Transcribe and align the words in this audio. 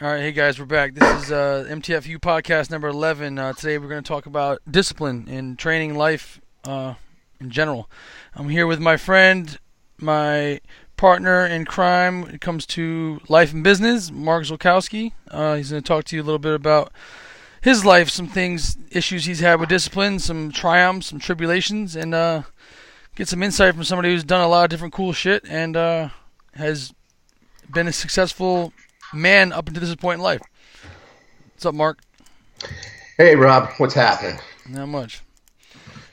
All 0.00 0.08
right, 0.08 0.22
hey 0.22 0.32
guys, 0.32 0.58
we're 0.58 0.64
back. 0.64 0.94
This 0.94 1.22
is 1.22 1.30
uh, 1.30 1.66
MTFU 1.68 2.18
podcast 2.18 2.68
number 2.68 2.88
11. 2.88 3.38
Uh, 3.38 3.52
today 3.52 3.78
we're 3.78 3.88
going 3.88 4.02
to 4.02 4.08
talk 4.08 4.26
about 4.26 4.60
discipline 4.68 5.28
in 5.28 5.54
training 5.54 5.94
life 5.94 6.40
uh, 6.64 6.94
in 7.38 7.48
general. 7.48 7.88
I'm 8.34 8.48
here 8.48 8.66
with 8.66 8.80
my 8.80 8.96
friend, 8.96 9.56
my 9.98 10.60
partner 10.96 11.46
in 11.46 11.64
crime 11.64 12.22
when 12.22 12.34
it 12.34 12.40
comes 12.40 12.66
to 12.66 13.20
life 13.28 13.52
and 13.52 13.62
business, 13.62 14.10
Mark 14.10 14.42
Ziolkowski. 14.42 15.12
Uh, 15.30 15.54
he's 15.54 15.70
going 15.70 15.80
to 15.80 15.86
talk 15.86 16.02
to 16.06 16.16
you 16.16 16.22
a 16.22 16.24
little 16.24 16.40
bit 16.40 16.54
about 16.54 16.92
his 17.60 17.84
life, 17.84 18.10
some 18.10 18.26
things, 18.26 18.76
issues 18.90 19.26
he's 19.26 19.38
had 19.38 19.60
with 19.60 19.68
discipline, 19.68 20.18
some 20.18 20.50
triumphs, 20.50 21.06
some 21.06 21.20
tribulations, 21.20 21.94
and 21.94 22.16
uh, 22.16 22.42
get 23.14 23.28
some 23.28 23.44
insight 23.44 23.76
from 23.76 23.84
somebody 23.84 24.10
who's 24.10 24.24
done 24.24 24.40
a 24.40 24.48
lot 24.48 24.64
of 24.64 24.70
different 24.70 24.92
cool 24.92 25.12
shit 25.12 25.44
and 25.48 25.76
uh, 25.76 26.08
has 26.54 26.92
been 27.72 27.86
a 27.86 27.92
successful 27.92 28.72
man 29.14 29.52
up 29.52 29.68
until 29.68 29.80
this 29.80 29.94
point 29.96 30.18
in 30.18 30.22
life. 30.22 30.42
What's 31.54 31.66
up, 31.66 31.74
Mark? 31.74 32.00
Hey, 33.16 33.36
Rob. 33.36 33.70
What's 33.78 33.94
happening? 33.94 34.40
Not 34.68 34.86
much. 34.86 35.22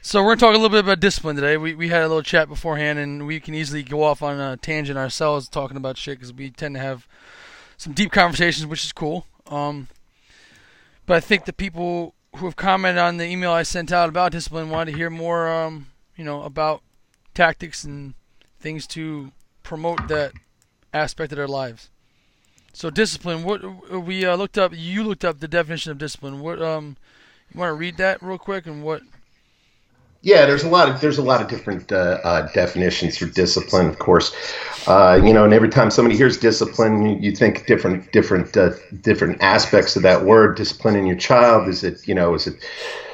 So 0.04 0.24
we're 0.24 0.36
gonna 0.36 0.40
talk 0.40 0.56
a 0.56 0.58
little 0.58 0.70
bit 0.70 0.84
about 0.84 1.00
discipline 1.00 1.36
today. 1.36 1.58
We 1.58 1.76
we 1.76 1.90
had 1.90 2.02
a 2.02 2.08
little 2.08 2.24
chat 2.24 2.50
beforehand, 2.50 2.98
and 2.98 3.28
we 3.28 3.40
can 3.40 3.54
easily 3.54 3.84
go 3.84 4.04
off 4.04 4.24
on 4.24 4.40
a 4.40 4.58
tangent 4.58 4.98
ourselves 4.98 5.48
talking 5.48 5.78
about 5.78 5.98
shit 5.98 6.18
because 6.18 6.34
we 6.34 6.50
tend 6.50 6.76
to 6.76 6.82
have 6.82 7.08
some 7.78 7.94
deep 7.94 8.12
conversations, 8.12 8.66
which 8.66 8.84
is 8.84 8.92
cool. 8.92 9.28
Um, 9.48 9.88
but 11.06 11.18
I 11.18 11.20
think 11.20 11.46
the 11.46 11.54
people 11.54 12.16
who 12.38 12.46
have 12.46 12.56
commented 12.56 13.00
on 13.00 13.18
the 13.18 13.26
email 13.26 13.52
I 13.52 13.64
sent 13.64 13.92
out 13.92 14.10
about 14.10 14.32
discipline 14.32 14.70
wanted 14.70 14.92
to 14.92 14.98
hear 14.98 15.10
more, 15.10 15.48
um, 15.48 15.88
you 16.16 16.24
know, 16.24 16.44
about 16.44 16.82
tactics 17.34 17.84
and 17.84 18.14
things 18.60 18.88
to 18.88 19.32
promote 19.64 20.08
that 20.08 20.34
aspect 20.94 21.32
of 21.32 21.38
their 21.38 21.48
lives. 21.48 21.90
So 22.74 22.90
discipline. 22.90 23.44
What 23.44 23.62
we 24.04 24.26
uh, 24.26 24.36
looked 24.36 24.58
up. 24.58 24.72
You 24.76 25.04
looked 25.04 25.26
up 25.26 25.40
the 25.40 25.48
definition 25.48 25.92
of 25.92 25.98
discipline. 25.98 26.40
What 26.40 26.62
um, 26.62 26.98
you 27.54 27.60
want 27.60 27.70
to 27.70 27.74
read 27.74 27.98
that 27.98 28.22
real 28.22 28.38
quick 28.38 28.66
and 28.66 28.84
what? 28.84 29.02
Yeah, 30.24 30.46
there's 30.46 30.64
a 30.64 30.70
lot 30.70 30.88
of 30.88 31.02
there's 31.02 31.18
a 31.18 31.24
lot 31.24 31.42
of 31.42 31.48
different 31.48 31.92
uh, 31.92 32.20
uh, 32.24 32.52
definitions 32.54 33.18
for 33.18 33.26
discipline, 33.26 33.88
of 33.88 33.98
course. 33.98 34.36
Uh, 34.88 35.20
you 35.22 35.34
know, 35.34 35.46
and 35.46 35.54
every 35.54 35.70
time 35.70 35.90
somebody 35.90 36.16
hears 36.16 36.38
discipline, 36.38 37.04
you, 37.04 37.16
you 37.18 37.36
think 37.36 37.66
different 37.66 38.12
different 38.12 38.56
uh, 38.56 38.72
different 39.02 39.42
aspects 39.42 39.96
of 39.96 40.04
that 40.04 40.24
word. 40.24 40.58
Disciplining 40.58 41.08
your 41.08 41.18
child 41.18 41.68
is 41.68 41.84
it 41.84 42.08
you 42.08 42.14
know 42.14 42.36
is 42.36 42.46
it 42.46 42.64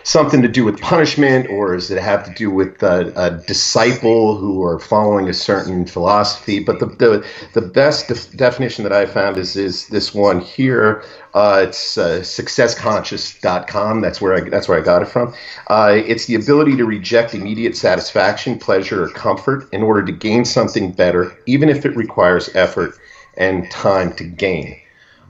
something 0.07 0.41
to 0.41 0.47
do 0.47 0.63
with 0.63 0.79
punishment, 0.79 1.49
or 1.49 1.75
does 1.75 1.91
it 1.91 2.01
have 2.01 2.23
to 2.25 2.33
do 2.33 2.49
with 2.49 2.81
a 2.81 3.43
disciple 3.45 4.37
who 4.37 4.63
are 4.63 4.79
following 4.79 5.27
a 5.27 5.33
certain 5.33 5.85
philosophy? 5.85 6.59
But 6.59 6.79
the 6.79 6.85
the, 6.85 7.25
the 7.53 7.61
best 7.61 8.07
def- 8.07 8.31
definition 8.35 8.83
that 8.83 8.93
I 8.93 9.05
found 9.05 9.37
is 9.37 9.57
is 9.57 9.87
this 9.87 10.13
one 10.13 10.39
here. 10.39 11.03
Uh, 11.33 11.65
it's 11.67 11.97
uh, 11.97 12.19
successconscious.com. 12.21 14.01
That's 14.01 14.21
where 14.21 14.33
I 14.33 14.49
that's 14.49 14.69
where 14.69 14.79
I 14.79 14.81
got 14.81 15.01
it 15.01 15.09
from. 15.09 15.33
Uh, 15.67 16.01
it's 16.05 16.25
the 16.25 16.35
ability 16.35 16.77
to 16.77 16.85
reject 16.85 17.35
immediate 17.35 17.75
satisfaction, 17.75 18.57
pleasure, 18.57 19.03
or 19.03 19.09
comfort 19.09 19.67
in 19.73 19.83
order 19.83 20.05
to 20.05 20.13
gain 20.13 20.45
something 20.45 20.93
better, 20.93 21.37
even 21.45 21.67
if 21.67 21.85
it 21.85 21.95
requires 21.97 22.49
effort 22.55 22.97
and 23.35 23.69
time 23.69 24.13
to 24.13 24.23
gain. 24.23 24.79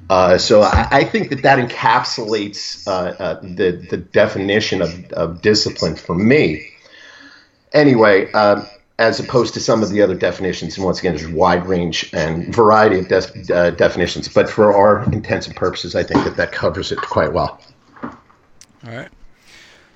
Uh, 0.09 0.37
so 0.37 0.61
I, 0.61 0.87
I, 0.91 1.03
think 1.03 1.29
that 1.29 1.41
that 1.41 1.59
encapsulates 1.59 2.87
uh, 2.87 3.15
uh, 3.21 3.39
the 3.41 3.71
the 3.89 3.97
definition 3.97 4.81
of, 4.81 5.11
of 5.11 5.41
discipline 5.41 5.95
for 5.95 6.15
me. 6.15 6.69
Anyway, 7.73 8.31
um, 8.31 8.65
as 8.99 9.19
opposed 9.19 9.53
to 9.55 9.59
some 9.59 9.83
of 9.83 9.89
the 9.89 10.01
other 10.01 10.15
definitions, 10.15 10.77
and 10.77 10.85
once 10.85 10.99
again, 10.99 11.15
there's 11.15 11.27
wide 11.27 11.67
range 11.67 12.09
and 12.13 12.55
variety 12.55 12.99
of 12.99 13.09
de- 13.09 13.53
uh, 13.55 13.71
definitions. 13.71 14.29
But 14.29 14.49
for 14.49 14.73
our 14.73 15.03
intents 15.11 15.45
and 15.45 15.55
purposes, 15.55 15.93
I 15.93 16.03
think 16.03 16.23
that 16.23 16.37
that 16.37 16.53
covers 16.53 16.91
it 16.93 16.99
quite 16.99 17.33
well. 17.33 17.59
All 18.01 18.11
right. 18.85 19.09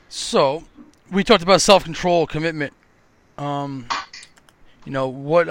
So 0.09 0.65
we 1.09 1.23
talked 1.23 1.41
about 1.41 1.61
self 1.61 1.85
control, 1.85 2.27
commitment. 2.27 2.73
Um, 3.37 3.87
you 4.85 4.91
know 4.91 5.07
what? 5.07 5.47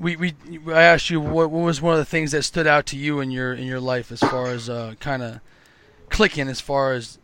We, 0.00 0.16
we 0.16 0.34
I 0.66 0.82
asked 0.82 1.10
you 1.10 1.20
what, 1.20 1.50
what 1.50 1.62
was 1.62 1.80
one 1.80 1.92
of 1.92 1.98
the 1.98 2.04
things 2.06 2.32
that 2.32 2.42
stood 2.42 2.66
out 2.66 2.86
to 2.86 2.96
you 2.96 3.20
in 3.20 3.30
your 3.30 3.52
in 3.52 3.66
your 3.66 3.80
life 3.80 4.10
as 4.10 4.20
far 4.20 4.46
as 4.46 4.68
uh, 4.68 4.94
kind 4.98 5.22
of 5.22 5.40
clicking 6.08 6.48
as 6.48 6.60
far 6.60 6.94
as 6.94 7.18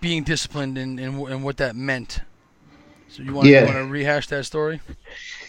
being 0.00 0.22
disciplined 0.22 0.78
and, 0.78 1.00
and, 1.00 1.18
and 1.28 1.42
what 1.42 1.56
that 1.56 1.74
meant. 1.74 2.20
So 3.08 3.24
you 3.24 3.34
want, 3.34 3.48
yeah. 3.48 3.66
to 3.66 3.84
rehash 3.86 4.28
that 4.28 4.46
story? 4.46 4.80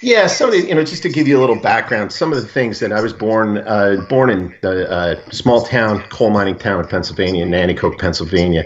Yeah, 0.02 0.26
some 0.26 0.50
of 0.50 0.56
the, 0.56 0.68
you 0.68 0.74
know, 0.74 0.84
just 0.84 1.04
to 1.04 1.09
give 1.09 1.28
you 1.28 1.38
a 1.38 1.42
little 1.42 1.59
background, 1.59 2.12
some 2.12 2.34
of 2.34 2.42
the 2.42 2.48
things 2.48 2.80
that 2.80 2.92
I 2.92 3.02
was 3.02 3.14
born 3.14 3.59
uh, 3.59 4.03
born 4.09 4.32
in 4.32 4.56
the 4.62 4.90
uh, 4.90 5.30
small 5.30 5.62
town, 5.64 6.02
coal 6.09 6.32
mining 6.32 6.58
town 6.58 6.80
of 6.80 6.90
Pennsylvania, 6.90 7.46
Nanticoke, 7.46 8.00
Pennsylvania. 8.00 8.64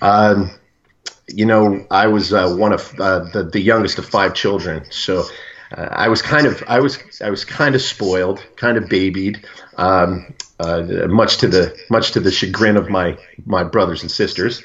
Um, 0.00 0.52
you 1.26 1.44
know, 1.44 1.84
I 1.90 2.06
was 2.06 2.32
uh, 2.32 2.54
one 2.54 2.72
of 2.72 2.94
uh, 3.00 3.28
the 3.32 3.42
the 3.42 3.60
youngest 3.60 3.98
of 3.98 4.06
five 4.06 4.32
children, 4.34 4.84
so 4.90 5.24
uh, 5.72 5.88
I 5.90 6.08
was 6.08 6.22
kind 6.22 6.46
of 6.46 6.62
I 6.66 6.80
was 6.80 6.98
I 7.22 7.30
was 7.30 7.44
kind 7.44 7.74
of 7.74 7.82
spoiled, 7.82 8.44
kind 8.56 8.76
of 8.76 8.88
babied, 8.88 9.46
um, 9.76 10.34
uh, 10.60 10.82
much 11.08 11.38
to 11.38 11.48
the 11.48 11.76
much 11.90 12.12
to 12.12 12.20
the 12.20 12.30
chagrin 12.30 12.76
of 12.76 12.88
my 12.88 13.18
my 13.44 13.64
brothers 13.64 14.02
and 14.02 14.10
sisters, 14.10 14.62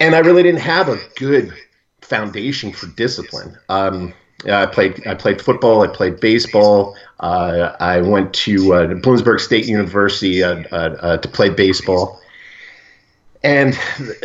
and 0.00 0.14
I 0.14 0.18
really 0.18 0.42
didn't 0.42 0.60
have 0.60 0.88
a 0.88 0.98
good 1.16 1.52
foundation 2.00 2.72
for 2.72 2.86
discipline. 2.88 3.58
Um, 3.68 4.14
I 4.46 4.66
played 4.66 5.06
I 5.06 5.14
played 5.14 5.40
football, 5.40 5.82
I 5.82 5.88
played 5.88 6.20
baseball. 6.20 6.96
Uh, 7.20 7.74
I 7.80 8.02
went 8.02 8.34
to 8.34 8.74
uh, 8.74 8.86
Bloomsburg 8.94 9.40
State 9.40 9.66
University 9.66 10.42
uh, 10.42 10.62
uh, 10.70 11.16
to 11.16 11.28
play 11.28 11.48
baseball 11.48 12.20
and 13.44 13.78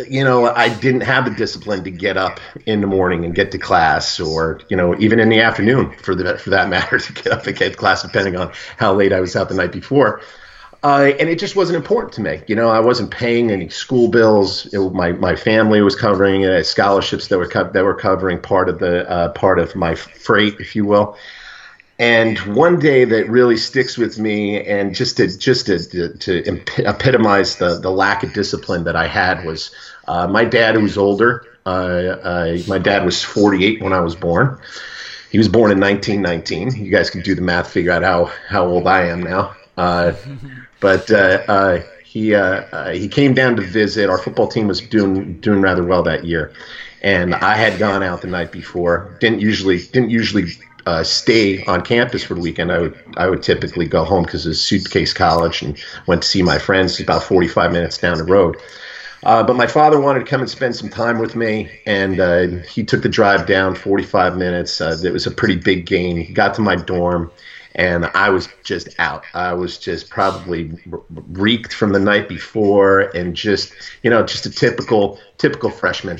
you 0.08 0.24
know 0.24 0.46
i 0.46 0.68
didn't 0.80 1.02
have 1.02 1.26
the 1.26 1.30
discipline 1.30 1.84
to 1.84 1.90
get 1.90 2.16
up 2.16 2.40
in 2.66 2.80
the 2.80 2.86
morning 2.86 3.24
and 3.24 3.34
get 3.34 3.52
to 3.52 3.58
class 3.58 4.18
or 4.18 4.60
you 4.68 4.76
know 4.76 4.98
even 4.98 5.20
in 5.20 5.28
the 5.28 5.40
afternoon 5.40 5.92
for 5.98 6.14
the 6.14 6.38
for 6.38 6.50
that 6.50 6.68
matter 6.70 6.98
to 6.98 7.12
get 7.12 7.28
up 7.28 7.46
and 7.46 7.56
get 7.56 7.72
to 7.72 7.78
class 7.78 8.02
depending 8.02 8.34
on 8.34 8.50
how 8.78 8.92
late 8.92 9.12
i 9.12 9.20
was 9.20 9.36
out 9.36 9.48
the 9.48 9.54
night 9.54 9.70
before. 9.72 10.20
Uh, 10.82 11.12
and 11.20 11.28
it 11.28 11.38
just 11.38 11.56
wasn't 11.56 11.76
important 11.76 12.10
to 12.10 12.22
me. 12.22 12.42
You 12.46 12.56
know 12.56 12.70
i 12.70 12.80
wasn't 12.80 13.10
paying 13.10 13.50
any 13.50 13.68
school 13.68 14.08
bills. 14.08 14.64
It, 14.72 14.78
my, 14.94 15.12
my 15.12 15.36
family 15.36 15.82
was 15.82 15.94
covering 15.94 16.46
uh, 16.46 16.62
scholarships 16.62 17.28
that 17.28 17.36
were 17.36 17.46
co- 17.46 17.70
that 17.70 17.84
were 17.84 17.94
covering 17.94 18.40
part 18.40 18.70
of 18.70 18.78
the 18.78 19.06
uh, 19.10 19.32
part 19.32 19.58
of 19.58 19.76
my 19.76 19.94
freight 19.94 20.54
if 20.58 20.74
you 20.74 20.86
will 20.86 21.18
and 22.00 22.38
one 22.56 22.78
day 22.78 23.04
that 23.04 23.28
really 23.28 23.58
sticks 23.58 23.98
with 23.98 24.18
me, 24.18 24.64
and 24.64 24.94
just 24.94 25.18
to 25.18 25.28
just 25.36 25.66
to, 25.66 25.78
to, 25.78 26.16
to 26.16 26.86
epitomize 26.86 27.56
the, 27.56 27.78
the 27.78 27.90
lack 27.90 28.22
of 28.22 28.32
discipline 28.32 28.84
that 28.84 28.96
I 28.96 29.06
had 29.06 29.44
was 29.44 29.70
uh, 30.08 30.26
my 30.26 30.46
dad, 30.46 30.76
who 30.76 30.80
was 30.80 30.96
older. 30.96 31.44
Uh, 31.66 31.68
uh, 31.68 32.58
my 32.66 32.78
dad 32.78 33.04
was 33.04 33.22
48 33.22 33.82
when 33.82 33.92
I 33.92 34.00
was 34.00 34.16
born. 34.16 34.58
He 35.30 35.36
was 35.36 35.48
born 35.48 35.70
in 35.70 35.78
1919. 35.78 36.82
You 36.82 36.90
guys 36.90 37.10
can 37.10 37.20
do 37.20 37.34
the 37.34 37.42
math, 37.42 37.70
figure 37.70 37.92
out 37.92 38.02
how 38.02 38.32
how 38.48 38.66
old 38.66 38.86
I 38.86 39.02
am 39.08 39.22
now. 39.22 39.54
Uh, 39.76 40.14
but 40.80 41.10
uh, 41.10 41.80
he 42.02 42.34
he 42.98 43.08
came 43.08 43.34
down 43.34 43.56
to 43.56 43.62
visit. 43.62 44.08
Our 44.08 44.18
football 44.18 44.48
team 44.48 44.68
was 44.68 44.80
doing 44.80 45.38
doing 45.40 45.60
rather 45.60 45.84
well 45.84 46.02
that 46.04 46.24
year, 46.24 46.50
and 47.02 47.34
I 47.34 47.56
had 47.56 47.78
gone 47.78 48.02
out 48.02 48.22
the 48.22 48.28
night 48.28 48.52
before. 48.52 49.18
Didn't 49.20 49.40
usually 49.40 49.78
didn't 49.78 50.08
usually 50.08 50.46
uh, 50.90 51.04
stay 51.04 51.64
on 51.66 51.82
campus 51.82 52.24
for 52.24 52.34
the 52.34 52.40
weekend, 52.40 52.72
I 52.72 52.78
would 52.80 52.98
I 53.16 53.28
would 53.28 53.42
typically 53.44 53.86
go 53.86 54.02
home 54.04 54.24
because 54.24 54.44
it's 54.44 54.58
suitcase 54.58 55.12
college 55.12 55.62
and 55.62 55.78
went 56.08 56.22
to 56.22 56.28
see 56.28 56.42
my 56.42 56.58
friends 56.58 56.98
about 56.98 57.22
45 57.22 57.70
minutes 57.70 57.98
down 57.98 58.18
the 58.18 58.24
road. 58.24 58.56
Uh, 59.22 59.42
but 59.44 59.54
my 59.54 59.68
father 59.68 60.00
wanted 60.00 60.20
to 60.20 60.24
come 60.24 60.40
and 60.40 60.50
spend 60.50 60.74
some 60.74 60.88
time 60.88 61.18
with 61.18 61.36
me, 61.36 61.70
and 61.86 62.18
uh, 62.18 62.46
he 62.74 62.82
took 62.82 63.02
the 63.02 63.08
drive 63.08 63.46
down 63.46 63.74
45 63.76 64.36
minutes. 64.36 64.80
Uh, 64.80 64.98
it 65.04 65.12
was 65.12 65.26
a 65.26 65.30
pretty 65.30 65.56
big 65.56 65.86
gain. 65.86 66.16
He 66.16 66.32
got 66.32 66.54
to 66.54 66.62
my 66.62 66.74
dorm, 66.74 67.30
and 67.76 68.06
I 68.06 68.30
was 68.30 68.48
just 68.64 68.88
out. 68.98 69.24
I 69.32 69.52
was 69.52 69.78
just 69.78 70.10
probably 70.10 70.72
reeked 71.28 71.72
from 71.72 71.92
the 71.92 72.00
night 72.00 72.28
before, 72.28 73.00
and 73.14 73.36
just 73.36 73.72
you 74.02 74.10
know, 74.10 74.24
just 74.24 74.44
a 74.46 74.50
typical 74.50 75.20
typical 75.38 75.70
freshman. 75.70 76.18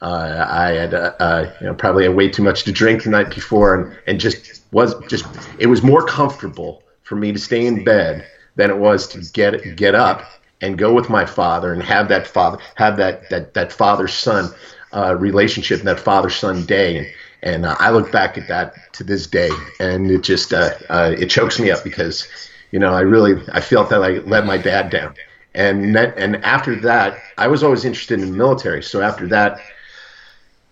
Uh, 0.00 0.46
I 0.48 0.70
had 0.70 0.94
uh, 0.94 1.12
uh, 1.18 1.52
you 1.60 1.66
know, 1.66 1.74
probably 1.74 2.04
had 2.04 2.14
way 2.14 2.28
too 2.28 2.42
much 2.42 2.64
to 2.64 2.72
drink 2.72 3.02
the 3.02 3.10
night 3.10 3.34
before, 3.34 3.74
and, 3.74 3.98
and 4.06 4.20
just 4.20 4.62
was 4.72 4.94
just 5.06 5.26
it 5.58 5.66
was 5.66 5.82
more 5.82 6.04
comfortable 6.04 6.82
for 7.02 7.16
me 7.16 7.32
to 7.32 7.38
stay 7.38 7.66
in 7.66 7.82
bed 7.82 8.26
than 8.56 8.70
it 8.70 8.78
was 8.78 9.08
to 9.08 9.20
get 9.32 9.76
get 9.76 9.94
up 9.94 10.24
and 10.60 10.78
go 10.78 10.92
with 10.92 11.08
my 11.08 11.24
father 11.24 11.72
and 11.72 11.82
have 11.82 12.08
that 12.08 12.26
father 12.26 12.58
have 12.76 12.96
that 12.96 13.28
that 13.30 13.54
that 13.54 13.72
father 13.72 14.06
son 14.06 14.52
uh, 14.92 15.16
relationship 15.16 15.80
and 15.80 15.88
that 15.88 16.00
father 16.00 16.30
son 16.30 16.64
day. 16.64 16.98
And, 16.98 17.06
and 17.42 17.66
uh, 17.66 17.76
I 17.78 17.90
look 17.90 18.10
back 18.10 18.38
at 18.38 18.48
that 18.48 18.74
to 18.94 19.04
this 19.04 19.26
day, 19.26 19.50
and 19.80 20.10
it 20.10 20.22
just 20.22 20.52
uh, 20.52 20.70
it 20.90 21.26
chokes 21.26 21.58
me 21.58 21.70
up 21.70 21.84
because 21.84 22.28
you 22.70 22.78
know 22.78 22.92
I 22.92 23.00
really 23.00 23.42
I 23.52 23.60
felt 23.60 23.90
that 23.90 24.02
I 24.02 24.18
let 24.18 24.46
my 24.46 24.58
dad 24.58 24.90
down. 24.90 25.14
And 25.54 25.94
that, 25.96 26.16
and 26.16 26.36
after 26.44 26.76
that, 26.82 27.18
I 27.36 27.48
was 27.48 27.62
always 27.64 27.84
interested 27.84 28.20
in 28.20 28.30
the 28.30 28.36
military. 28.36 28.82
So 28.82 29.00
after 29.00 29.26
that, 29.28 29.60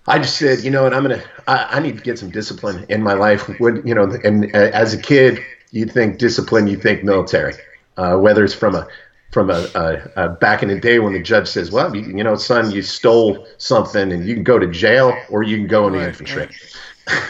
I 0.08 0.18
just 0.18 0.36
said, 0.36 0.60
you 0.60 0.70
know 0.70 0.84
what, 0.84 0.94
I'm 0.94 1.02
gonna, 1.02 1.22
I, 1.48 1.66
I 1.72 1.80
need 1.80 1.98
to 1.98 2.02
get 2.02 2.18
some 2.18 2.30
discipline 2.30 2.86
in 2.88 3.02
my 3.02 3.14
life. 3.14 3.48
Would 3.60 3.86
you 3.86 3.94
know? 3.94 4.04
And 4.24 4.54
uh, 4.54 4.70
as 4.72 4.94
a 4.94 4.98
kid, 4.98 5.40
you 5.72 5.86
think 5.86 6.18
discipline, 6.18 6.66
you 6.66 6.76
think 6.76 7.02
military, 7.02 7.54
uh, 7.96 8.16
whether 8.16 8.44
it's 8.44 8.54
from 8.54 8.74
a 8.74 8.86
from 9.32 9.50
a, 9.50 9.66
a, 9.74 10.24
a, 10.24 10.28
back 10.30 10.62
in 10.62 10.68
the 10.68 10.78
day 10.78 10.98
when 10.98 11.12
the 11.12 11.22
judge 11.22 11.48
says, 11.48 11.70
"Well, 11.70 11.94
you, 11.94 12.02
you, 12.02 12.24
know, 12.24 12.36
son, 12.36 12.70
you 12.70 12.82
stole 12.82 13.46
something, 13.58 14.12
and 14.12 14.26
you 14.26 14.34
can 14.34 14.44
go 14.44 14.58
to 14.58 14.66
jail 14.68 15.14
or 15.28 15.42
you 15.42 15.56
can 15.56 15.66
go 15.66 15.86
in 15.88 15.94
the 15.94 16.06
infantry." 16.06 16.48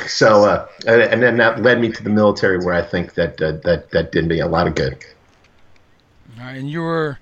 So, 0.07 0.45
uh, 0.45 0.67
and 0.87 1.23
then 1.23 1.37
that 1.37 1.61
led 1.61 1.83
me 1.83 1.93
to 1.93 2.03
the 2.03 2.09
military, 2.09 2.57
where 2.57 2.73
I 2.73 2.81
think 2.81 3.13
that 3.13 3.43
uh, 3.43 3.59
that 3.65 3.91
that 3.91 4.11
did 4.11 4.27
me 4.27 4.41
a 4.41 4.47
lot 4.47 4.67
of 4.67 4.75
good. 4.75 5.05
All 6.39 6.45
right, 6.47 6.57
and 6.57 6.71
you 6.71 6.81
were 6.81 7.19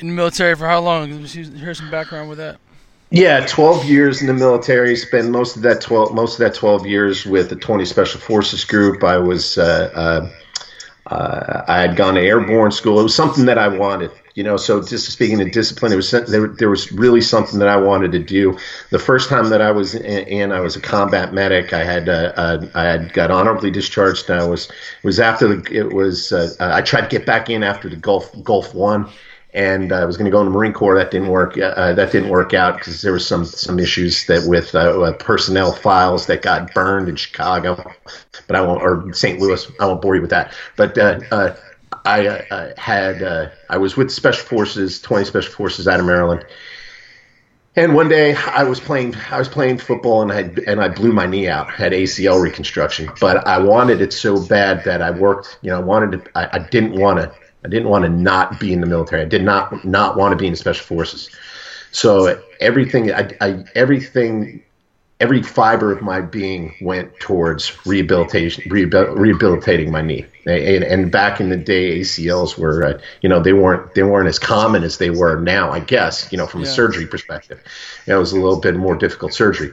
in 0.00 0.08
the 0.08 0.12
military 0.12 0.56
for 0.56 0.66
how 0.66 0.80
long? 0.80 1.24
Here's 1.24 1.78
some 1.78 1.92
background 1.92 2.28
with 2.28 2.38
that. 2.38 2.58
Yeah, 3.14 3.46
12 3.46 3.84
years 3.84 4.20
in 4.22 4.26
the 4.26 4.34
military. 4.34 4.96
Spent 4.96 5.30
most 5.30 5.54
of 5.54 5.62
that 5.62 5.80
12 5.80 6.12
most 6.12 6.32
of 6.32 6.38
that 6.40 6.52
12 6.52 6.84
years 6.84 7.24
with 7.24 7.48
the 7.48 7.54
20 7.54 7.84
Special 7.84 8.20
Forces 8.20 8.64
Group. 8.64 9.04
I 9.04 9.18
was 9.18 9.56
uh, 9.56 9.88
uh, 9.94 11.12
uh, 11.14 11.62
I 11.68 11.78
had 11.80 11.94
gone 11.94 12.14
to 12.14 12.20
airborne 12.20 12.72
school. 12.72 12.98
It 12.98 13.04
was 13.04 13.14
something 13.14 13.44
that 13.44 13.56
I 13.56 13.68
wanted, 13.68 14.10
you 14.34 14.42
know. 14.42 14.56
So 14.56 14.82
just 14.82 15.12
speaking 15.12 15.40
of 15.40 15.52
discipline, 15.52 15.92
it 15.92 15.96
was 15.96 16.10
there, 16.10 16.48
there 16.48 16.68
was 16.68 16.90
really 16.90 17.20
something 17.20 17.60
that 17.60 17.68
I 17.68 17.76
wanted 17.76 18.10
to 18.12 18.18
do. 18.18 18.58
The 18.90 18.98
first 18.98 19.28
time 19.28 19.48
that 19.50 19.62
I 19.62 19.70
was 19.70 19.94
in, 19.94 20.50
I 20.50 20.58
was 20.58 20.74
a 20.74 20.80
combat 20.80 21.32
medic. 21.32 21.72
I 21.72 21.84
had 21.84 22.08
uh, 22.08 22.32
uh, 22.34 22.66
I 22.74 22.82
had 22.82 23.12
got 23.12 23.30
honorably 23.30 23.70
discharged. 23.70 24.28
And 24.28 24.40
I 24.40 24.44
was 24.44 24.68
it 24.68 25.06
was 25.06 25.20
after 25.20 25.54
the 25.54 25.72
it 25.72 25.92
was 25.92 26.32
uh, 26.32 26.52
I 26.58 26.82
tried 26.82 27.02
to 27.02 27.16
get 27.16 27.26
back 27.26 27.48
in 27.48 27.62
after 27.62 27.88
the 27.88 27.94
Gulf 27.94 28.34
Gulf 28.42 28.74
One 28.74 29.08
and 29.54 29.92
uh, 29.92 30.00
I 30.00 30.04
was 30.04 30.16
going 30.16 30.24
to 30.24 30.32
go 30.32 30.40
in 30.40 30.46
the 30.46 30.50
Marine 30.50 30.72
Corps. 30.72 30.96
That 30.96 31.12
didn't 31.12 31.28
work. 31.28 31.56
Uh, 31.56 31.92
that 31.92 32.10
didn't 32.10 32.28
work 32.28 32.52
out 32.54 32.76
because 32.76 33.02
there 33.02 33.12
was 33.12 33.26
some 33.26 33.44
some 33.44 33.78
issues 33.78 34.26
that 34.26 34.46
with 34.48 34.74
uh, 34.74 35.00
uh, 35.00 35.12
personnel 35.12 35.72
files 35.72 36.26
that 36.26 36.42
got 36.42 36.74
burned 36.74 37.08
in 37.08 37.16
Chicago, 37.16 37.76
but 38.46 38.56
I 38.56 38.60
won't 38.60 38.82
or 38.82 39.12
St. 39.14 39.38
Louis. 39.38 39.70
I 39.80 39.86
won't 39.86 40.02
bore 40.02 40.16
you 40.16 40.20
with 40.20 40.30
that. 40.30 40.52
But 40.76 40.98
uh, 40.98 41.20
uh, 41.30 41.56
I 42.04 42.72
had 42.76 43.52
I 43.70 43.76
was 43.76 43.96
with 43.96 44.10
Special 44.10 44.44
Forces, 44.44 45.00
20 45.00 45.24
Special 45.24 45.52
Forces 45.52 45.86
out 45.86 46.00
of 46.00 46.06
Maryland. 46.06 46.44
And 47.76 47.94
one 47.94 48.08
day 48.08 48.34
I 48.36 48.64
was 48.64 48.78
playing 48.78 49.14
I 49.30 49.38
was 49.38 49.48
playing 49.48 49.78
football 49.78 50.22
and 50.22 50.32
I 50.32 50.70
and 50.70 50.80
I 50.80 50.88
blew 50.88 51.12
my 51.12 51.26
knee 51.26 51.48
out. 51.48 51.72
had 51.72 51.92
ACL 51.92 52.42
reconstruction, 52.42 53.08
but 53.20 53.46
I 53.46 53.58
wanted 53.58 54.00
it 54.00 54.12
so 54.12 54.44
bad 54.44 54.84
that 54.84 55.00
I 55.00 55.12
worked. 55.12 55.58
You 55.62 55.70
know, 55.70 55.78
I 55.78 55.82
wanted 55.82 56.24
to. 56.24 56.30
I, 56.38 56.56
I 56.56 56.58
didn't 56.58 57.00
want 57.00 57.20
to 57.20 57.32
I 57.64 57.68
didn't 57.68 57.88
want 57.88 58.04
to 58.04 58.10
not 58.10 58.60
be 58.60 58.72
in 58.72 58.80
the 58.80 58.86
military. 58.86 59.22
I 59.22 59.26
did 59.26 59.42
not 59.42 59.84
not 59.84 60.16
want 60.16 60.32
to 60.32 60.36
be 60.36 60.46
in 60.46 60.52
the 60.52 60.56
special 60.56 60.84
forces. 60.84 61.30
So 61.92 62.42
everything, 62.60 63.12
I, 63.12 63.30
I 63.40 63.64
everything, 63.74 64.62
every 65.20 65.42
fiber 65.42 65.92
of 65.92 66.02
my 66.02 66.20
being 66.20 66.74
went 66.82 67.18
towards 67.20 67.86
rehabilitation, 67.86 68.64
rehabilitating 68.68 69.90
my 69.90 70.02
knee. 70.02 70.26
And, 70.44 70.84
and, 70.84 71.10
back 71.10 71.40
in 71.40 71.48
the 71.48 71.56
day, 71.56 72.00
ACLs 72.00 72.58
were, 72.58 72.84
uh, 72.84 73.00
you 73.22 73.28
know, 73.30 73.40
they 73.40 73.54
weren't 73.54 73.94
they 73.94 74.02
weren't 74.02 74.28
as 74.28 74.38
common 74.38 74.82
as 74.82 74.98
they 74.98 75.10
were 75.10 75.40
now. 75.40 75.70
I 75.70 75.80
guess, 75.80 76.30
you 76.30 76.36
know, 76.36 76.46
from 76.46 76.62
yeah. 76.62 76.68
a 76.68 76.70
surgery 76.70 77.06
perspective, 77.06 77.62
you 78.06 78.12
know, 78.12 78.16
it 78.16 78.20
was 78.20 78.32
a 78.32 78.40
little 78.40 78.60
bit 78.60 78.76
more 78.76 78.96
difficult 78.96 79.32
surgery. 79.32 79.72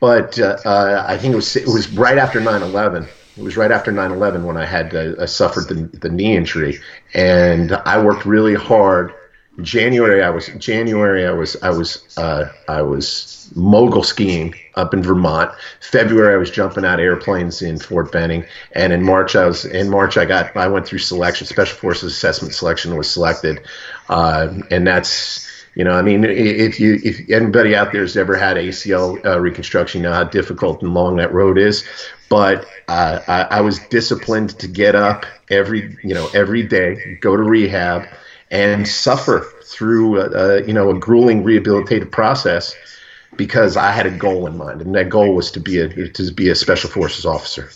But 0.00 0.38
uh, 0.38 0.58
uh, 0.64 1.04
I 1.06 1.18
think 1.18 1.32
it 1.32 1.36
was 1.36 1.56
it 1.56 1.66
was 1.66 1.92
right 1.92 2.16
after 2.16 2.40
9/11 2.40 3.08
it 3.38 3.42
was 3.42 3.56
right 3.56 3.70
after 3.70 3.92
9/11 3.92 4.44
when 4.44 4.56
I 4.56 4.64
had 4.64 4.94
uh, 4.94 5.26
suffered 5.26 5.68
the, 5.68 5.98
the 5.98 6.08
knee 6.08 6.36
injury, 6.36 6.80
and 7.14 7.72
I 7.72 8.02
worked 8.02 8.26
really 8.26 8.54
hard. 8.54 9.14
January 9.60 10.22
I 10.22 10.30
was 10.30 10.48
January 10.58 11.26
I 11.26 11.32
was 11.32 11.56
I 11.62 11.70
was 11.70 12.16
uh, 12.16 12.48
I 12.68 12.82
was 12.82 13.50
mogul 13.54 14.02
skiing 14.02 14.54
up 14.74 14.94
in 14.94 15.02
Vermont. 15.02 15.52
February 15.80 16.34
I 16.34 16.36
was 16.36 16.50
jumping 16.50 16.84
out 16.84 17.00
airplanes 17.00 17.62
in 17.62 17.78
Fort 17.78 18.12
Benning, 18.12 18.44
and 18.72 18.92
in 18.92 19.02
March 19.02 19.34
I 19.34 19.46
was 19.46 19.64
in 19.64 19.88
March 19.88 20.16
I 20.16 20.24
got 20.24 20.56
I 20.56 20.68
went 20.68 20.86
through 20.86 21.00
selection, 21.00 21.46
Special 21.46 21.76
Forces 21.76 22.12
Assessment 22.12 22.54
Selection 22.54 22.96
was 22.96 23.10
selected, 23.10 23.60
uh, 24.08 24.52
and 24.70 24.86
that's 24.86 25.47
you 25.78 25.84
know, 25.84 25.92
I 25.92 26.02
mean, 26.02 26.24
if 26.24 26.80
you 26.80 26.98
if 27.04 27.30
anybody 27.30 27.76
out 27.76 27.92
there 27.92 28.00
has 28.00 28.16
ever 28.16 28.34
had 28.34 28.56
ACL 28.56 29.24
uh, 29.24 29.38
reconstruction, 29.38 30.00
you 30.00 30.08
know 30.08 30.12
how 30.12 30.24
difficult 30.24 30.82
and 30.82 30.92
long 30.92 31.16
that 31.18 31.32
road 31.32 31.56
is. 31.56 31.84
But 32.28 32.66
uh, 32.88 33.20
I, 33.28 33.42
I 33.42 33.60
was 33.60 33.78
disciplined 33.86 34.58
to 34.58 34.66
get 34.66 34.96
up 34.96 35.24
every 35.50 35.96
you 36.02 36.14
know 36.14 36.28
every 36.34 36.64
day, 36.64 37.16
go 37.20 37.36
to 37.36 37.42
rehab, 37.44 38.08
and 38.50 38.88
suffer 38.88 39.46
through 39.66 40.20
a, 40.20 40.66
you 40.66 40.72
know 40.72 40.90
a 40.90 40.98
grueling 40.98 41.44
rehabilitative 41.44 42.10
process 42.10 42.74
because 43.36 43.76
I 43.76 43.92
had 43.92 44.04
a 44.04 44.10
goal 44.10 44.48
in 44.48 44.58
mind, 44.58 44.82
and 44.82 44.92
that 44.96 45.08
goal 45.08 45.32
was 45.32 45.52
to 45.52 45.60
be 45.60 45.78
a 45.78 46.08
to 46.08 46.32
be 46.32 46.48
a 46.48 46.56
special 46.56 46.90
forces 46.90 47.24
officer. 47.24 47.70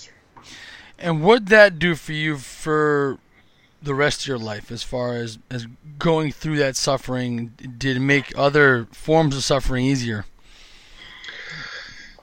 And 0.99 1.23
what 1.23 1.47
that 1.47 1.79
do 1.79 1.95
for 1.95 2.15
you 2.15 2.37
for 2.37 3.21
the 3.83 3.95
rest 3.95 4.23
of 4.23 4.29
your 4.29 4.39
life 4.39 4.71
as 4.71 4.83
far 4.83 5.17
as 5.17 5.39
as 5.51 5.67
going 5.99 6.33
through 6.33 6.57
that 6.57 6.77
suffering 6.77 7.53
did 7.79 7.97
it 7.97 8.01
make 8.01 8.33
other 8.37 8.87
forms 8.93 9.37
of 9.37 9.45
suffering 9.45 9.85
easier 9.85 10.25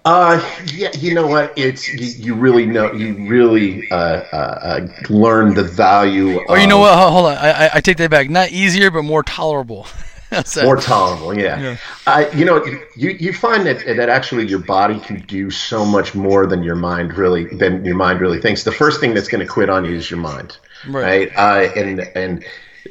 uh, 0.06 0.42
yeah, 0.74 0.90
you 0.98 1.14
know 1.14 1.28
what? 1.28 1.54
It's 1.58 1.88
you, 1.94 2.26
you 2.26 2.34
really 2.34 2.66
know 2.66 2.92
you 2.94 3.28
really 3.28 3.90
uh, 3.92 3.96
uh, 3.96 4.36
uh 4.36 4.88
learn 5.10 5.54
the 5.54 5.64
value. 5.64 6.40
Of 6.40 6.46
Oh, 6.48 6.56
you 6.56 6.68
know 6.68 6.80
what? 6.80 6.98
Hold 6.98 7.26
on, 7.26 7.38
I, 7.38 7.70
I 7.76 7.82
take 7.82 7.98
that 7.98 8.10
back. 8.10 8.30
Not 8.30 8.50
easier, 8.50 8.92
but 8.92 9.04
more 9.04 9.24
tolerable. 9.24 9.88
more 10.64 10.78
tolerable, 10.78 11.38
yeah. 11.38 11.60
yeah. 11.60 11.78
I, 12.06 12.30
you 12.32 12.46
know, 12.46 12.64
you 12.96 13.12
you 13.12 13.34
find 13.34 13.66
that 13.66 13.86
that 13.86 14.10
actually 14.10 14.48
your 14.48 14.60
body 14.60 15.00
can 15.00 15.22
do 15.22 15.50
so 15.50 15.86
much 15.86 16.14
more 16.14 16.46
than 16.46 16.64
your 16.64 16.76
mind 16.76 17.18
really 17.18 17.46
than 17.46 17.84
your 17.84 17.96
mind 17.96 18.22
really 18.22 18.40
thinks. 18.40 18.64
The 18.64 18.72
first 18.72 19.00
thing 19.00 19.14
that's 19.14 19.28
going 19.28 19.46
to 19.46 19.52
quit 19.52 19.70
on 19.70 19.86
you 19.86 19.96
is 19.96 20.10
your 20.10 20.20
mind 20.20 20.58
right? 20.88 21.32
right? 21.36 21.38
Uh, 21.38 21.72
and 21.76 22.00
and 22.16 22.46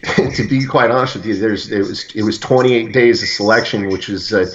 to 0.34 0.48
be 0.48 0.64
quite 0.66 0.90
honest 0.90 1.16
with 1.16 1.26
you, 1.26 1.36
there's 1.36 1.70
it 1.70 1.78
was 1.78 2.04
it 2.14 2.22
was 2.22 2.38
28 2.38 2.92
days 2.92 3.22
of 3.22 3.28
selection, 3.28 3.88
which 3.88 4.08
is 4.08 4.32
uh, 4.32 4.46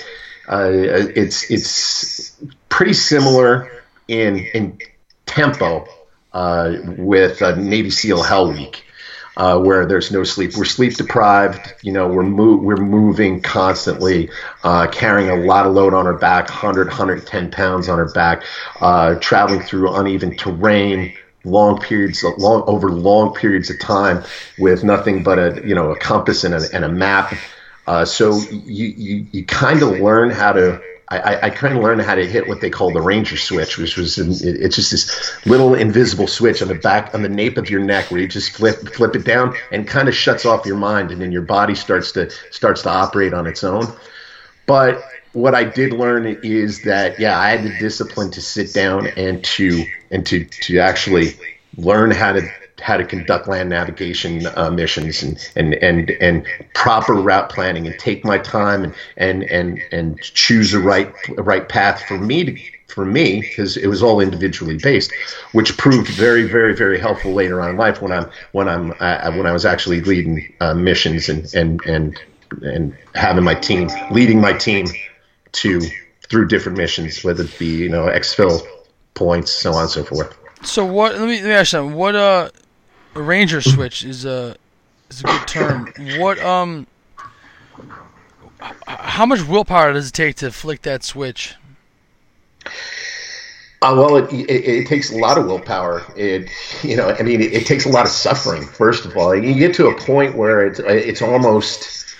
uh, 0.48 0.70
it's 0.72 1.50
it's 1.50 2.36
pretty 2.70 2.94
similar 2.94 3.84
in 4.08 4.38
in 4.54 4.78
tempo 5.26 5.88
uh, 6.34 6.76
with 6.98 7.42
Navy 7.58 7.90
SEAL 7.90 8.24
Hell 8.24 8.52
Week. 8.52 8.84
Uh, 9.36 9.58
where 9.58 9.88
there's 9.88 10.12
no 10.12 10.24
sleep. 10.24 10.56
We're 10.56 10.64
sleep 10.64 10.94
deprived. 10.94 11.74
You 11.82 11.92
know, 11.92 12.08
we're 12.08 12.22
mo- 12.22 12.58
we're 12.58 12.78
moving 12.78 13.42
constantly, 13.42 14.30
uh, 14.64 14.86
carrying 14.92 15.30
a 15.32 15.36
lot 15.36 15.66
of 15.66 15.74
load 15.74 15.96
on 15.96 16.06
our 16.06 16.14
back, 16.14 16.50
100, 16.50 16.86
110 16.88 17.50
pounds 17.50 17.90
on 17.90 17.98
our 17.98 18.12
back, 18.12 18.44
uh, 18.80 19.16
traveling 19.16 19.62
through 19.62 19.92
uneven 19.92 20.38
terrain, 20.38 21.14
long 21.46 21.80
periods 21.80 22.24
long 22.38 22.64
over 22.68 22.90
long 22.90 23.34
periods 23.34 23.70
of 23.70 23.80
time 23.80 24.24
with 24.58 24.84
nothing 24.84 25.24
but 25.24 25.40
a 25.40 25.68
you 25.68 25.76
know 25.76 25.92
a 25.92 25.98
compass 25.98 26.44
and 26.44 26.54
a, 26.54 26.62
and 26.74 26.86
a 26.86 26.90
map 26.90 27.34
uh, 27.86 28.06
so 28.06 28.40
you 28.40 28.88
you, 28.88 29.28
you 29.32 29.46
kind 29.46 29.84
of 29.84 29.90
learn 30.00 30.30
how 30.30 30.54
to 30.54 30.82
I, 31.10 31.48
I 31.48 31.50
kind 31.50 31.76
of 31.76 31.84
learned 31.84 32.02
how 32.02 32.16
to 32.16 32.26
hit 32.26 32.48
what 32.48 32.62
they 32.62 32.70
call 32.70 32.92
the 32.92 33.02
ranger 33.02 33.38
switch, 33.38 33.78
which 33.78 33.98
was 33.98 34.18
it's 34.18 34.76
just 34.76 34.92
this 34.92 35.46
little 35.46 35.76
invisible 35.76 36.28
switch 36.28 36.62
on 36.62 36.70
the 36.70 36.76
back 36.76 37.14
on 37.14 37.22
the 37.22 37.30
nape 37.30 37.58
of 37.58 37.70
your 37.70 37.82
neck 37.82 38.10
where 38.10 38.22
you 38.22 38.28
just 38.28 38.52
flip 38.52 38.94
flip 38.96 39.16
it 39.16 39.26
down 39.26 39.56
and 39.72 39.88
kind 39.88 40.08
of 40.08 40.16
shuts 40.16 40.46
off 40.46 40.66
your 40.66 40.78
mind 40.78 41.12
and 41.12 41.22
then 41.22 41.32
your 41.32 41.42
body 41.42 41.76
starts 41.76 42.14
to 42.14 42.30
starts 42.52 42.84
to 42.84 42.90
operate 42.90 43.34
on 43.34 43.48
its 43.48 43.64
own. 43.64 43.86
But 44.66 45.04
what 45.34 45.54
I 45.54 45.66
did 45.66 45.94
learn 45.94 46.26
is 46.26 46.84
that 46.84 47.20
yeah, 47.20 47.38
I 47.38 47.50
had 47.50 47.64
the 47.64 47.78
discipline 47.80 48.32
to 48.32 48.42
sit 48.42 48.74
down 48.74 49.08
and 49.08 49.44
to 49.44 49.86
and 50.10 50.26
to 50.28 50.46
to 50.46 50.80
actually 50.80 51.36
learn 51.78 52.12
how 52.12 52.34
to 52.34 52.50
how 52.84 52.98
to 52.98 53.06
conduct 53.06 53.48
land 53.48 53.70
navigation 53.70 54.46
uh, 54.56 54.70
missions 54.70 55.24
and, 55.24 55.40
and 55.56 55.74
and 55.76 56.12
and 56.20 56.46
proper 56.74 57.14
route 57.14 57.50
planning 57.50 57.88
and 57.88 57.98
take 57.98 58.26
my 58.26 58.38
time 58.38 58.84
and 58.84 58.94
and 59.18 59.44
and 59.44 59.82
and 59.92 60.22
choose 60.22 60.72
the 60.72 60.80
right 60.80 61.12
right 61.38 61.70
path 61.70 62.04
for 62.08 62.18
me 62.18 62.44
to 62.44 62.58
for 62.88 63.06
me 63.06 63.42
because 63.42 63.76
it 63.78 63.88
was 63.88 64.04
all 64.04 64.20
individually 64.20 64.78
based, 64.78 65.12
which 65.54 65.78
proved 65.78 66.10
very 66.10 66.44
very 66.44 66.76
very 66.76 67.00
helpful 67.00 67.34
later 67.34 67.62
on 67.62 67.72
in 67.72 67.78
life 67.78 68.02
when 68.02 68.12
I'm 68.12 68.30
when 68.52 68.68
I'm 68.68 68.94
uh, 69.00 69.32
when 69.32 69.48
I 69.48 69.54
was 69.54 69.66
actually 69.66 70.02
leading 70.02 70.54
uh, 70.60 70.74
missions 70.74 71.30
and 71.30 71.52
and 71.56 71.82
and 71.86 72.20
and 72.62 72.98
having 73.16 73.46
my 73.46 73.56
team 73.56 73.90
leading 74.12 74.42
my 74.42 74.54
team 74.54 74.88
to 75.54 75.82
through 76.30 76.48
different 76.48 76.78
missions, 76.78 77.24
whether 77.24 77.44
it 77.46 77.58
be 77.58 77.78
you 77.78 77.90
know 77.90 78.08
exfil 78.08 78.62
points, 79.14 79.52
so 79.52 79.72
on 79.74 79.84
and 79.84 79.90
so 79.90 80.04
forth. 80.04 80.38
So 80.64 80.86
what? 80.86 81.14
Let 81.14 81.28
me 81.28 81.38
let 81.38 81.46
me 81.46 81.52
ask 81.52 81.74
you 81.74 81.88
What 81.88 82.16
uh, 82.16 82.50
a 83.16 83.22
ranger 83.22 83.62
switch 83.62 84.04
is 84.04 84.26
a 84.26 84.56
is 85.10 85.22
a 85.22 85.24
good 85.24 85.48
term. 85.48 85.94
What 86.18 86.40
um, 86.40 86.88
how 88.88 89.26
much 89.26 89.44
willpower 89.44 89.94
does 89.94 90.10
it 90.10 90.14
take 90.14 90.38
to 90.38 90.52
flick 90.52 90.82
that 90.84 91.04
switch? 91.04 91.56
Uh, 93.82 93.94
well, 93.98 94.16
it, 94.16 94.32
it, 94.32 94.50
it, 94.50 94.88
takes 94.88 95.12
a 95.12 95.18
lot 95.18 95.38
of 95.38 95.46
willpower. 95.46 96.04
It, 96.16 96.50
you 96.84 96.96
know, 96.96 97.10
I 97.10 97.22
mean, 97.22 97.42
it, 97.42 97.52
it, 97.52 97.66
takes 97.66 97.86
a 97.86 97.90
lot 97.90 98.06
of 98.06 98.12
suffering. 98.14 98.66
First 98.66 99.04
of 99.04 99.18
all, 99.18 99.36
you 99.36 99.54
get 99.56 99.76
to 99.76 99.88
a 99.88 100.00
point 100.00 100.38
where 100.38 100.66
it's 100.66 100.80
it's 100.80 101.22
almost 101.22 102.16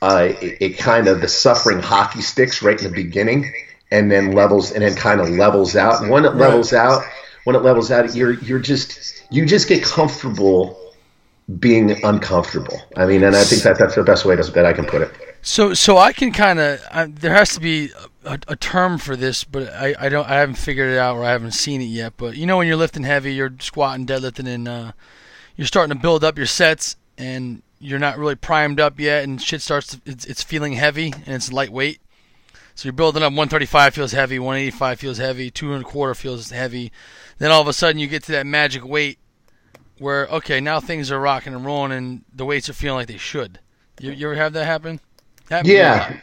uh, 0.00 0.32
it, 0.40 0.56
it, 0.62 0.78
kind 0.78 1.06
of 1.06 1.20
the 1.20 1.28
suffering 1.28 1.80
hockey 1.80 2.22
sticks 2.22 2.62
right 2.62 2.78
in 2.78 2.84
the 2.84 2.94
beginning, 2.94 3.52
and 3.90 4.10
then 4.10 4.32
levels, 4.32 4.72
and 4.72 4.82
then 4.82 4.94
kind 4.94 5.20
of 5.20 5.28
levels 5.28 5.76
out. 5.76 6.00
And 6.00 6.10
when 6.10 6.24
it 6.24 6.36
levels 6.36 6.72
out, 6.72 7.04
when 7.44 7.56
it 7.56 7.60
levels 7.60 7.90
out, 7.90 8.14
you're 8.14 8.34
you're 8.34 8.58
just 8.58 9.24
you 9.30 9.46
just 9.46 9.68
get 9.68 9.82
comfortable 9.82 10.78
being 11.58 12.02
uncomfortable. 12.04 12.80
I 12.96 13.06
mean, 13.06 13.22
and 13.22 13.36
I 13.36 13.44
think 13.44 13.62
that 13.62 13.78
that's 13.78 13.94
the 13.94 14.02
best 14.02 14.24
way 14.24 14.36
to, 14.36 14.42
that 14.42 14.64
I 14.64 14.72
can 14.72 14.86
put 14.86 15.02
it. 15.02 15.12
So, 15.42 15.74
so 15.74 15.98
I 15.98 16.14
can 16.14 16.32
kind 16.32 16.58
of 16.58 16.80
there 17.20 17.34
has 17.34 17.52
to 17.54 17.60
be 17.60 17.90
a, 18.24 18.38
a, 18.48 18.56
term 18.56 18.96
for 18.96 19.14
this, 19.14 19.44
but 19.44 19.70
I, 19.74 19.94
I 19.98 20.08
don't 20.08 20.28
I 20.28 20.36
haven't 20.36 20.56
figured 20.56 20.90
it 20.90 20.98
out 20.98 21.16
or 21.16 21.24
I 21.24 21.30
haven't 21.30 21.52
seen 21.52 21.82
it 21.82 21.86
yet. 21.86 22.14
But 22.16 22.36
you 22.36 22.46
know, 22.46 22.56
when 22.56 22.66
you're 22.66 22.76
lifting 22.76 23.02
heavy, 23.02 23.34
you're 23.34 23.52
squatting, 23.60 24.06
deadlifting, 24.06 24.48
and 24.48 24.66
uh, 24.66 24.92
you're 25.56 25.66
starting 25.66 25.94
to 25.94 26.00
build 26.00 26.24
up 26.24 26.38
your 26.38 26.46
sets, 26.46 26.96
and 27.18 27.62
you're 27.78 27.98
not 27.98 28.16
really 28.16 28.34
primed 28.34 28.80
up 28.80 28.98
yet, 28.98 29.24
and 29.24 29.40
shit 29.40 29.60
starts 29.60 29.88
to, 29.88 30.00
it's, 30.06 30.24
it's 30.24 30.42
feeling 30.42 30.72
heavy 30.72 31.12
and 31.12 31.34
it's 31.34 31.52
lightweight. 31.52 32.00
So 32.74 32.86
you're 32.86 32.92
building 32.92 33.22
up 33.22 33.32
135 33.32 33.94
feels 33.94 34.12
heavy, 34.12 34.38
185 34.38 34.98
feels 34.98 35.18
heavy, 35.18 35.50
two 35.50 35.74
and 35.74 35.84
a 35.84 35.86
quarter 35.86 36.14
feels 36.14 36.50
heavy. 36.50 36.90
Then 37.38 37.50
all 37.50 37.60
of 37.60 37.68
a 37.68 37.72
sudden 37.72 38.00
you 38.00 38.06
get 38.06 38.24
to 38.24 38.32
that 38.32 38.46
magic 38.46 38.84
weight 38.84 39.18
where 39.98 40.26
okay 40.26 40.60
now 40.60 40.80
things 40.80 41.12
are 41.12 41.20
rocking 41.20 41.54
and 41.54 41.64
rolling 41.64 41.92
and 41.92 42.24
the 42.34 42.44
weights 42.44 42.68
are 42.68 42.72
feeling 42.72 42.98
like 42.98 43.08
they 43.08 43.16
should. 43.16 43.60
You, 44.00 44.10
you 44.10 44.26
ever 44.26 44.34
have 44.34 44.52
that 44.54 44.64
happen? 44.64 45.00
happen 45.48 45.70
yeah, 45.70 46.20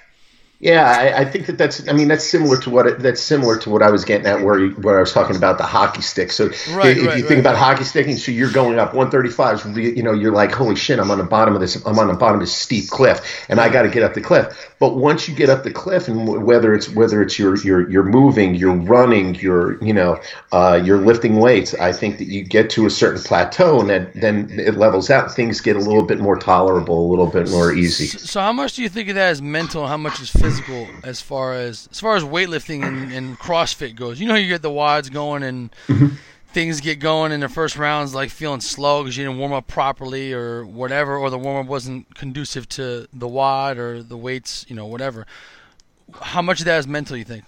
yeah, 0.62 0.86
I, 0.88 1.22
I, 1.22 1.26
think 1.26 1.48
that 1.48 1.58
that's. 1.58 1.88
I 1.90 1.94
mean, 1.94 2.08
that's 2.08 2.24
similar 2.24 2.56
to 2.62 2.70
what 2.70 2.86
it, 2.86 3.00
that's 3.00 3.20
similar 3.20 3.58
to 3.58 3.70
what 3.72 3.82
I 3.82 3.90
was 3.90 4.06
getting 4.06 4.28
at, 4.28 4.42
where 4.42 4.60
you, 4.60 4.70
where 4.76 4.98
I 4.98 5.00
was 5.00 5.12
talking 5.12 5.36
about 5.36 5.58
the 5.58 5.64
hockey 5.64 6.04
stick. 6.04 6.32
So 6.32 6.46
right, 6.46 6.96
if 6.96 7.08
right, 7.08 7.18
you 7.18 7.24
think 7.24 7.30
right. 7.30 7.40
about 7.40 7.56
hockey 7.56 7.84
sticking, 7.84 8.16
so 8.16 8.32
you're 8.32 8.52
going 8.52 8.78
up 8.78 8.94
135. 8.94 9.76
You 9.76 10.04
know, 10.04 10.14
you're 10.14 10.32
like, 10.32 10.52
holy 10.52 10.76
shit, 10.76 11.00
I'm 11.00 11.10
on 11.10 11.18
the 11.18 11.24
bottom 11.24 11.56
of 11.56 11.62
this. 11.62 11.84
I'm 11.84 11.98
on 11.98 12.10
the 12.10 12.14
bottom 12.14 12.36
of 12.36 12.42
this 12.42 12.56
steep 12.56 12.90
cliff, 12.90 13.44
and 13.50 13.60
I 13.60 13.70
got 13.70 13.82
to 13.84 13.90
get 13.90 14.04
up 14.04 14.14
the 14.14 14.22
cliff. 14.22 14.72
But 14.78 14.98
once 14.98 15.28
you 15.28 15.34
get 15.34 15.50
up 15.50 15.64
the 15.64 15.72
cliff, 15.72 16.08
and 16.08 16.46
whether 16.46 16.76
it's 16.76 16.88
whether 16.90 17.24
it's 17.24 17.40
you're 17.40 17.58
you're 17.58 17.90
you're 17.90 18.04
moving, 18.04 18.54
you're 18.54 18.76
running, 18.76 19.34
you're 19.34 19.84
you 19.84 19.94
know, 19.94 20.22
uh, 20.52 20.80
you're 20.84 21.00
lifting 21.00 21.38
weights, 21.38 21.74
I 21.74 21.92
think 21.92 22.20
that 22.20 22.28
you 22.28 22.44
get 22.44 22.70
to 22.72 22.86
a 22.86 22.92
certain 22.92 23.24
plateau, 23.24 23.80
and 23.80 23.90
then 23.90 24.12
then 24.14 24.60
it 24.60 24.76
levels 24.76 25.10
out. 25.10 25.32
Things 25.32 25.60
get 25.60 25.76
a 25.76 25.80
little 25.80 26.04
bit 26.04 26.20
more 26.20 26.38
tolerable, 26.38 27.08
a 27.08 27.10
little 27.10 27.26
bit 27.26 27.50
more 27.50 27.74
easy. 27.74 28.06
So, 28.06 28.20
so 28.20 28.42
how 28.42 28.54
much 28.54 28.76
do 28.76 28.84
you 28.84 28.90
think 28.90 29.10
of 29.10 29.16
that 29.16 29.32
as 29.32 29.42
mental? 29.42 29.88
How 29.88 29.98
much 29.98 30.22
is 30.22 30.30
physical? 30.30 30.51
Physical 30.52 30.88
as 31.04 31.22
far 31.22 31.54
as 31.54 31.88
as 31.92 32.00
far 32.00 32.16
as 32.16 32.24
weightlifting 32.24 32.86
and, 32.86 33.12
and 33.12 33.40
CrossFit 33.40 33.96
goes. 33.96 34.20
You 34.20 34.28
know, 34.28 34.36
you 34.36 34.48
get 34.48 34.62
the 34.62 34.70
WODs 34.70 35.12
going 35.12 35.44
and 35.44 35.72
mm-hmm. 35.88 36.16
things 36.48 36.82
get 36.82 37.00
going 37.00 37.32
in 37.32 37.40
the 37.40 37.50
first 37.50 37.78
rounds, 37.78 38.14
like 38.14 38.30
feeling 38.30 38.62
slow 38.62 39.04
because 39.04 39.18
you 39.18 39.26
didn't 39.26 39.40
warm 39.40 39.54
up 39.54 39.68
properly 39.68 40.34
or 40.34 40.66
whatever, 40.66 41.18
or 41.18 41.30
the 41.30 41.40
warm 41.40 41.66
up 41.66 41.70
wasn't 41.70 42.14
conducive 42.16 42.68
to 42.70 43.08
the 43.14 43.28
WOD 43.28 43.78
or 43.78 44.04
the 44.04 44.18
weights, 44.18 44.66
you 44.68 44.76
know, 44.76 44.86
whatever. 44.86 45.26
How 46.22 46.42
much 46.42 46.60
of 46.60 46.66
that 46.66 46.80
is 46.80 46.88
mental? 46.88 47.16
You 47.16 47.26
think? 47.26 47.46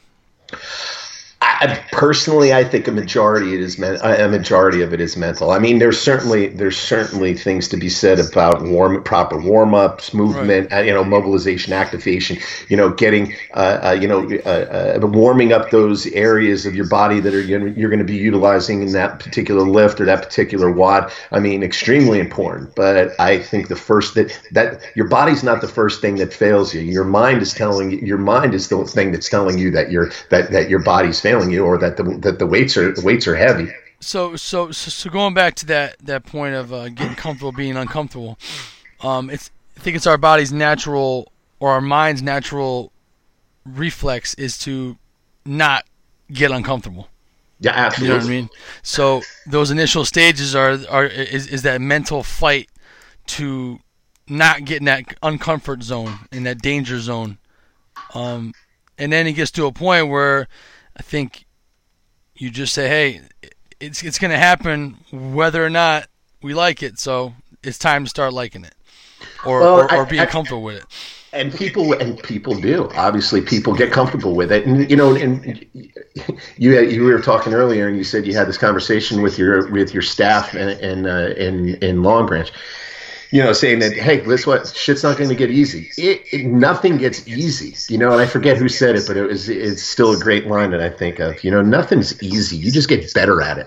I, 1.70 1.84
personally, 1.92 2.54
I 2.54 2.64
think 2.64 2.88
a 2.88 2.92
majority 2.92 3.54
it 3.54 3.60
is 3.60 3.78
men, 3.78 3.98
a 4.02 4.28
majority 4.28 4.82
of 4.82 4.94
it 4.94 5.02
is 5.02 5.16
mental. 5.18 5.52
I 5.52 5.60
mean, 5.60 5.80
there's 5.80 6.00
certainly 6.00 6.48
there's 6.48 6.78
certainly 6.78 7.34
things 7.36 7.68
to 7.70 7.78
be 7.78 7.90
said 7.90 8.20
about 8.20 8.64
warm 8.64 9.04
proper 9.04 9.38
warm 9.38 9.74
ups, 9.74 10.14
movement, 10.14 10.72
right. 10.72 10.86
you 10.86 10.94
know, 10.94 11.04
mobilization, 11.04 11.74
activation. 11.74 12.38
You 12.70 12.78
know, 12.78 12.90
getting 12.90 13.36
uh, 13.54 13.80
uh, 13.84 13.98
you 14.00 14.08
know 14.08 14.30
uh, 14.46 15.00
uh 15.00 15.08
warming 15.08 15.54
up 15.54 15.70
those 15.70 16.08
areas 16.08 16.66
of 16.66 16.76
your 16.76 16.88
body 16.88 17.20
that 17.20 17.34
are 17.34 17.42
you're 17.42 17.90
going 17.90 18.00
to 18.00 18.06
be 18.06 18.16
utilizing 18.16 18.82
in 18.82 18.92
that 18.94 19.20
particular 19.20 19.68
lift 19.68 20.02
or 20.02 20.06
that 20.06 20.24
particular 20.24 20.72
WOD. 20.72 21.12
I 21.32 21.40
mean, 21.40 21.62
extremely 21.62 22.20
important. 22.20 22.74
But 22.76 23.20
I 23.20 23.40
think 23.40 23.68
the 23.68 23.76
first 23.76 24.16
that 24.16 24.40
that 24.52 24.82
your 24.96 25.08
body's 25.08 25.44
not 25.44 25.62
the 25.62 25.68
first 25.68 26.02
thing 26.02 26.16
that 26.16 26.34
fails 26.34 26.74
you. 26.74 26.82
Your 26.82 27.06
mind 27.06 27.42
is 27.42 27.54
telling. 27.54 28.06
Your 28.06 28.18
mind 28.18 28.54
is 28.54 28.70
the 28.70 28.84
thing 28.86 29.12
that's 29.12 29.30
telling 29.30 29.58
you 29.58 29.72
that 29.72 29.92
your 29.92 30.12
that 30.30 30.52
that 30.52 30.70
your 30.70 30.80
body's 30.80 31.22
failing 31.22 31.34
failing 31.34 31.53
you 31.54 31.66
or 31.66 31.78
that 31.78 31.98
the 31.98 32.04
that 32.04 32.40
the 32.40 32.46
weights 32.46 32.78
are 32.78 32.92
the 32.92 33.02
weights 33.02 33.28
are 33.28 33.36
heavy. 33.36 33.70
So 34.00 34.36
so 34.36 34.72
so, 34.72 35.10
going 35.10 35.34
back 35.34 35.56
to 35.56 35.66
that 35.68 36.00
that 36.00 36.26
point 36.26 36.56
of 36.56 36.74
uh, 36.74 36.90
getting 36.90 37.16
comfortable 37.16 37.52
being 37.52 37.78
uncomfortable, 37.78 38.38
um, 39.02 39.30
it's 39.30 39.50
I 39.78 39.80
think 39.80 39.96
it's 39.96 40.08
our 40.08 40.18
body's 40.18 40.52
natural 40.52 41.32
or 41.60 41.72
our 41.72 41.82
mind's 41.82 42.22
natural 42.22 42.92
reflex 43.66 44.34
is 44.34 44.58
to 44.60 44.98
not 45.46 45.86
get 46.32 46.52
uncomfortable. 46.52 47.08
Yeah, 47.60 47.72
absolutely. 47.72 48.08
You 48.08 48.14
know 48.14 48.26
what 48.26 48.26
I 48.26 48.36
mean? 48.36 48.50
So 48.82 49.22
those 49.48 49.72
initial 49.72 50.04
stages 50.04 50.54
are 50.56 50.78
are 50.90 51.06
is, 51.06 51.48
is 51.48 51.62
that 51.62 51.80
mental 51.80 52.24
fight 52.24 52.70
to 53.28 53.80
not 54.28 54.66
get 54.66 54.80
in 54.80 54.86
that 54.86 55.20
uncomfort 55.22 55.84
zone 55.84 56.20
in 56.32 56.44
that 56.44 56.62
danger 56.62 57.00
zone. 57.00 57.38
Um, 58.14 58.54
and 58.98 59.12
then 59.12 59.28
it 59.28 59.34
gets 59.34 59.52
to 59.52 59.66
a 59.66 59.72
point 59.72 60.10
where 60.10 60.48
I 60.98 61.02
think 61.02 61.46
you 62.36 62.50
just 62.50 62.74
say, 62.74 62.88
hey, 62.88 63.22
it's 63.80 64.04
it's 64.04 64.20
going 64.20 64.32
to 64.32 64.38
happen 64.38 64.98
whether 65.12 65.64
or 65.64 65.70
not 65.70 66.08
we 66.42 66.54
like 66.54 66.84
it. 66.84 67.00
So 67.00 67.34
it's 67.64 67.78
time 67.78 68.04
to 68.04 68.10
start 68.10 68.34
liking 68.34 68.64
it, 68.64 68.76
or 69.46 69.60
well, 69.60 69.80
or, 69.80 69.94
or, 69.94 70.06
I, 70.06 70.10
being 70.10 70.22
I, 70.22 70.26
comfortable 70.26 70.64
with 70.64 70.78
it. 70.78 70.86
And 71.32 71.54
people 71.54 71.94
and 71.94 72.22
people 72.22 72.56
do. 72.56 72.90
Obviously, 72.96 73.42
people 73.42 73.74
get 73.74 73.92
comfortable 73.92 74.36
with 74.36 74.52
it. 74.52 74.66
And 74.66 74.90
you 74.90 74.96
know, 74.96 75.16
and 75.16 75.66
you 76.58 76.80
you 76.80 77.04
were 77.04 77.22
talking 77.22 77.54
earlier, 77.54 77.88
and 77.88 77.98
you 77.98 78.04
said 78.04 78.28
you 78.28 78.36
had 78.36 78.48
this 78.48 78.58
conversation 78.58 79.22
with 79.22 79.38
your 79.38 79.70
with 79.72 79.94
your 79.94 80.04
staff 80.04 80.54
in 80.54 80.70
in 80.80 81.06
uh, 81.08 81.34
in, 81.38 81.76
in 81.76 82.04
Long 82.04 82.28
Branch 82.28 82.52
you 83.34 83.42
know, 83.42 83.52
saying 83.52 83.80
that, 83.80 83.94
hey, 83.94 84.24
guess 84.24 84.46
what? 84.46 84.68
Shit's 84.68 85.02
not 85.02 85.18
going 85.18 85.28
to 85.28 85.36
get 85.36 85.50
easy. 85.50 85.90
It, 85.98 86.22
it, 86.32 86.46
nothing 86.46 86.98
gets 86.98 87.28
easy, 87.28 87.74
you 87.92 87.98
know. 87.98 88.12
And 88.12 88.22
I 88.22 88.28
forget 88.28 88.58
who 88.58 88.70
said 88.70 88.96
it, 88.96 89.06
but 89.08 89.18
it 89.18 89.24
was 89.24 89.50
it's 89.50 89.82
still 89.82 90.12
a 90.12 90.20
great 90.20 90.46
line 90.46 90.70
that 90.70 90.82
I 90.82 90.92
think 90.92 91.20
of. 91.20 91.44
You 91.44 91.50
know, 91.50 91.64
nothing's 91.64 92.22
easy. 92.22 92.58
You 92.58 92.72
just 92.72 92.88
get 92.88 93.12
better 93.16 93.42
at 93.42 93.58
it. 93.58 93.66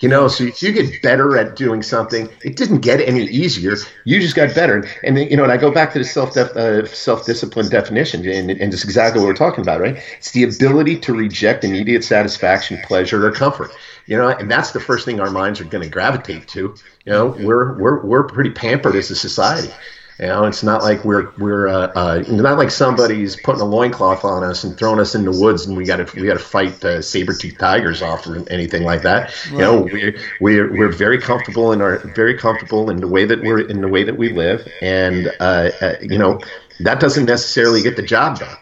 You 0.00 0.08
know, 0.08 0.26
so 0.26 0.42
if 0.42 0.60
you 0.60 0.72
get 0.72 1.00
better 1.00 1.38
at 1.38 1.54
doing 1.54 1.80
something, 1.80 2.28
it 2.42 2.56
didn't 2.56 2.80
get 2.80 3.00
any 3.00 3.22
easier. 3.26 3.76
You 4.04 4.20
just 4.20 4.34
got 4.34 4.52
better. 4.52 4.84
And 5.04 5.16
then, 5.16 5.28
you 5.28 5.36
know, 5.36 5.44
and 5.44 5.52
I 5.52 5.58
go 5.58 5.70
back 5.70 5.92
to 5.92 6.00
the 6.00 6.04
self 6.04 6.36
uh, 6.36 6.84
self 6.86 7.24
discipline 7.24 7.68
definition, 7.68 8.28
and, 8.28 8.50
and 8.50 8.72
just 8.72 8.82
exactly 8.82 9.20
what 9.20 9.28
we're 9.28 9.34
talking 9.34 9.62
about, 9.62 9.80
right? 9.80 9.96
It's 10.18 10.32
the 10.32 10.42
ability 10.42 10.98
to 10.98 11.14
reject 11.14 11.62
immediate 11.62 12.02
satisfaction, 12.02 12.80
pleasure, 12.82 13.24
or 13.24 13.30
comfort 13.30 13.70
you 14.06 14.16
know, 14.16 14.28
and 14.28 14.50
that's 14.50 14.72
the 14.72 14.80
first 14.80 15.04
thing 15.04 15.20
our 15.20 15.30
minds 15.30 15.60
are 15.60 15.64
going 15.64 15.84
to 15.84 15.90
gravitate 15.90 16.48
to. 16.48 16.74
You 17.04 17.12
know, 17.12 17.26
we're 17.26 17.78
we're 17.78 18.04
we're 18.04 18.24
pretty 18.24 18.50
pampered 18.50 18.96
as 18.96 19.10
a 19.10 19.16
society. 19.16 19.72
You 20.18 20.26
know, 20.26 20.44
it's 20.44 20.62
not 20.62 20.82
like 20.82 21.04
we're 21.04 21.32
we're 21.38 21.66
uh, 21.66 21.92
uh, 21.94 22.24
not 22.28 22.56
like 22.56 22.70
somebody's 22.70 23.34
putting 23.34 23.60
a 23.60 23.64
loincloth 23.64 24.24
on 24.24 24.44
us 24.44 24.62
and 24.62 24.78
throwing 24.78 25.00
us 25.00 25.16
in 25.16 25.24
the 25.24 25.32
woods 25.32 25.66
and 25.66 25.76
we 25.76 25.84
got 25.84 25.96
to 25.96 26.20
we 26.20 26.26
got 26.26 26.34
to 26.34 26.44
fight 26.44 26.84
uh, 26.84 27.02
saber 27.02 27.32
tooth 27.32 27.58
tigers 27.58 28.00
off 28.00 28.24
or 28.26 28.48
anything 28.48 28.84
like 28.84 29.02
that. 29.02 29.34
Right. 29.46 29.52
You 29.52 29.58
know, 29.58 29.80
we 29.80 30.16
we're 30.40 30.72
we're 30.72 30.92
very 30.92 31.20
comfortable 31.20 31.72
in 31.72 31.80
our 31.80 31.98
very 32.14 32.38
comfortable 32.38 32.90
in 32.90 32.98
the 32.98 33.08
way 33.08 33.24
that 33.24 33.42
we're 33.42 33.68
in 33.68 33.80
the 33.80 33.88
way 33.88 34.04
that 34.04 34.16
we 34.16 34.32
live, 34.32 34.68
and 34.80 35.32
uh, 35.40 35.70
uh, 35.80 35.94
you 36.00 36.18
know 36.18 36.38
that 36.80 37.00
doesn't 37.00 37.24
necessarily 37.24 37.82
get 37.82 37.96
the 37.96 38.02
job 38.02 38.38
done. 38.38 38.56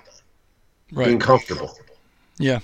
Right. 0.90 1.06
Being 1.06 1.18
comfortable. 1.18 1.76
Yeah. 2.38 2.60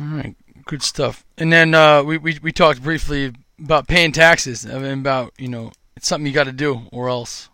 All 0.00 0.06
right 0.06 0.34
good 0.70 0.82
stuff. 0.84 1.24
And 1.36 1.52
then 1.52 1.74
uh, 1.74 2.04
we, 2.04 2.16
we 2.16 2.38
we 2.40 2.52
talked 2.52 2.80
briefly 2.80 3.32
about 3.58 3.88
paying 3.88 4.12
taxes. 4.12 4.64
I 4.64 4.78
mean, 4.78 5.00
about 5.00 5.32
you 5.36 5.48
know 5.48 5.72
it's 5.96 6.06
something 6.06 6.26
you 6.26 6.32
got 6.32 6.44
to 6.44 6.52
do, 6.52 6.82
or 6.92 7.08
else 7.08 7.48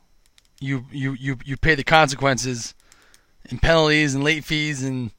you 0.60 0.84
you 0.92 1.14
you 1.14 1.38
you 1.42 1.56
pay 1.56 1.74
the 1.74 1.82
consequences 1.82 2.74
and 3.48 3.62
penalties 3.62 4.14
and 4.14 4.22
late 4.22 4.44
fees 4.44 4.82
and 4.82 5.12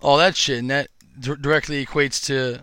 all 0.00 0.18
that 0.18 0.36
shit, 0.36 0.60
and 0.60 0.70
that 0.70 0.86
d- 1.18 1.34
directly 1.40 1.84
equates 1.84 2.24
to 2.26 2.60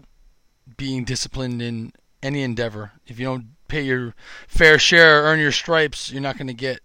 being 0.78 1.04
disciplined 1.04 1.62
in 1.62 1.92
any 2.24 2.42
endeavor. 2.42 2.94
If 3.06 3.20
you 3.20 3.26
don't 3.26 3.48
pay 3.68 3.82
your 3.82 4.16
fair 4.48 4.80
share, 4.80 5.24
earn 5.24 5.40
your 5.40 5.52
stripes, 5.52 6.10
you're 6.10 6.22
not 6.22 6.38
going 6.38 6.48
to 6.48 6.54
get 6.54 6.80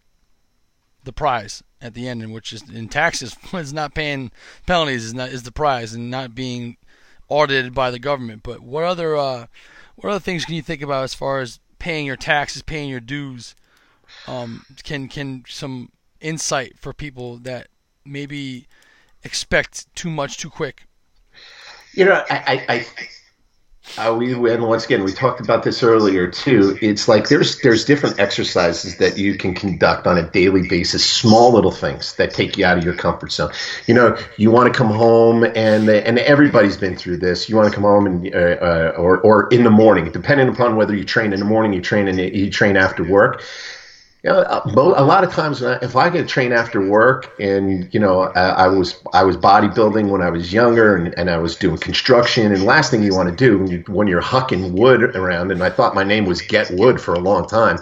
the 1.05 1.13
prize 1.13 1.63
at 1.81 1.95
the 1.95 2.09
end, 2.09 2.25
and 2.25 2.35
which 2.35 2.53
is 2.53 2.69
in 2.69 2.89
taxes 2.89 3.37
is 3.53 3.73
not 3.73 3.95
paying 3.95 4.33
penalties 4.67 5.05
is 5.05 5.15
not 5.15 5.29
is 5.29 5.45
the 5.45 5.53
prize, 5.53 5.95
and 5.95 6.11
not 6.11 6.35
being 6.35 6.77
audited 7.29 7.75
by 7.75 7.91
the 7.91 7.99
government. 7.99 8.43
But 8.43 8.61
what 8.61 8.85
other 8.85 9.17
uh, 9.17 9.47
what 9.97 10.11
other 10.11 10.21
things 10.21 10.45
can 10.45 10.55
you 10.55 10.63
think 10.63 10.83
about 10.83 11.05
as 11.05 11.15
far 11.15 11.41
as 11.41 11.61
paying 11.79 12.07
your 12.07 12.17
taxes, 12.17 12.63
paying 12.63 12.89
your 12.89 13.01
dues? 13.01 13.55
Um, 14.27 14.65
can 14.83 15.09
can 15.09 15.45
some 15.49 15.91
insight 16.21 16.79
for 16.79 16.93
people 16.93 17.39
that 17.39 17.69
maybe 18.05 18.67
expect 19.23 19.95
too 19.95 20.11
much 20.11 20.39
too 20.39 20.51
quick? 20.51 20.87
You 21.93 22.07
know, 22.07 22.25
I, 22.29 22.65
I, 22.69 22.87
uh, 23.97 24.13
we 24.17 24.33
and 24.33 24.65
once 24.65 24.85
again 24.85 25.05
we 25.05 25.13
talked 25.13 25.41
about 25.41 25.63
this 25.63 25.83
earlier 25.83 26.29
too. 26.29 26.77
It's 26.81 27.07
like 27.07 27.29
there's 27.29 27.61
there's 27.61 27.85
different 27.85 28.19
exercises 28.19 28.97
that 28.97 29.19
you 29.19 29.37
can 29.37 29.55
conduct 29.55 30.07
on 30.07 30.19
a 30.19 30.29
daily 30.31 30.67
basis, 30.67 31.09
small 31.09 31.53
little 31.53 31.71
things 31.71 32.15
that 32.17 32.33
take 32.33 32.57
you 32.57 32.65
out 32.65 32.77
of 32.77 32.85
your 32.85 32.95
comfort 32.95 33.31
zone. 33.31 33.53
You 33.87 33.95
know, 33.95 34.19
you 34.37 34.51
want 34.51 34.73
to 34.73 34.77
come 34.77 34.89
home 34.89 35.45
and 35.45 35.89
and 35.89 36.19
everybody's 36.19 36.77
been 36.77 36.97
through 36.97 37.19
this. 37.19 37.49
You 37.49 37.57
want 37.57 37.69
to 37.69 37.75
come 37.75 37.85
home 37.85 38.07
and 38.07 38.35
uh, 38.35 38.39
uh, 38.39 38.95
or 38.97 39.19
or 39.21 39.49
in 39.49 39.63
the 39.63 39.71
morning, 39.71 40.11
depending 40.11 40.49
upon 40.49 40.77
whether 40.77 40.95
you 40.95 41.05
train 41.05 41.33
in 41.33 41.39
the 41.39 41.47
morning, 41.47 41.73
you 41.73 41.81
train 41.81 42.09
in 42.09 42.19
you 42.19 42.51
train 42.51 42.77
after 42.77 43.05
work 43.05 43.43
you 44.25 44.31
know, 44.31 44.43
a 44.97 45.05
lot 45.05 45.23
of 45.23 45.31
times 45.31 45.63
I, 45.63 45.75
if 45.83 45.97
I 45.97 46.09
could 46.09 46.27
train 46.27 46.53
after 46.53 46.81
work, 46.81 47.31
and 47.39 47.93
you 47.93 48.01
know, 48.01 48.23
I, 48.23 48.65
I, 48.65 48.69
was 48.69 48.99
I 49.13 49.23
was 49.23 49.37
bodybuilding 49.37 50.09
when 50.09 50.23
I 50.23 50.31
was 50.31 50.51
younger, 50.51 50.97
and, 50.97 51.13
and 51.19 51.29
I 51.29 51.37
was 51.37 51.57
doing 51.57 51.77
construction. 51.77 52.51
And 52.51 52.65
last 52.65 52.91
thing 52.91 53.03
you 53.03 53.15
want 53.15 53.29
to 53.29 53.37
do 53.37 53.59
when, 53.59 53.71
you, 53.71 53.85
when 53.87 54.09
you're 54.09 54.23
hucking 54.23 54.73
wood 54.73 55.15
around, 55.15 55.53
and 55.53 55.63
I 55.63 55.69
thought 55.69 55.95
my 55.95 56.05
name 56.05 56.25
was 56.25 56.41
Get 56.41 56.71
Wood 56.71 57.03
for 57.03 57.13
a 57.13 57.19
long 57.19 57.47
time. 57.47 57.77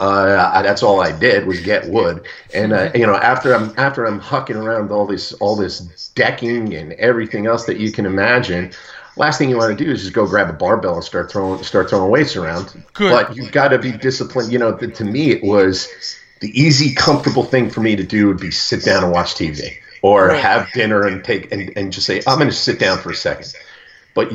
Uh, 0.00 0.50
I, 0.54 0.62
that's 0.62 0.82
all 0.82 1.02
I 1.02 1.12
did 1.12 1.46
was 1.46 1.60
get 1.60 1.86
wood. 1.90 2.26
And 2.54 2.72
uh, 2.72 2.90
you 2.94 3.06
know, 3.06 3.16
after 3.16 3.54
I'm 3.54 3.74
after 3.76 4.06
I'm 4.06 4.18
hucking 4.18 4.56
around 4.56 4.90
all 4.90 5.06
this 5.06 5.34
all 5.34 5.56
this 5.56 6.08
decking 6.14 6.74
and 6.74 6.94
everything 6.94 7.46
else 7.46 7.66
that 7.66 7.78
you 7.78 7.92
can 7.92 8.06
imagine 8.06 8.72
last 9.16 9.38
thing 9.38 9.50
you 9.50 9.56
want 9.56 9.76
to 9.76 9.84
do 9.84 9.90
is 9.90 10.02
just 10.02 10.12
go 10.12 10.26
grab 10.26 10.48
a 10.48 10.52
barbell 10.52 10.94
and 10.94 11.04
start 11.04 11.30
throwing 11.30 11.62
start 11.62 11.90
throwing 11.90 12.10
weights 12.10 12.36
around. 12.36 12.82
Good. 12.94 13.10
But 13.10 13.36
you've 13.36 13.52
got 13.52 13.68
to 13.68 13.78
be 13.78 13.92
disciplined. 13.92 14.52
You 14.52 14.58
know, 14.58 14.72
the, 14.72 14.88
to 14.88 15.04
me, 15.04 15.30
it 15.30 15.42
was 15.42 15.88
the 16.40 16.48
easy, 16.58 16.94
comfortable 16.94 17.44
thing 17.44 17.70
for 17.70 17.80
me 17.80 17.96
to 17.96 18.02
do 18.02 18.28
would 18.28 18.40
be 18.40 18.50
sit 18.50 18.84
down 18.84 19.04
and 19.04 19.12
watch 19.12 19.34
TV 19.34 19.76
or 20.02 20.28
right. 20.28 20.40
have 20.40 20.70
dinner 20.72 21.06
and 21.06 21.24
take 21.24 21.52
and, 21.52 21.72
and 21.76 21.92
just 21.92 22.06
say 22.06 22.22
I'm 22.26 22.38
going 22.38 22.50
to 22.50 22.56
sit 22.56 22.78
down 22.78 22.98
for 22.98 23.10
a 23.10 23.14
second. 23.14 23.52
But 24.14 24.32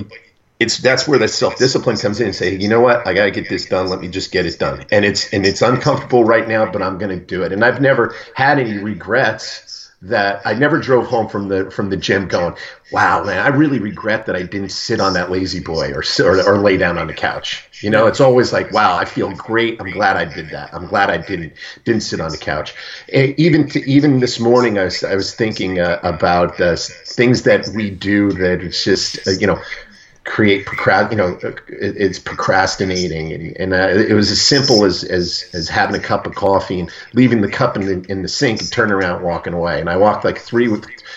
it's 0.60 0.78
that's 0.78 1.08
where 1.08 1.20
the 1.20 1.28
self 1.28 1.58
discipline 1.58 1.98
comes 1.98 2.20
in 2.20 2.28
and 2.28 2.36
say, 2.36 2.56
you 2.56 2.68
know 2.68 2.82
what, 2.82 3.06
I 3.06 3.14
got 3.14 3.26
to 3.26 3.32
get 3.32 3.50
this 3.50 3.66
done. 3.66 3.88
Let 3.88 4.00
me 4.00 4.08
just 4.08 4.32
get 4.32 4.46
it 4.46 4.58
done. 4.58 4.86
And 4.92 5.06
it's 5.06 5.32
and 5.34 5.46
it's 5.46 5.62
uncomfortable 5.62 6.24
right 6.24 6.48
now, 6.48 6.72
but 6.72 6.82
I'm 6.82 6.98
going 6.98 7.18
to 7.18 7.24
do 7.24 7.44
it. 7.44 7.52
And 7.52 7.64
I've 7.64 7.82
never 7.82 8.16
had 8.34 8.58
any 8.60 8.78
regrets 8.78 9.77
that 10.04 10.42
I 10.46 10.54
never 10.54 10.78
drove 10.78 11.08
home 11.08 11.28
from 11.28 11.48
the 11.48 11.72
from 11.72 11.90
the 11.90 11.98
gym 11.98 12.28
going, 12.28 12.56
wow, 12.92 13.24
man, 13.24 13.40
I 13.40 13.48
really 13.48 13.80
regret 13.80 14.28
that 14.28 14.36
I 14.36 14.44
didn't 14.44 14.70
sit 14.70 15.00
on 15.00 15.14
that 15.14 15.32
lazy 15.32 15.60
boy 15.60 15.92
or 15.92 16.04
or, 16.20 16.48
or 16.48 16.58
lay 16.60 16.78
down 16.78 17.00
on 17.00 17.08
the 17.08 17.14
couch. 17.14 17.68
You 17.82 17.90
know, 17.90 18.06
it's 18.06 18.20
always 18.20 18.54
like, 18.54 18.72
wow, 18.72 18.96
I 18.96 19.06
feel 19.06 19.32
great. 19.32 19.82
I'm 19.82 19.90
glad 19.92 20.16
I 20.16 20.26
did 20.26 20.50
that. 20.52 20.72
I'm 20.74 20.86
glad 20.86 21.10
I 21.10 21.18
didn't 21.18 21.54
didn't 21.84 22.02
sit 22.02 22.22
on 22.22 22.32
the 22.32 22.38
couch. 22.38 22.76
Even 23.12 23.68
to, 23.70 23.90
even 23.90 24.20
this 24.20 24.40
morning, 24.40 24.78
I 24.78 24.86
was 24.86 25.04
I 25.04 25.16
was 25.16 25.34
thinking 25.34 25.80
uh, 25.80 26.00
about 26.04 26.62
uh, 26.62 26.76
things 26.76 27.42
that 27.44 27.68
we 27.70 27.90
do 27.90 28.32
that 28.34 28.62
it's 28.62 28.84
just 28.84 29.28
uh, 29.28 29.32
you 29.32 29.48
know 29.48 29.60
create 30.28 30.66
procrast 30.66 31.10
you 31.10 31.18
know 31.18 31.40
it's 31.68 32.20
procrastinating. 32.20 33.34
And, 33.34 33.58
and 33.58 33.74
uh, 33.74 33.88
it 33.88 34.14
was 34.14 34.30
as 34.30 34.42
simple 34.42 34.86
as, 34.86 35.04
as 35.04 35.50
as 35.54 35.70
having 35.70 35.96
a 35.96 36.04
cup 36.04 36.28
of 36.28 36.36
coffee 36.36 36.80
and 36.80 36.92
leaving 37.14 37.42
the 37.42 37.50
cup 37.50 37.76
in 37.76 37.86
the 37.86 38.12
in 38.12 38.22
the 38.22 38.28
sink 38.28 38.60
and 38.62 38.72
turning 38.72 38.94
around 38.94 39.18
and 39.18 39.26
walking 39.26 39.54
away. 39.54 39.80
And 39.80 39.90
I 39.90 39.98
walked 39.98 40.26
like 40.26 40.38
three 40.38 40.70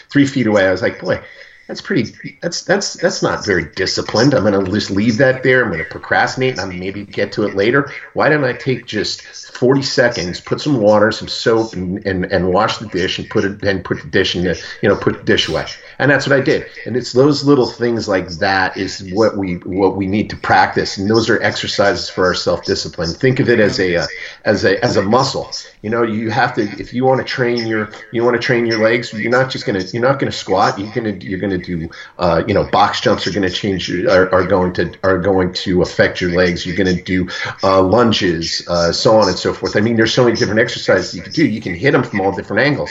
three 0.09 0.27
feet 0.27 0.47
away. 0.47 0.67
I 0.67 0.71
was 0.71 0.81
like 0.81 1.01
boy 1.01 1.23
that's 1.71 1.81
pretty 1.81 2.37
that's 2.43 2.63
that's 2.63 2.95
that's 2.95 3.23
not 3.23 3.47
very 3.47 3.65
disciplined. 3.65 4.35
I'm 4.35 4.43
going 4.43 4.65
to 4.65 4.73
just 4.73 4.91
leave 4.91 5.19
that 5.19 5.45
there. 5.45 5.63
I'm 5.63 5.71
going 5.71 5.79
to 5.79 5.89
procrastinate 5.89 6.59
and 6.59 6.61
i'm 6.63 6.81
maybe 6.81 7.05
get 7.05 7.31
to 7.33 7.45
it 7.45 7.55
later. 7.55 7.93
Why 8.13 8.29
don't 8.29 8.43
i 8.43 8.53
take 8.53 8.87
just 8.87 9.23
40 9.23 9.83
seconds 9.83 10.41
put 10.41 10.61
some 10.61 10.81
water 10.81 11.13
some 11.13 11.29
soap 11.29 11.75
and, 11.75 12.05
and, 12.05 12.25
and 12.25 12.53
wash 12.53 12.79
the 12.79 12.87
dish 12.87 13.21
and 13.21 13.31
put 13.31 13.45
it 13.45 13.63
and 13.63 13.85
put 13.85 14.03
the 14.03 14.09
dish 14.09 14.35
in 14.35 14.43
the 14.43 14.61
you 14.83 14.89
know 14.89 14.97
put 14.97 15.19
the 15.19 15.23
dish 15.23 15.49
away. 15.49 15.67
And 16.01 16.11
that's 16.11 16.27
what 16.27 16.37
i 16.37 16.43
did. 16.43 16.67
And 16.87 16.97
it's 16.97 17.13
those 17.13 17.45
little 17.45 17.67
things 17.67 18.09
like 18.09 18.29
that 18.41 18.77
is 18.77 19.09
what 19.13 19.37
we 19.37 19.59
what 19.59 19.97
we 19.97 20.09
need 20.09 20.29
to 20.31 20.37
practice. 20.37 20.99
And 20.99 21.09
those 21.09 21.31
are 21.31 21.41
exercises 21.41 22.11
for 22.11 22.27
our 22.27 22.35
self-discipline. 22.35 23.11
Think 23.11 23.39
of 23.39 23.49
it 23.49 23.61
as 23.61 23.79
a 23.79 23.95
uh, 23.95 24.07
as 24.45 24.65
a 24.65 24.85
as 24.85 24.97
a 24.97 25.03
muscle 25.03 25.53
you 25.83 25.91
know, 25.91 26.03
you 26.03 26.31
have 26.31 26.55
to 26.55 26.63
if 26.63 26.93
you 26.93 27.05
want 27.05 27.19
to 27.19 27.25
train 27.25 27.67
your 27.67 27.91
you 28.13 28.23
want 28.25 28.37
to 28.37 28.43
train 28.43 28.67
your 28.67 28.83
legs. 28.83 29.13
You're 29.13 29.31
not 29.31 29.51
just 29.51 29.67
gonna 29.67 29.81
you're 29.81 30.03
not 30.03 30.19
gonna 30.19 30.33
squat. 30.33 30.79
You're 30.79 30.93
gonna 30.93 31.13
you're 31.13 31.39
gonna 31.39 31.59
do 31.59 31.89
uh, 32.19 32.43
you 32.47 32.55
know 32.55 32.65
box 32.65 33.01
jumps 33.01 33.27
are 33.27 33.33
gonna 33.33 33.51
change 33.51 33.89
your, 33.89 34.11
are, 34.11 34.35
are 34.35 34.47
going 34.47 34.73
to 34.75 34.93
are 35.03 35.19
going 35.19 35.53
to 35.55 35.83
affect 35.83 36.21
your 36.21 36.33
legs. 36.33 36.67
You're 36.67 36.77
gonna 36.77 37.01
do 37.01 37.29
uh, 37.63 37.83
lunges, 37.83 38.67
uh, 38.69 38.93
so 38.93 39.17
on 39.17 39.29
and 39.29 39.39
so 39.39 39.55
forth. 39.55 39.77
I 39.77 39.81
mean, 39.81 39.97
there's 39.97 40.13
so 40.13 40.25
many 40.25 40.37
different 40.37 40.61
exercises 40.61 41.15
you 41.15 41.23
can 41.23 41.33
do. 41.33 41.47
You 41.47 41.61
can 41.61 41.75
hit 41.75 41.93
them 41.93 42.03
from 42.03 42.21
all 42.21 42.33
different 42.33 42.63
angles 42.63 42.91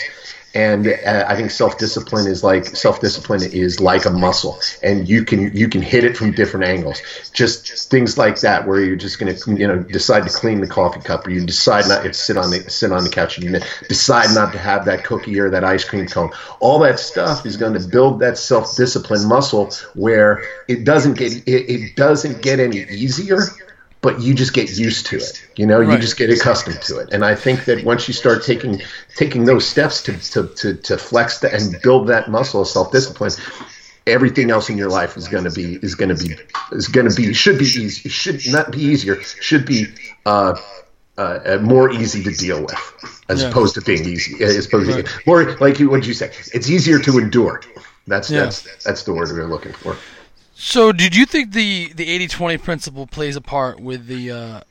and 0.53 0.87
uh, 0.87 1.25
I 1.27 1.35
think 1.35 1.51
self 1.51 1.77
discipline 1.77 2.27
is 2.27 2.43
like 2.43 2.65
self 2.65 2.99
discipline 2.99 3.43
is 3.43 3.79
like 3.79 4.05
a 4.05 4.09
muscle, 4.09 4.59
and 4.81 5.07
you 5.07 5.23
can 5.23 5.55
you 5.55 5.69
can 5.69 5.81
hit 5.81 6.03
it 6.03 6.17
from 6.17 6.31
different 6.31 6.65
angles. 6.65 7.01
Just 7.33 7.89
things 7.89 8.17
like 8.17 8.39
that, 8.41 8.67
where 8.67 8.81
you're 8.81 8.95
just 8.95 9.19
going 9.19 9.35
to 9.35 9.55
you 9.55 9.67
know 9.67 9.79
decide 9.79 10.23
to 10.23 10.29
clean 10.29 10.61
the 10.61 10.67
coffee 10.67 11.01
cup, 11.01 11.27
or 11.27 11.29
you 11.29 11.45
decide 11.45 11.87
not 11.87 12.03
to 12.03 12.13
sit 12.13 12.37
on 12.37 12.49
the 12.49 12.67
sit 12.69 12.91
on 12.91 13.03
the 13.03 13.09
couch, 13.09 13.37
and 13.37 13.45
you 13.45 13.59
decide 13.87 14.33
not 14.33 14.51
to 14.53 14.59
have 14.59 14.85
that 14.85 15.03
cookie 15.03 15.39
or 15.39 15.49
that 15.49 15.63
ice 15.63 15.83
cream 15.83 16.07
cone. 16.07 16.31
All 16.59 16.79
that 16.79 16.99
stuff 16.99 17.45
is 17.45 17.55
going 17.55 17.73
to 17.73 17.87
build 17.87 18.19
that 18.21 18.37
self 18.37 18.75
discipline 18.75 19.27
muscle, 19.27 19.71
where 19.93 20.43
it 20.67 20.83
doesn't 20.83 21.17
get 21.17 21.33
it, 21.33 21.47
it 21.47 21.95
doesn't 21.95 22.41
get 22.41 22.59
any 22.59 22.79
easier 22.89 23.41
but 24.01 24.21
you 24.21 24.33
just 24.33 24.53
get 24.53 24.77
used 24.77 25.07
to 25.07 25.17
it. 25.17 25.45
You 25.55 25.65
know, 25.65 25.79
right. 25.79 25.93
you 25.93 25.99
just 25.99 26.17
get 26.17 26.29
accustomed 26.29 26.81
to 26.83 26.99
it. 26.99 27.09
And 27.11 27.25
I 27.25 27.35
think 27.35 27.65
that 27.65 27.83
once 27.83 28.07
you 28.07 28.13
start 28.13 28.43
taking 28.43 28.81
taking 29.15 29.45
those 29.45 29.67
steps 29.67 30.03
to 30.03 30.17
to 30.31 30.47
to, 30.47 30.73
to 30.75 30.97
flex 30.97 31.39
the, 31.39 31.53
and 31.53 31.81
build 31.81 32.07
that 32.07 32.29
muscle 32.29 32.61
of 32.61 32.67
self 32.67 32.91
discipline, 32.91 33.31
everything 34.07 34.51
else 34.51 34.69
in 34.69 34.77
your 34.77 34.89
life 34.89 35.17
is 35.17 35.27
going 35.27 35.43
to 35.43 35.51
be 35.51 35.75
is 35.81 35.95
going 35.95 36.15
to 36.15 36.23
be 36.23 36.35
is 36.71 36.87
going 36.87 37.09
to 37.09 37.15
be 37.15 37.33
should 37.33 37.59
be 37.59 37.65
easy. 37.65 38.09
Should 38.09 38.41
not 38.47 38.71
be 38.71 38.79
easier. 38.79 39.21
Should 39.21 39.65
be 39.65 39.87
uh, 40.25 40.55
uh, 41.17 41.59
more 41.61 41.91
easy 41.91 42.23
to 42.23 42.31
deal 42.31 42.61
with, 42.61 43.23
as 43.27 43.41
yeah. 43.41 43.49
opposed 43.49 43.75
to 43.75 43.81
being 43.81 44.05
easy. 44.05 44.41
As 44.43 44.65
opposed 44.65 44.89
right. 44.89 45.05
to 45.05 45.21
more 45.25 45.57
like 45.57 45.77
what 45.79 45.97
did 45.97 46.05
you 46.05 46.13
say? 46.13 46.31
It's 46.53 46.69
easier 46.69 46.99
to 46.99 47.17
endure. 47.17 47.61
That's 48.07 48.29
yeah. 48.29 48.45
that's 48.45 48.83
that's 48.83 49.03
the 49.03 49.13
word 49.13 49.29
we're 49.29 49.45
looking 49.45 49.73
for. 49.73 49.97
So, 50.61 50.91
did 50.91 51.15
you 51.15 51.25
think 51.25 51.53
the 51.53 51.93
the 51.93 52.05
80-20 52.27 52.61
principle 52.61 53.07
plays 53.07 53.37
a 53.37 53.41
part 53.41 53.79
with 53.79 54.07
the 54.07 54.29
uh, 54.29 54.61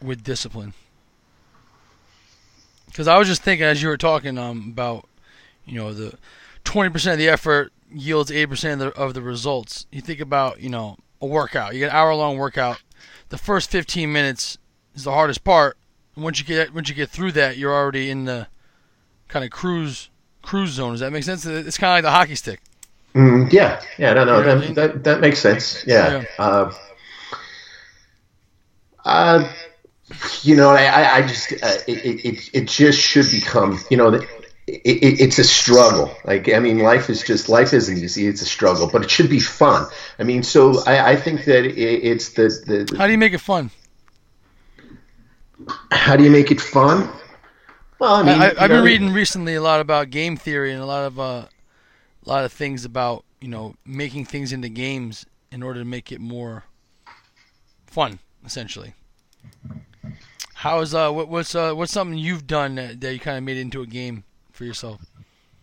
with 0.00 0.24
discipline? 0.24 0.72
Because 2.86 3.06
I 3.06 3.18
was 3.18 3.28
just 3.28 3.42
thinking 3.42 3.66
as 3.66 3.82
you 3.82 3.90
were 3.90 3.98
talking 3.98 4.38
um, 4.38 4.70
about, 4.72 5.06
you 5.66 5.74
know, 5.74 5.92
the 5.92 6.16
twenty 6.64 6.88
percent 6.88 7.12
of 7.12 7.18
the 7.18 7.28
effort 7.28 7.70
yields 7.92 8.30
eighty 8.30 8.46
percent 8.46 8.80
of 8.80 8.94
the, 8.94 8.98
of 8.98 9.12
the 9.12 9.20
results. 9.20 9.84
You 9.92 10.00
think 10.00 10.20
about, 10.20 10.62
you 10.62 10.70
know, 10.70 10.96
a 11.20 11.26
workout. 11.26 11.74
You 11.74 11.80
get 11.80 11.90
an 11.90 11.96
hour 11.96 12.14
long 12.14 12.38
workout. 12.38 12.82
The 13.28 13.36
first 13.36 13.70
fifteen 13.70 14.14
minutes 14.14 14.56
is 14.94 15.04
the 15.04 15.12
hardest 15.12 15.44
part. 15.44 15.76
And 16.14 16.24
once 16.24 16.38
you 16.38 16.46
get 16.46 16.72
once 16.72 16.88
you 16.88 16.94
get 16.94 17.10
through 17.10 17.32
that, 17.32 17.58
you're 17.58 17.74
already 17.74 18.08
in 18.08 18.24
the 18.24 18.46
kind 19.28 19.44
of 19.44 19.50
cruise 19.50 20.08
cruise 20.40 20.70
zone. 20.70 20.92
Does 20.92 21.00
that 21.00 21.12
make 21.12 21.24
sense? 21.24 21.44
It's 21.44 21.76
kind 21.76 21.90
of 21.90 21.96
like 21.96 22.04
the 22.04 22.16
hockey 22.18 22.36
stick. 22.36 22.62
Mm, 23.16 23.50
yeah, 23.50 23.80
yeah, 23.96 24.12
no, 24.12 24.26
no, 24.26 24.42
that, 24.42 24.74
that, 24.74 25.04
that 25.04 25.20
makes 25.22 25.38
sense. 25.38 25.82
Yeah. 25.86 26.22
yeah. 26.22 26.24
Uh, 26.38 26.72
uh, 29.06 29.52
you 30.42 30.54
know, 30.54 30.68
I, 30.68 31.16
I 31.16 31.26
just, 31.26 31.50
uh, 31.52 31.78
it, 31.88 32.24
it, 32.26 32.50
it 32.52 32.68
just 32.68 33.00
should 33.00 33.30
become, 33.30 33.80
you 33.88 33.96
know, 33.96 34.12
it, 34.12 34.26
it, 34.66 35.20
it's 35.20 35.38
a 35.38 35.44
struggle. 35.44 36.14
Like, 36.26 36.52
I 36.52 36.58
mean, 36.58 36.80
life 36.80 37.08
is 37.08 37.22
just, 37.22 37.48
life 37.48 37.72
isn't 37.72 37.96
easy. 37.96 38.26
It's 38.26 38.42
a 38.42 38.46
struggle, 38.46 38.86
but 38.86 39.02
it 39.02 39.10
should 39.10 39.30
be 39.30 39.40
fun. 39.40 39.86
I 40.18 40.24
mean, 40.24 40.42
so 40.42 40.82
I, 40.84 41.12
I 41.12 41.16
think 41.16 41.46
that 41.46 41.64
it, 41.64 41.78
it's 41.78 42.34
the, 42.34 42.48
the. 42.66 42.96
How 42.98 43.06
do 43.06 43.12
you 43.12 43.18
make 43.18 43.32
it 43.32 43.40
fun? 43.40 43.70
How 45.90 46.16
do 46.16 46.22
you 46.22 46.30
make 46.30 46.50
it 46.50 46.60
fun? 46.60 47.08
Well, 47.98 48.16
I 48.16 48.22
mean, 48.24 48.42
I, 48.42 48.60
have 48.60 48.68
been 48.68 48.84
reading 48.84 49.14
recently 49.14 49.54
a 49.54 49.62
lot 49.62 49.80
about 49.80 50.10
game 50.10 50.36
theory 50.36 50.70
and 50.72 50.82
a 50.82 50.84
lot 50.84 51.06
of 51.06 51.18
uh, 51.18 51.46
a 52.26 52.28
lot 52.28 52.44
of 52.44 52.52
things 52.52 52.84
about 52.84 53.24
you 53.40 53.48
know 53.48 53.74
making 53.84 54.24
things 54.24 54.52
into 54.52 54.68
games 54.68 55.26
in 55.52 55.62
order 55.62 55.80
to 55.80 55.84
make 55.84 56.10
it 56.10 56.20
more 56.20 56.64
fun, 57.86 58.18
essentially. 58.44 58.94
How 60.54 60.80
is 60.80 60.94
uh 60.94 61.10
what, 61.10 61.28
what's 61.28 61.54
uh 61.54 61.72
what's 61.74 61.92
something 61.92 62.18
you've 62.18 62.46
done 62.46 62.74
that, 62.76 63.00
that 63.00 63.12
you 63.12 63.20
kind 63.20 63.38
of 63.38 63.44
made 63.44 63.56
into 63.56 63.82
a 63.82 63.86
game 63.86 64.24
for 64.52 64.64
yourself? 64.64 65.00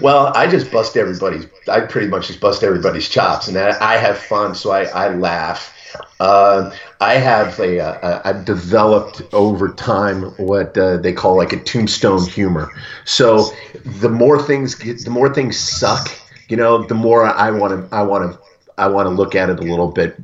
well, 0.00 0.32
I 0.34 0.46
just 0.46 0.70
bust 0.70 0.96
everybody's. 0.96 1.46
I 1.68 1.80
pretty 1.80 2.08
much 2.08 2.28
just 2.28 2.40
bust 2.40 2.62
everybody's 2.62 3.08
chops, 3.08 3.48
and 3.48 3.56
I, 3.58 3.94
I 3.94 3.96
have 3.96 4.18
fun, 4.18 4.54
so 4.54 4.70
I, 4.70 4.84
I 4.84 5.14
laugh. 5.14 5.76
Uh, 6.20 6.70
I 7.00 7.14
have 7.14 7.58
a, 7.58 7.78
a 7.78 8.22
I've 8.24 8.44
developed 8.44 9.22
over 9.32 9.72
time 9.72 10.22
what 10.36 10.76
uh, 10.78 10.98
they 10.98 11.12
call 11.12 11.36
like 11.36 11.52
a 11.52 11.56
tombstone 11.56 12.26
humor. 12.28 12.70
So 13.04 13.50
the 13.84 14.08
more 14.08 14.40
things 14.40 14.74
get, 14.74 15.04
the 15.04 15.10
more 15.10 15.32
things 15.32 15.58
suck, 15.58 16.10
you 16.48 16.56
know, 16.56 16.86
the 16.86 16.94
more 16.94 17.24
I 17.24 17.50
want 17.50 17.90
to 17.90 17.96
I 17.96 18.02
want 18.02 18.32
to 18.32 18.38
I 18.78 18.86
want 18.88 19.06
to 19.06 19.10
look 19.10 19.34
at 19.34 19.50
it 19.50 19.58
a 19.58 19.62
little 19.62 19.90
bit 19.90 20.16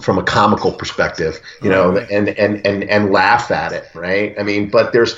from 0.00 0.18
a 0.18 0.22
comical 0.22 0.72
perspective, 0.72 1.38
you 1.62 1.68
know, 1.68 1.96
and, 1.96 2.30
and, 2.30 2.66
and, 2.66 2.84
and 2.84 3.12
laugh 3.12 3.50
at 3.50 3.72
it. 3.72 3.84
Right. 3.94 4.34
I 4.38 4.42
mean, 4.42 4.70
but 4.70 4.92
there's, 4.92 5.14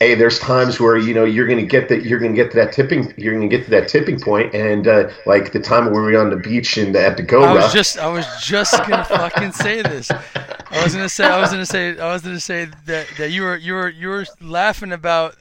hey, 0.00 0.14
there's 0.14 0.38
times 0.38 0.80
where 0.80 0.96
you 0.96 1.14
know 1.14 1.24
you're 1.24 1.46
going 1.46 1.58
to 1.58 1.66
get 1.66 1.88
that 1.90 2.04
you're 2.04 2.18
going 2.18 2.32
to 2.32 2.36
get 2.36 2.50
to 2.50 2.56
that 2.56 2.72
tipping 2.72 3.12
you're 3.16 3.34
going 3.34 3.48
to 3.48 3.56
get 3.56 3.64
to 3.64 3.70
that 3.70 3.88
tipping 3.88 4.18
point, 4.18 4.52
and 4.54 4.88
uh, 4.88 5.10
like 5.26 5.52
the 5.52 5.60
time 5.60 5.84
when 5.84 5.94
we 5.94 6.12
were 6.12 6.20
on 6.20 6.30
the 6.30 6.36
beach 6.36 6.76
and 6.78 6.96
at 6.96 7.16
the 7.16 7.22
Go. 7.22 7.42
I 7.42 7.54
was 7.54 7.72
just 7.72 7.98
I 7.98 8.08
was 8.08 8.26
just 8.42 8.76
gonna 8.88 9.04
fucking 9.04 9.52
say 9.52 9.82
this. 9.82 10.10
I 10.10 10.82
was 10.82 10.94
gonna 10.94 11.08
say 11.08 11.24
I 11.24 11.40
was 11.40 11.50
gonna 11.50 11.66
say 11.66 11.98
I 11.98 12.12
was 12.12 12.22
gonna 12.22 12.40
say 12.40 12.68
that 12.86 13.06
that 13.18 13.30
you 13.30 13.42
were 13.42 13.56
you 13.56 13.74
were 13.74 13.88
you 13.88 14.08
were 14.08 14.26
laughing 14.40 14.92
about 14.92 15.36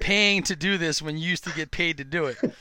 paying 0.00 0.42
to 0.44 0.54
do 0.54 0.78
this 0.78 1.02
when 1.02 1.18
you 1.18 1.28
used 1.28 1.44
to 1.44 1.50
get 1.50 1.70
paid 1.70 1.98
to 1.98 2.04
do 2.04 2.26
it, 2.26 2.38
and 2.42 2.52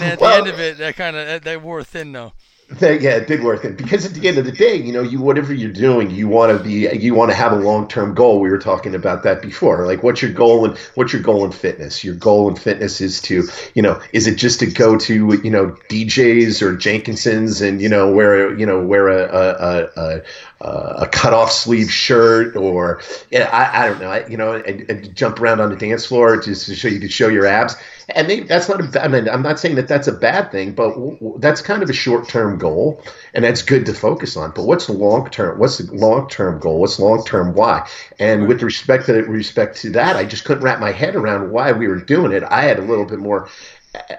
then 0.00 0.12
at 0.12 0.20
well, 0.20 0.30
the 0.30 0.36
end 0.36 0.46
of 0.48 0.60
it, 0.60 0.78
that 0.78 0.96
kind 0.96 1.16
of 1.16 1.42
that 1.42 1.62
wore 1.62 1.82
thin 1.84 2.12
though 2.12 2.32
yeah, 2.80 3.16
it 3.16 3.26
did 3.28 3.42
work. 3.42 3.62
Because 3.76 4.06
at 4.06 4.14
the 4.14 4.26
end 4.26 4.38
of 4.38 4.44
the 4.44 4.52
day, 4.52 4.74
you 4.74 4.92
know, 4.92 5.02
you 5.02 5.20
whatever 5.20 5.52
you're 5.52 5.70
doing, 5.72 6.10
you 6.10 6.28
want 6.28 6.56
to 6.56 6.62
be, 6.62 6.88
you 6.98 7.14
want 7.14 7.30
to 7.30 7.36
have 7.36 7.52
a 7.52 7.56
long 7.56 7.86
term 7.86 8.14
goal. 8.14 8.40
We 8.40 8.50
were 8.50 8.58
talking 8.58 8.94
about 8.94 9.22
that 9.22 9.42
before. 9.42 9.86
Like, 9.86 10.02
what's 10.02 10.22
your 10.22 10.32
goal 10.32 10.64
and 10.64 10.76
what's 10.94 11.12
your 11.12 11.22
goal 11.22 11.44
in 11.44 11.52
fitness? 11.52 12.02
Your 12.02 12.14
goal 12.14 12.48
in 12.48 12.56
fitness 12.56 13.00
is 13.00 13.20
to, 13.22 13.44
you 13.74 13.82
know, 13.82 14.00
is 14.12 14.26
it 14.26 14.36
just 14.36 14.60
to 14.60 14.66
go 14.66 14.98
to, 14.98 15.40
you 15.44 15.50
know, 15.50 15.76
DJs 15.88 16.62
or 16.62 16.74
Jenkinsons 16.76 17.66
and 17.66 17.80
you 17.80 17.88
know 17.88 18.12
wear, 18.12 18.56
you 18.58 18.66
know, 18.66 18.82
wear 18.82 19.08
a 19.08 19.24
a, 19.24 19.84
a, 19.96 20.22
a, 20.60 21.02
a 21.02 21.08
cut 21.08 21.34
off 21.34 21.52
sleeve 21.52 21.90
shirt 21.90 22.56
or, 22.56 23.02
yeah, 23.30 23.50
I, 23.52 23.84
I 23.84 23.88
don't 23.88 24.00
know, 24.00 24.10
I, 24.10 24.26
you 24.26 24.36
know, 24.36 24.52
and, 24.52 24.88
and 24.90 25.14
jump 25.14 25.38
around 25.40 25.60
on 25.60 25.70
the 25.70 25.76
dance 25.76 26.06
floor 26.06 26.40
just 26.40 26.66
to 26.66 26.74
show 26.74 26.88
you 26.88 27.00
to 27.00 27.08
show 27.08 27.28
your 27.28 27.46
abs. 27.46 27.76
And 28.10 28.28
maybe 28.28 28.46
that's 28.46 28.68
not 28.68 28.96
a. 28.96 29.02
I 29.02 29.08
mean, 29.08 29.28
I'm 29.28 29.42
not 29.42 29.58
saying 29.58 29.76
that 29.76 29.88
that's 29.88 30.06
a 30.06 30.12
bad 30.12 30.52
thing, 30.52 30.72
but 30.74 30.90
w- 30.90 31.14
w- 31.14 31.38
that's 31.38 31.62
kind 31.62 31.82
of 31.82 31.88
a 31.88 31.94
short 31.94 32.28
term 32.28 32.58
goal, 32.58 33.02
and 33.32 33.44
that's 33.44 33.62
good 33.62 33.86
to 33.86 33.94
focus 33.94 34.36
on. 34.36 34.50
But 34.50 34.66
what's 34.66 34.86
the 34.86 34.92
long 34.92 35.30
term? 35.30 35.58
What's 35.58 35.78
the 35.78 35.90
long 35.94 36.28
term 36.28 36.58
goal? 36.58 36.80
What's 36.80 36.98
long 36.98 37.24
term 37.24 37.54
why? 37.54 37.88
And 38.18 38.46
with 38.46 38.62
respect 38.62 39.06
to 39.06 39.22
respect 39.22 39.76
to 39.78 39.90
that, 39.92 40.16
I 40.16 40.24
just 40.24 40.44
couldn't 40.44 40.62
wrap 40.62 40.80
my 40.80 40.92
head 40.92 41.16
around 41.16 41.50
why 41.50 41.72
we 41.72 41.88
were 41.88 42.00
doing 42.00 42.32
it. 42.32 42.42
I 42.42 42.62
had 42.62 42.78
a 42.78 42.82
little 42.82 43.06
bit 43.06 43.20
more 43.20 43.48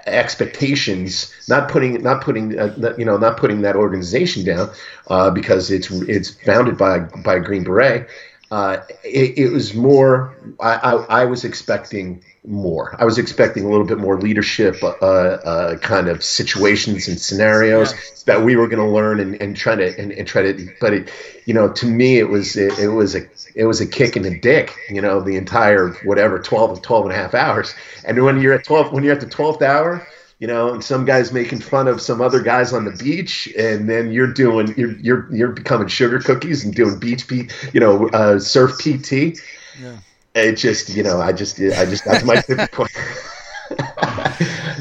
expectations 0.06 1.32
not 1.48 1.68
putting 1.68 2.02
not 2.02 2.22
putting 2.22 2.58
uh, 2.58 2.94
you 2.96 3.04
know 3.04 3.18
not 3.18 3.36
putting 3.36 3.60
that 3.62 3.76
organization 3.76 4.44
down 4.44 4.70
uh, 5.08 5.30
because 5.30 5.70
it's 5.70 5.90
it's 5.90 6.30
founded 6.30 6.78
by 6.78 7.00
by 7.00 7.36
a 7.36 7.40
green 7.40 7.62
beret 7.62 8.08
uh, 8.50 8.78
it, 9.02 9.38
it, 9.38 9.52
was 9.52 9.74
more 9.74 10.36
I, 10.60 10.74
I, 10.74 10.92
I, 11.22 11.24
was 11.24 11.44
expecting 11.44 12.22
more 12.46 12.94
i 13.00 13.04
was 13.04 13.18
expecting 13.18 13.64
a 13.64 13.68
little 13.68 13.84
bit 13.84 13.98
more 13.98 14.20
leadership 14.20 14.80
uh, 14.82 14.86
uh, 14.86 15.76
kind 15.78 16.08
of 16.08 16.22
situations 16.22 17.08
and 17.08 17.20
scenarios 17.20 17.92
yeah. 17.92 17.98
that 18.26 18.44
we 18.44 18.54
were 18.54 18.68
going 18.68 18.86
to 18.86 18.88
learn 18.88 19.18
and, 19.18 19.40
and 19.42 19.56
try 19.56 19.74
to 19.74 19.98
and, 19.98 20.12
and, 20.12 20.28
try 20.28 20.42
to 20.42 20.68
but 20.80 20.92
it 20.92 21.10
you 21.44 21.54
know 21.54 21.72
to 21.72 21.86
me 21.86 22.18
it 22.18 22.28
was 22.28 22.56
it, 22.56 22.78
it, 22.78 22.88
was 22.88 23.16
a 23.16 23.22
it 23.56 23.64
was 23.64 23.80
a 23.80 23.86
kick 23.86 24.16
in 24.16 24.22
the 24.22 24.38
dick 24.38 24.76
you 24.90 25.00
know 25.00 25.20
the 25.20 25.36
entire 25.36 25.90
whatever 26.04 26.38
12 26.38 26.80
12 26.82 27.06
and 27.06 27.12
a 27.12 27.16
half 27.16 27.34
hours 27.34 27.74
and 28.04 28.22
when 28.22 28.40
you're 28.40 28.54
at 28.54 28.64
12 28.64 28.92
when 28.92 29.02
you're 29.02 29.14
at 29.14 29.20
the 29.20 29.26
12th 29.26 29.62
hour 29.62 30.06
you 30.38 30.46
know, 30.46 30.72
and 30.72 30.84
some 30.84 31.04
guys 31.04 31.32
making 31.32 31.60
fun 31.60 31.88
of 31.88 32.00
some 32.00 32.20
other 32.20 32.42
guys 32.42 32.72
on 32.72 32.84
the 32.84 32.90
beach, 32.92 33.48
and 33.58 33.88
then 33.88 34.12
you're 34.12 34.32
doing 34.32 34.74
you're 34.76 34.92
you're 34.98 35.34
you're 35.34 35.52
becoming 35.52 35.88
sugar 35.88 36.18
cookies 36.18 36.64
and 36.64 36.74
doing 36.74 36.98
beach 36.98 37.26
P, 37.26 37.48
you 37.72 37.80
know, 37.80 38.08
uh, 38.10 38.38
surf 38.38 38.78
PT. 38.78 39.38
Yeah. 39.80 39.96
It 40.34 40.56
just 40.56 40.94
you 40.94 41.02
know 41.02 41.20
I 41.20 41.32
just 41.32 41.58
I 41.58 41.86
just 41.86 42.04
got 42.04 42.20
to 42.20 42.26
my 42.26 42.36
tipping 42.36 42.66
point. 42.68 42.92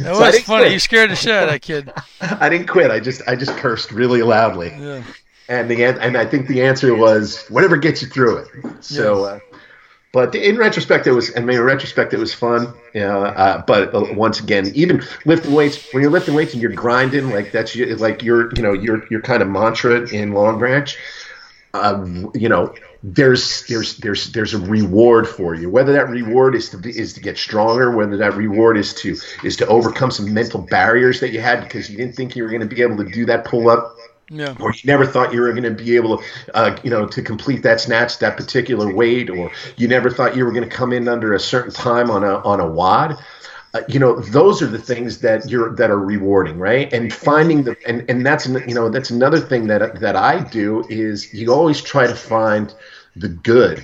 That 0.05 0.13
so 0.13 0.21
was 0.21 0.39
funny. 0.41 0.65
Quit. 0.65 0.71
You 0.73 0.79
scared 0.79 1.09
the 1.09 1.15
shit 1.15 1.31
out 1.31 1.43
of 1.43 1.49
that 1.49 1.61
kid. 1.63 1.91
I 2.21 2.49
didn't 2.49 2.67
quit. 2.67 2.91
I 2.91 2.99
just 2.99 3.23
I 3.27 3.35
just 3.35 3.57
cursed 3.57 3.91
really 3.91 4.21
loudly. 4.21 4.69
Yeah. 4.77 5.03
And 5.49 5.71
the 5.71 5.83
end, 5.83 5.97
and 5.99 6.15
I 6.15 6.25
think 6.25 6.47
the 6.47 6.61
answer 6.61 6.93
was 6.95 7.43
whatever 7.47 7.77
gets 7.77 8.03
you 8.03 8.07
through 8.07 8.37
it. 8.37 8.83
So. 8.83 9.23
Uh, 9.23 9.39
but 10.15 10.33
in 10.33 10.55
retrospect, 10.55 11.07
it 11.07 11.11
was. 11.11 11.35
I 11.35 11.41
mean, 11.41 11.57
in 11.57 11.63
retrospect, 11.63 12.13
it 12.13 12.19
was 12.19 12.33
fun. 12.33 12.73
You 12.93 13.01
know, 13.01 13.23
uh, 13.25 13.61
but 13.67 13.93
uh, 13.93 14.05
once 14.13 14.39
again, 14.39 14.71
even 14.73 15.03
lifting 15.25 15.51
weights, 15.51 15.91
when 15.91 16.01
you're 16.01 16.09
lifting 16.09 16.35
weights 16.35 16.53
and 16.53 16.61
you're 16.61 16.71
grinding, 16.71 17.31
like 17.31 17.51
that's 17.51 17.75
like 17.75 18.23
your, 18.23 18.49
you 18.55 18.61
know, 18.61 18.71
your 18.71 19.05
your 19.09 19.19
kind 19.19 19.41
of 19.43 19.49
mantra 19.49 20.07
in 20.09 20.31
Long 20.31 20.57
Branch. 20.57 20.97
Uh, 21.73 22.29
you 22.33 22.47
know, 22.47 22.73
there's 23.03 23.67
there's 23.67 23.97
there's 23.97 24.31
there's 24.31 24.53
a 24.53 24.59
reward 24.59 25.27
for 25.27 25.53
you. 25.53 25.69
Whether 25.69 25.91
that 25.91 26.07
reward 26.07 26.55
is 26.55 26.69
to 26.69 26.77
be, 26.77 26.97
is 26.97 27.11
to 27.15 27.19
get 27.19 27.37
stronger, 27.37 27.91
whether 27.91 28.15
that 28.15 28.35
reward 28.35 28.77
is 28.77 28.93
to 28.93 29.17
is 29.43 29.57
to 29.57 29.67
overcome 29.67 30.11
some 30.11 30.33
mental 30.33 30.61
barriers 30.61 31.19
that 31.19 31.33
you 31.33 31.41
had 31.41 31.59
because 31.59 31.89
you 31.89 31.97
didn't 31.97 32.15
think 32.15 32.37
you 32.37 32.43
were 32.43 32.49
going 32.49 32.61
to 32.61 32.73
be 32.73 32.81
able 32.81 32.95
to 33.03 33.11
do 33.11 33.25
that 33.25 33.43
pull 33.43 33.69
up 33.69 33.97
yeah. 34.29 34.55
Or 34.59 34.71
you 34.71 34.81
never 34.85 35.05
thought 35.05 35.33
you 35.33 35.41
were 35.41 35.51
going 35.51 35.63
to 35.63 35.71
be 35.71 35.95
able 35.95 36.17
to, 36.17 36.23
uh, 36.53 36.77
you 36.83 36.89
know, 36.89 37.05
to 37.07 37.21
complete 37.21 37.61
that 37.63 37.79
snatch, 37.79 38.17
that 38.19 38.37
particular 38.37 38.91
weight, 38.93 39.29
or 39.29 39.51
you 39.77 39.87
never 39.87 40.09
thought 40.09 40.35
you 40.35 40.45
were 40.45 40.51
going 40.51 40.67
to 40.67 40.75
come 40.75 40.93
in 40.93 41.07
under 41.07 41.33
a 41.33 41.39
certain 41.39 41.71
time 41.71 42.09
on 42.09 42.23
a 42.23 42.37
on 42.39 42.59
a 42.59 42.67
WOD. 42.67 43.17
Uh, 43.75 43.81
you 43.87 43.99
know, 43.99 44.19
those 44.19 44.61
are 44.61 44.67
the 44.67 44.79
things 44.79 45.19
that 45.19 45.49
you're 45.49 45.75
that 45.75 45.91
are 45.91 45.99
rewarding, 45.99 46.57
right? 46.57 46.91
And 46.91 47.13
finding 47.13 47.63
the 47.63 47.75
and 47.85 48.09
and 48.09 48.25
that's 48.25 48.47
you 48.47 48.73
know 48.73 48.89
that's 48.89 49.11
another 49.11 49.39
thing 49.39 49.67
that 49.67 49.99
that 49.99 50.15
I 50.15 50.39
do 50.39 50.83
is 50.89 51.31
you 51.33 51.53
always 51.53 51.81
try 51.81 52.07
to 52.07 52.15
find 52.15 52.73
the 53.15 53.29
good 53.29 53.83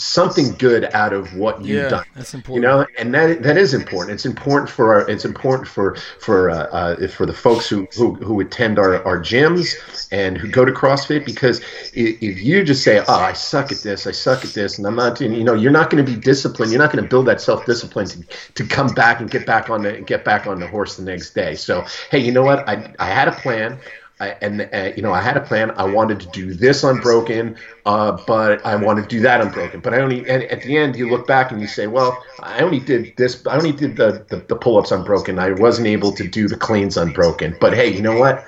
something 0.00 0.54
good 0.54 0.84
out 0.94 1.12
of 1.12 1.34
what 1.36 1.60
you've 1.60 1.82
yeah, 1.82 1.88
done. 1.88 2.04
That's 2.14 2.32
important. 2.34 2.62
You 2.62 2.68
know, 2.68 2.86
and 2.98 3.14
that 3.14 3.42
that 3.42 3.56
is 3.56 3.74
important. 3.74 4.14
It's 4.14 4.24
important 4.24 4.70
for 4.70 4.94
our, 4.94 5.08
it's 5.10 5.24
important 5.24 5.68
for 5.68 5.96
for 6.18 6.50
uh, 6.50 6.66
uh, 6.66 7.08
for 7.08 7.26
the 7.26 7.32
folks 7.32 7.68
who, 7.68 7.86
who 7.96 8.14
who 8.14 8.40
attend 8.40 8.78
our, 8.78 9.04
our 9.04 9.18
gyms 9.18 9.74
and 10.10 10.38
who 10.38 10.48
go 10.48 10.64
to 10.64 10.72
CrossFit 10.72 11.24
because 11.26 11.60
if, 11.94 12.22
if 12.22 12.42
you 12.42 12.64
just 12.64 12.82
say, 12.82 13.04
"Oh, 13.06 13.14
I 13.14 13.34
suck 13.34 13.70
at 13.70 13.78
this. 13.78 14.06
I 14.06 14.12
suck 14.12 14.44
at 14.44 14.52
this," 14.52 14.78
and 14.78 14.86
I'm 14.86 14.96
not, 14.96 15.18
doing, 15.18 15.34
you 15.34 15.44
know, 15.44 15.54
you're 15.54 15.72
not 15.72 15.90
going 15.90 16.04
to 16.04 16.10
be 16.10 16.18
disciplined. 16.18 16.72
You're 16.72 16.80
not 16.80 16.92
going 16.92 17.04
to 17.04 17.08
build 17.08 17.26
that 17.26 17.40
self 17.40 17.66
discipline 17.66 18.06
to, 18.06 18.24
to 18.54 18.66
come 18.66 18.88
back 18.94 19.20
and 19.20 19.30
get 19.30 19.46
back 19.46 19.68
on 19.68 19.82
the 19.82 20.00
get 20.00 20.24
back 20.24 20.46
on 20.46 20.60
the 20.60 20.66
horse 20.66 20.96
the 20.96 21.04
next 21.04 21.34
day. 21.34 21.54
So, 21.54 21.84
hey, 22.10 22.18
you 22.18 22.32
know 22.32 22.42
what? 22.42 22.66
I 22.68 22.94
I 22.98 23.06
had 23.06 23.28
a 23.28 23.32
plan. 23.32 23.78
I, 24.20 24.36
and 24.42 24.68
uh, 24.72 24.92
you 24.94 25.02
know, 25.02 25.12
I 25.12 25.22
had 25.22 25.36
a 25.36 25.40
plan. 25.40 25.70
I 25.72 25.84
wanted 25.84 26.20
to 26.20 26.28
do 26.28 26.52
this 26.52 26.84
unbroken, 26.84 27.56
uh, 27.86 28.18
but 28.26 28.64
I 28.66 28.76
want 28.76 29.02
to 29.02 29.06
do 29.08 29.20
that 29.22 29.40
unbroken. 29.40 29.80
But 29.80 29.94
I 29.94 30.00
only, 30.00 30.28
and 30.28 30.42
at 30.44 30.62
the 30.62 30.76
end, 30.76 30.94
you 30.96 31.08
look 31.08 31.26
back 31.26 31.50
and 31.50 31.60
you 31.60 31.66
say, 31.66 31.86
well, 31.86 32.22
I 32.40 32.60
only 32.60 32.80
did 32.80 33.16
this. 33.16 33.46
I 33.46 33.56
only 33.56 33.72
did 33.72 33.96
the 33.96 34.24
the, 34.28 34.36
the 34.36 34.56
pull 34.56 34.78
ups 34.78 34.90
unbroken. 34.92 35.38
I 35.38 35.52
wasn't 35.52 35.88
able 35.88 36.12
to 36.12 36.28
do 36.28 36.48
the 36.48 36.56
cleans 36.56 36.98
unbroken. 36.98 37.56
But 37.60 37.72
hey, 37.72 37.92
you 37.92 38.02
know 38.02 38.18
what? 38.18 38.44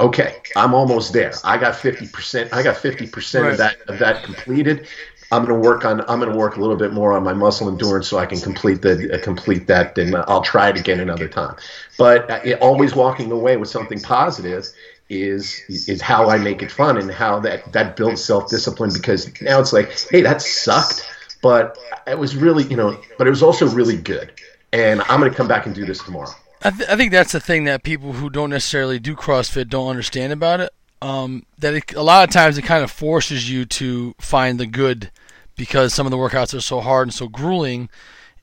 Okay, 0.00 0.36
I'm 0.54 0.74
almost 0.74 1.12
there. 1.12 1.32
I 1.42 1.56
got 1.56 1.74
fifty 1.74 2.06
percent. 2.06 2.52
I 2.52 2.62
got 2.62 2.76
fifty 2.76 3.06
percent 3.06 3.46
of 3.48 3.56
that 3.56 3.76
of 3.88 3.98
that 3.98 4.22
completed. 4.24 4.86
I'm 5.30 5.44
going 5.44 5.60
to 5.60 5.68
work 5.68 5.84
on. 5.84 6.00
I'm 6.02 6.20
going 6.20 6.32
to 6.32 6.38
work 6.38 6.56
a 6.56 6.60
little 6.60 6.76
bit 6.76 6.92
more 6.92 7.12
on 7.12 7.22
my 7.22 7.34
muscle 7.34 7.68
endurance 7.68 8.08
so 8.08 8.18
I 8.18 8.24
can 8.24 8.40
complete 8.40 8.80
the 8.80 9.14
uh, 9.14 9.22
complete 9.22 9.66
that, 9.66 9.98
and 9.98 10.16
I'll 10.16 10.42
try 10.42 10.70
it 10.70 10.78
again 10.78 11.00
another 11.00 11.28
time. 11.28 11.56
But 11.98 12.30
uh, 12.30 12.56
always 12.60 12.94
walking 12.94 13.30
away 13.30 13.56
with 13.58 13.68
something 13.68 14.00
positive 14.00 14.68
is 15.08 15.62
is 15.68 16.00
how 16.02 16.28
I 16.28 16.38
make 16.38 16.62
it 16.62 16.70
fun 16.70 16.98
and 16.98 17.10
how 17.10 17.40
that 17.40 17.72
that 17.72 17.96
builds 17.96 18.22
self 18.22 18.48
discipline 18.48 18.90
because 18.92 19.40
now 19.40 19.60
it's 19.60 19.72
like, 19.72 19.98
hey, 20.10 20.20
that 20.22 20.42
sucked, 20.42 21.08
but 21.42 21.78
it 22.06 22.18
was 22.18 22.36
really 22.36 22.64
you 22.64 22.76
know, 22.76 22.98
but 23.16 23.26
it 23.26 23.30
was 23.30 23.42
also 23.42 23.66
really 23.68 23.96
good, 23.96 24.32
and 24.72 25.00
I'm 25.02 25.20
gonna 25.20 25.34
come 25.34 25.48
back 25.48 25.66
and 25.66 25.74
do 25.74 25.86
this 25.86 26.02
tomorrow. 26.02 26.30
I, 26.62 26.70
th- 26.70 26.90
I 26.90 26.96
think 26.96 27.12
that's 27.12 27.32
the 27.32 27.40
thing 27.40 27.64
that 27.64 27.84
people 27.84 28.12
who 28.12 28.28
don't 28.28 28.50
necessarily 28.50 28.98
do 28.98 29.14
CrossFit 29.14 29.68
don't 29.68 29.88
understand 29.88 30.32
about 30.32 30.60
it. 30.60 30.72
Um, 31.00 31.46
that 31.58 31.74
it, 31.74 31.94
a 31.94 32.02
lot 32.02 32.28
of 32.28 32.34
times 32.34 32.58
it 32.58 32.62
kind 32.62 32.82
of 32.82 32.90
forces 32.90 33.48
you 33.48 33.64
to 33.66 34.14
find 34.18 34.58
the 34.58 34.66
good 34.66 35.12
because 35.56 35.94
some 35.94 36.06
of 36.06 36.10
the 36.10 36.16
workouts 36.16 36.54
are 36.54 36.60
so 36.60 36.80
hard 36.80 37.06
and 37.06 37.14
so 37.14 37.28
grueling, 37.28 37.88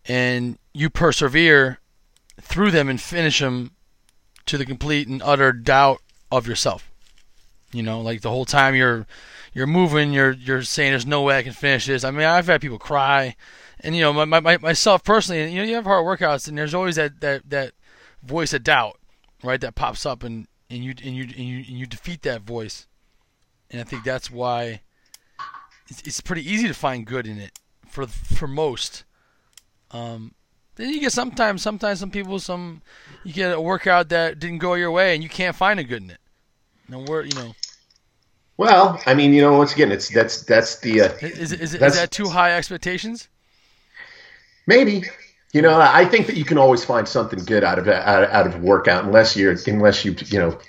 and 0.07 0.57
you 0.73 0.89
persevere 0.89 1.79
through 2.41 2.71
them 2.71 2.89
and 2.89 2.99
finish 2.99 3.39
them 3.39 3.71
to 4.45 4.57
the 4.57 4.65
complete 4.65 5.07
and 5.07 5.21
utter 5.23 5.51
doubt 5.51 6.01
of 6.37 6.47
yourself. 6.47 6.91
You 7.71 7.83
know, 7.83 7.99
like 8.01 8.21
the 8.21 8.29
whole 8.29 8.45
time 8.45 8.75
you're 8.75 9.05
you're 9.53 9.67
moving, 9.67 10.13
you're 10.13 10.31
you're 10.31 10.61
saying 10.63 10.91
there's 10.91 11.05
no 11.05 11.21
way 11.23 11.37
I 11.37 11.43
can 11.43 11.53
finish 11.53 11.85
this. 11.85 12.03
I 12.03 12.11
mean, 12.11 12.25
I've 12.25 12.47
had 12.47 12.61
people 12.61 12.79
cry, 12.79 13.35
and 13.79 13.95
you 13.95 14.01
know, 14.01 14.13
my, 14.13 14.39
my 14.39 14.57
myself 14.57 15.03
personally, 15.03 15.51
you 15.51 15.59
know, 15.59 15.67
you 15.67 15.75
have 15.75 15.85
hard 15.85 16.05
workouts, 16.05 16.47
and 16.47 16.57
there's 16.57 16.73
always 16.73 16.95
that 16.95 17.19
that 17.21 17.49
that 17.49 17.73
voice 18.23 18.53
of 18.53 18.63
doubt, 18.63 18.99
right, 19.43 19.59
that 19.59 19.75
pops 19.75 20.05
up, 20.05 20.23
and 20.23 20.47
and 20.69 20.83
you 20.83 20.93
and 21.03 21.15
you 21.15 21.23
and 21.23 21.45
you 21.45 21.57
and 21.57 21.79
you 21.79 21.85
defeat 21.85 22.21
that 22.21 22.41
voice, 22.41 22.87
and 23.71 23.81
I 23.81 23.83
think 23.83 24.03
that's 24.03 24.31
why 24.31 24.81
it's, 25.89 26.01
it's 26.03 26.21
pretty 26.21 26.49
easy 26.49 26.67
to 26.67 26.73
find 26.73 27.05
good 27.05 27.27
in 27.27 27.39
it 27.39 27.59
for 27.87 28.07
for 28.07 28.47
most. 28.47 29.03
Um, 29.91 30.33
then 30.75 30.89
you 30.89 30.99
get 30.99 31.13
sometimes, 31.13 31.61
sometimes 31.61 31.99
some 31.99 32.11
people, 32.11 32.39
some 32.39 32.81
you 33.23 33.33
get 33.33 33.53
a 33.53 33.61
workout 33.61 34.09
that 34.09 34.39
didn't 34.39 34.59
go 34.59 34.73
your 34.73 34.91
way, 34.91 35.13
and 35.13 35.23
you 35.23 35.29
can't 35.29 35.55
find 35.55 35.79
a 35.79 35.83
good 35.83 36.03
in 36.03 36.09
it. 36.09 36.19
And 36.87 37.07
we're, 37.07 37.23
you 37.23 37.35
know. 37.35 37.55
Well, 38.57 39.01
I 39.05 39.13
mean, 39.13 39.33
you 39.33 39.41
know, 39.41 39.57
once 39.57 39.73
again, 39.73 39.91
it's 39.91 40.09
that's 40.09 40.43
that's 40.43 40.79
the. 40.79 41.01
Uh, 41.01 41.13
is 41.21 41.51
is, 41.51 41.73
is 41.75 41.95
that 41.95 42.11
too 42.11 42.29
high 42.29 42.55
expectations? 42.55 43.27
Maybe. 44.67 45.03
You 45.51 45.61
know, 45.61 45.79
I 45.79 46.03
think 46.03 46.27
that 46.27 46.35
you 46.35 46.43
can 46.43 46.57
always 46.57 46.83
find 46.83 47.07
something 47.07 47.39
good 47.45 47.63
out 47.63 47.79
of 47.79 47.87
out, 47.87 48.29
out 48.29 48.47
of 48.47 48.61
workout, 48.61 49.05
unless 49.05 49.37
you're 49.37 49.55
unless 49.67 50.03
you 50.03 50.15
you 50.25 50.39
know 50.39 50.59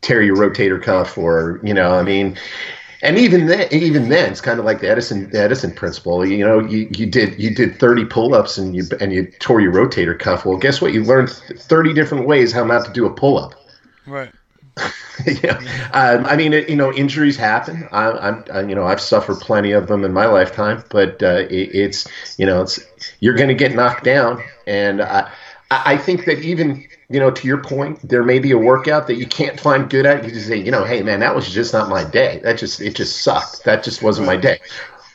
tear 0.00 0.22
your 0.22 0.36
rotator 0.36 0.82
cuff 0.82 1.16
or 1.16 1.60
you 1.62 1.72
know, 1.72 1.94
I 1.94 2.02
mean, 2.02 2.36
and 3.00 3.16
even 3.16 3.46
then, 3.46 3.68
even 3.70 4.08
then, 4.08 4.32
it's 4.32 4.40
kind 4.40 4.58
of 4.58 4.64
like 4.64 4.80
the 4.80 4.90
Edison 4.90 5.30
the 5.30 5.40
Edison 5.40 5.72
principle. 5.72 6.26
You 6.26 6.44
know, 6.44 6.58
you, 6.58 6.88
you 6.90 7.06
did 7.06 7.38
you 7.40 7.54
did 7.54 7.78
thirty 7.78 8.04
pull 8.04 8.34
ups 8.34 8.58
and 8.58 8.74
you 8.74 8.84
and 9.00 9.12
you 9.12 9.30
tore 9.38 9.60
your 9.60 9.72
rotator 9.72 10.18
cuff. 10.18 10.44
Well, 10.44 10.56
guess 10.56 10.80
what? 10.80 10.92
You 10.92 11.04
learned 11.04 11.30
thirty 11.30 11.92
different 11.92 12.26
ways 12.26 12.52
how 12.52 12.64
not 12.64 12.86
to 12.86 12.92
do 12.92 13.06
a 13.06 13.10
pull 13.12 13.38
up. 13.38 13.54
Right. 14.06 14.32
yeah, 15.42 15.56
um, 15.92 16.24
I 16.26 16.36
mean, 16.36 16.52
it, 16.52 16.68
you 16.68 16.76
know, 16.76 16.92
injuries 16.92 17.36
happen. 17.36 17.88
I, 17.92 18.28
am 18.28 18.44
I, 18.52 18.60
you 18.60 18.74
know, 18.74 18.84
I've 18.84 19.00
suffered 19.00 19.40
plenty 19.40 19.72
of 19.72 19.86
them 19.86 20.04
in 20.04 20.12
my 20.12 20.26
lifetime, 20.26 20.84
but 20.90 21.22
uh, 21.22 21.46
it, 21.50 21.74
it's, 21.74 22.06
you 22.38 22.46
know, 22.46 22.62
it's 22.62 22.78
you're 23.20 23.34
going 23.34 23.48
to 23.48 23.54
get 23.54 23.74
knocked 23.74 24.04
down, 24.04 24.42
and 24.66 25.02
I, 25.02 25.30
I 25.70 25.96
think 25.96 26.24
that 26.26 26.38
even 26.40 26.86
you 27.10 27.18
know, 27.18 27.30
to 27.30 27.46
your 27.46 27.62
point, 27.62 28.06
there 28.06 28.22
may 28.22 28.38
be 28.38 28.50
a 28.50 28.58
workout 28.58 29.06
that 29.06 29.16
you 29.16 29.26
can't 29.26 29.58
find 29.58 29.88
good 29.88 30.04
at. 30.04 30.24
You 30.24 30.30
just 30.30 30.46
say, 30.46 30.56
you 30.56 30.70
know, 30.70 30.84
hey 30.84 31.02
man, 31.02 31.20
that 31.20 31.34
was 31.34 31.50
just 31.50 31.72
not 31.72 31.88
my 31.88 32.04
day. 32.04 32.40
That 32.44 32.58
just 32.58 32.80
it 32.80 32.94
just 32.94 33.22
sucked. 33.22 33.64
That 33.64 33.82
just 33.82 34.02
wasn't 34.02 34.26
my 34.26 34.36
day. 34.36 34.60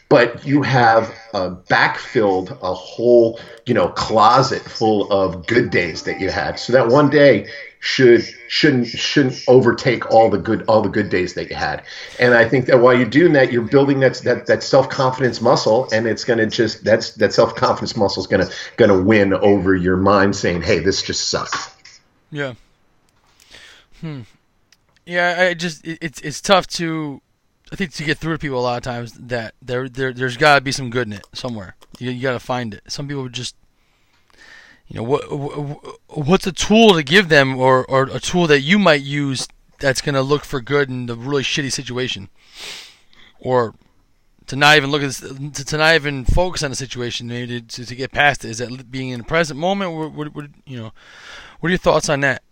But 0.09 0.45
you 0.45 0.63
have 0.63 1.13
uh, 1.33 1.55
backfilled 1.69 2.51
a 2.61 2.73
whole, 2.73 3.39
you 3.65 3.73
know, 3.73 3.89
closet 3.89 4.61
full 4.61 5.11
of 5.11 5.47
good 5.47 5.71
days 5.71 6.03
that 6.03 6.19
you 6.19 6.29
had. 6.29 6.59
So 6.59 6.73
that 6.73 6.87
one 6.87 7.09
day 7.09 7.47
should 7.79 8.23
shouldn't 8.47 8.87
shouldn't 8.87 9.43
overtake 9.47 10.09
all 10.09 10.29
the 10.29 10.37
good 10.37 10.63
all 10.67 10.81
the 10.81 10.89
good 10.89 11.09
days 11.09 11.33
that 11.33 11.49
you 11.49 11.55
had. 11.55 11.83
And 12.19 12.33
I 12.33 12.47
think 12.47 12.67
that 12.67 12.79
while 12.79 12.93
you're 12.93 13.09
doing 13.09 13.33
that, 13.33 13.51
you're 13.51 13.63
building 13.63 13.99
that 14.01 14.15
that, 14.19 14.45
that 14.45 14.63
self 14.63 14.89
confidence 14.89 15.41
muscle, 15.41 15.89
and 15.91 16.07
it's 16.07 16.23
going 16.23 16.39
to 16.39 16.45
just 16.45 16.83
that's 16.83 17.15
that 17.15 17.33
self 17.33 17.55
confidence 17.55 17.97
muscle 17.97 18.21
is 18.21 18.27
going 18.27 18.45
to 18.45 18.53
going 18.77 18.89
to 18.89 19.03
win 19.03 19.33
over 19.33 19.75
your 19.75 19.97
mind 19.97 20.35
saying, 20.35 20.61
"Hey, 20.61 20.79
this 20.79 21.01
just 21.01 21.29
sucks." 21.29 21.75
Yeah. 22.31 22.53
Hmm. 23.99 24.21
Yeah, 25.05 25.47
I 25.49 25.53
just 25.53 25.85
it, 25.85 25.97
it's 26.01 26.21
it's 26.21 26.41
tough 26.41 26.67
to 26.67 27.21
I 27.73 27.75
think 27.75 27.91
to 27.93 28.03
get 28.03 28.19
through 28.19 28.33
to 28.33 28.39
people 28.39 28.59
a 28.59 28.61
lot 28.61 28.77
of 28.77 28.83
times 28.83 29.13
that 29.13 29.55
there 29.59 29.89
there 29.89 30.13
there's 30.13 30.37
got 30.37 30.55
to 30.55 30.61
be 30.61 30.71
some 30.71 30.91
good 30.91 31.07
in 31.07 31.13
it 31.13 31.25
somewhere. 31.33 31.75
You 31.97 32.11
you 32.11 32.21
got 32.21 32.33
to 32.33 32.39
find 32.39 32.71
it. 32.71 32.83
Some 32.87 33.07
people 33.07 33.27
just 33.29 33.55
you 34.87 34.97
know 34.97 35.03
what 35.03 35.23
what's 36.07 36.45
a 36.45 36.51
tool 36.51 36.93
to 36.93 37.01
give 37.01 37.29
them 37.29 37.57
or 37.57 37.83
or 37.89 38.03
a 38.03 38.19
tool 38.19 38.45
that 38.45 38.61
you 38.61 38.77
might 38.77 39.01
use 39.01 39.47
that's 39.79 40.01
going 40.01 40.13
to 40.13 40.21
look 40.21 40.45
for 40.45 40.61
good 40.61 40.87
in 40.87 41.07
the 41.07 41.15
really 41.15 41.41
shitty 41.41 41.71
situation? 41.71 42.29
Or 43.39 43.73
to 44.45 44.55
not 44.55 44.77
even 44.77 44.91
look 44.91 45.01
at 45.01 45.07
this, 45.07 45.65
to, 45.65 45.77
not 45.77 45.95
even 45.95 46.25
focus 46.25 46.61
on 46.61 46.69
the 46.69 46.75
situation 46.75 47.27
maybe 47.27 47.59
to, 47.59 47.85
to 47.85 47.95
get 47.95 48.11
past 48.11 48.45
it. 48.45 48.51
Is 48.51 48.59
that 48.59 48.91
being 48.91 49.09
in 49.09 49.17
the 49.17 49.25
present 49.25 49.59
moment? 49.59 49.93
What, 49.93 50.13
what, 50.13 50.35
what 50.35 50.45
you 50.67 50.77
know 50.77 50.91
what 51.59 51.69
are 51.69 51.71
your 51.71 51.79
thoughts 51.79 52.07
on 52.07 52.19
that? 52.19 52.43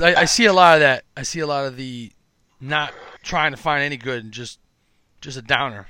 I, 0.00 0.14
I 0.14 0.24
see 0.24 0.46
a 0.46 0.54
lot 0.54 0.76
of 0.76 0.80
that. 0.80 1.04
I 1.14 1.22
see 1.22 1.40
a 1.40 1.46
lot 1.46 1.66
of 1.66 1.76
the 1.76 2.12
not 2.60 2.94
trying 3.26 3.50
to 3.50 3.56
find 3.56 3.82
any 3.82 3.96
good 3.96 4.24
and 4.24 4.32
just 4.32 4.58
just 5.20 5.36
a 5.36 5.42
downer 5.42 5.86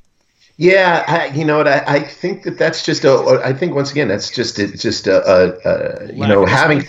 yeah, 0.59 1.05
I, 1.07 1.27
you 1.37 1.45
know 1.45 1.59
what? 1.59 1.69
I, 1.69 1.85
I 1.87 2.01
think 2.01 2.45
that 2.45 2.57
that's 2.57 2.83
just 2.83 3.05
a. 3.05 3.43
I 3.45 3.53
think 3.53 3.75
once 3.75 3.91
again, 3.91 4.09
that's 4.09 4.31
just 4.31 4.59
a, 4.59 4.75
just 4.75 5.07
a, 5.07 5.21
a, 5.31 6.07
a 6.07 6.13
you 6.15 6.27
know 6.27 6.47
having 6.47 6.83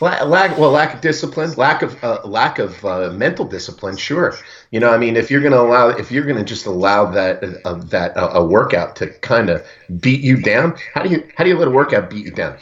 lack 0.00 0.58
well 0.58 0.72
lack 0.72 0.92
of 0.92 1.00
discipline, 1.02 1.52
lack 1.52 1.82
of 1.82 2.02
uh, 2.02 2.20
lack 2.24 2.58
of 2.58 2.84
uh, 2.84 3.12
mental 3.12 3.44
discipline. 3.44 3.96
Sure, 3.96 4.34
you 4.72 4.80
know, 4.80 4.90
I 4.90 4.98
mean, 4.98 5.14
if 5.14 5.30
you're 5.30 5.40
going 5.40 5.52
to 5.52 5.60
allow, 5.60 5.90
if 5.90 6.10
you're 6.10 6.24
going 6.24 6.38
to 6.38 6.42
just 6.44 6.66
allow 6.66 7.08
that 7.12 7.44
uh, 7.64 7.74
that 7.74 8.16
uh, 8.16 8.30
a 8.34 8.44
workout 8.44 8.96
to 8.96 9.06
kind 9.20 9.50
of 9.50 9.64
beat 10.00 10.20
you 10.20 10.42
down, 10.42 10.76
how 10.92 11.04
do 11.04 11.08
you 11.08 11.28
how 11.36 11.44
do 11.44 11.50
you 11.50 11.56
let 11.56 11.68
a 11.68 11.70
workout 11.70 12.10
beat 12.10 12.24
you 12.24 12.32
down? 12.32 12.58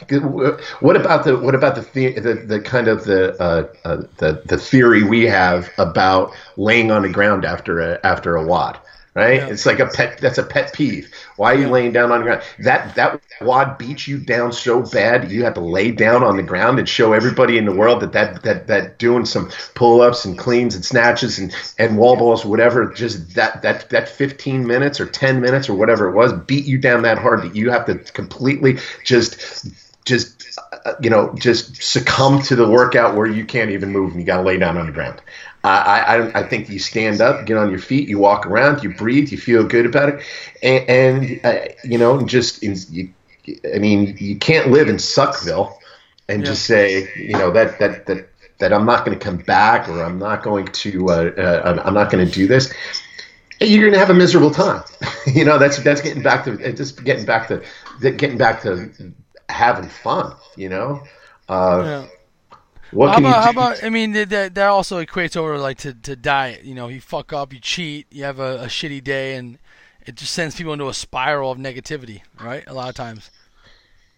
What 0.81 0.95
about 0.95 1.23
the 1.23 1.39
what 1.39 1.55
about 1.55 1.73
the 1.73 1.81
the, 1.93 2.19
the, 2.19 2.33
the 2.35 2.59
kind 2.61 2.87
of 2.87 3.05
the 3.05 3.33
uh, 3.41 3.73
uh, 3.83 4.03
the 4.17 4.43
the 4.45 4.59
theory 4.59 5.01
we 5.01 5.23
have 5.23 5.71
about 5.79 6.35
laying 6.55 6.91
on 6.91 7.01
the 7.01 7.09
ground 7.09 7.45
after 7.45 7.79
a 7.79 7.99
after 8.03 8.35
a 8.35 8.45
WOD? 8.45 8.79
Right? 9.13 9.35
Yeah. 9.35 9.47
It's 9.47 9.65
like 9.65 9.79
a 9.79 9.87
pet. 9.87 10.19
That's 10.19 10.37
a 10.37 10.43
pet 10.43 10.73
peeve. 10.73 11.13
Why 11.35 11.53
are 11.53 11.55
you 11.55 11.61
yeah. 11.63 11.69
laying 11.69 11.91
down 11.91 12.11
on 12.11 12.19
the 12.19 12.25
ground? 12.25 12.43
That 12.59 12.95
that 12.95 13.21
WOD 13.41 13.77
beats 13.77 14.07
you 14.07 14.17
down 14.17 14.53
so 14.53 14.81
bad 14.81 15.31
you 15.31 15.43
have 15.43 15.55
to 15.55 15.61
lay 15.61 15.91
down 15.91 16.23
on 16.23 16.37
the 16.37 16.43
ground 16.43 16.79
and 16.79 16.87
show 16.87 17.13
everybody 17.13 17.57
in 17.57 17.65
the 17.65 17.75
world 17.75 18.01
that 18.01 18.13
that 18.13 18.43
that, 18.43 18.67
that 18.67 18.99
doing 18.99 19.25
some 19.25 19.51
pull 19.75 20.01
ups 20.01 20.25
and 20.25 20.37
cleans 20.37 20.75
and 20.75 20.85
snatches 20.85 21.39
and 21.39 21.53
and 21.77 21.97
wall 21.97 22.15
balls, 22.15 22.45
whatever, 22.45 22.91
just 22.93 23.35
that 23.35 23.61
that 23.61 23.89
that 23.89 24.07
15 24.09 24.65
minutes 24.65 24.99
or 24.99 25.05
10 25.05 25.41
minutes 25.41 25.69
or 25.69 25.75
whatever 25.75 26.09
it 26.09 26.13
was, 26.13 26.33
beat 26.33 26.65
you 26.65 26.77
down 26.77 27.03
that 27.03 27.17
hard 27.17 27.41
that 27.43 27.55
you 27.55 27.69
have 27.71 27.85
to 27.85 27.95
completely 27.95 28.77
just 29.03 29.67
just 30.05 30.57
uh, 30.85 30.93
you 31.01 31.09
know 31.09 31.33
just 31.35 31.81
succumb 31.81 32.41
to 32.41 32.55
the 32.55 32.67
workout 32.67 33.15
where 33.15 33.27
you 33.27 33.45
can't 33.45 33.71
even 33.71 33.91
move 33.91 34.11
and 34.11 34.19
you 34.19 34.25
got 34.25 34.37
to 34.37 34.43
lay 34.43 34.57
down 34.57 34.77
on 34.77 34.87
the 34.87 34.91
ground. 34.91 35.21
I, 35.63 35.99
I, 35.99 36.39
I 36.39 36.43
think 36.47 36.69
you 36.69 36.79
stand 36.79 37.21
up, 37.21 37.45
get 37.45 37.57
on 37.57 37.69
your 37.69 37.79
feet, 37.79 38.09
you 38.09 38.17
walk 38.17 38.47
around, 38.47 38.83
you 38.83 38.93
breathe, 38.93 39.31
you 39.31 39.37
feel 39.37 39.63
good 39.63 39.85
about 39.85 40.09
it, 40.09 40.23
and, 40.63 40.89
and 40.89 41.45
uh, 41.45 41.73
you 41.83 41.97
know, 41.97 42.25
just 42.25 42.63
you, 42.63 43.13
I 43.73 43.77
mean, 43.77 44.15
you 44.19 44.37
can't 44.37 44.71
live 44.71 44.89
in 44.89 44.95
Suckville 44.95 45.77
and 46.27 46.41
yeah. 46.41 46.45
just 46.45 46.65
say, 46.65 47.09
you 47.15 47.33
know, 47.33 47.51
that 47.51 47.77
that 47.79 48.07
that 48.07 48.27
that 48.59 48.73
I'm 48.73 48.85
not 48.85 49.05
going 49.05 49.17
to 49.17 49.23
come 49.23 49.37
back 49.37 49.87
or 49.87 50.03
I'm 50.03 50.17
not 50.17 50.41
going 50.43 50.65
to 50.67 51.09
uh, 51.09 51.31
uh, 51.37 51.83
I'm 51.85 51.93
not 51.93 52.11
going 52.11 52.25
to 52.25 52.31
do 52.31 52.47
this. 52.47 52.73
You're 53.59 53.81
going 53.81 53.93
to 53.93 53.99
have 53.99 54.09
a 54.09 54.15
miserable 54.15 54.51
time. 54.51 54.83
you 55.27 55.45
know, 55.45 55.59
that's 55.59 55.77
that's 55.83 56.01
getting 56.01 56.23
back 56.23 56.45
to 56.45 56.73
just 56.73 57.03
getting 57.03 57.25
back 57.25 57.47
to 57.49 57.63
getting 58.01 58.37
back 58.37 58.61
to 58.63 59.13
having 59.49 59.87
fun. 59.87 60.35
You 60.55 60.69
know. 60.69 61.03
Uh, 61.47 61.83
yeah 61.85 62.07
what 62.91 63.11
how 63.11 63.17
about, 63.19 63.43
how 63.43 63.49
about? 63.51 63.83
I 63.83 63.89
mean, 63.89 64.11
that 64.13 64.29
that 64.29 64.57
also 64.67 65.03
equates 65.03 65.37
over 65.37 65.57
like 65.57 65.77
to, 65.79 65.93
to 65.93 66.15
diet. 66.15 66.63
You 66.63 66.75
know, 66.75 66.87
you 66.87 67.01
fuck 67.01 67.33
up, 67.33 67.53
you 67.53 67.59
cheat, 67.59 68.07
you 68.11 68.23
have 68.23 68.39
a, 68.39 68.63
a 68.63 68.65
shitty 68.65 69.03
day, 69.03 69.35
and 69.35 69.57
it 70.05 70.15
just 70.15 70.33
sends 70.33 70.55
people 70.55 70.73
into 70.73 70.87
a 70.89 70.93
spiral 70.93 71.51
of 71.51 71.57
negativity. 71.57 72.21
Right, 72.39 72.63
a 72.67 72.73
lot 72.73 72.89
of 72.89 72.95
times. 72.95 73.29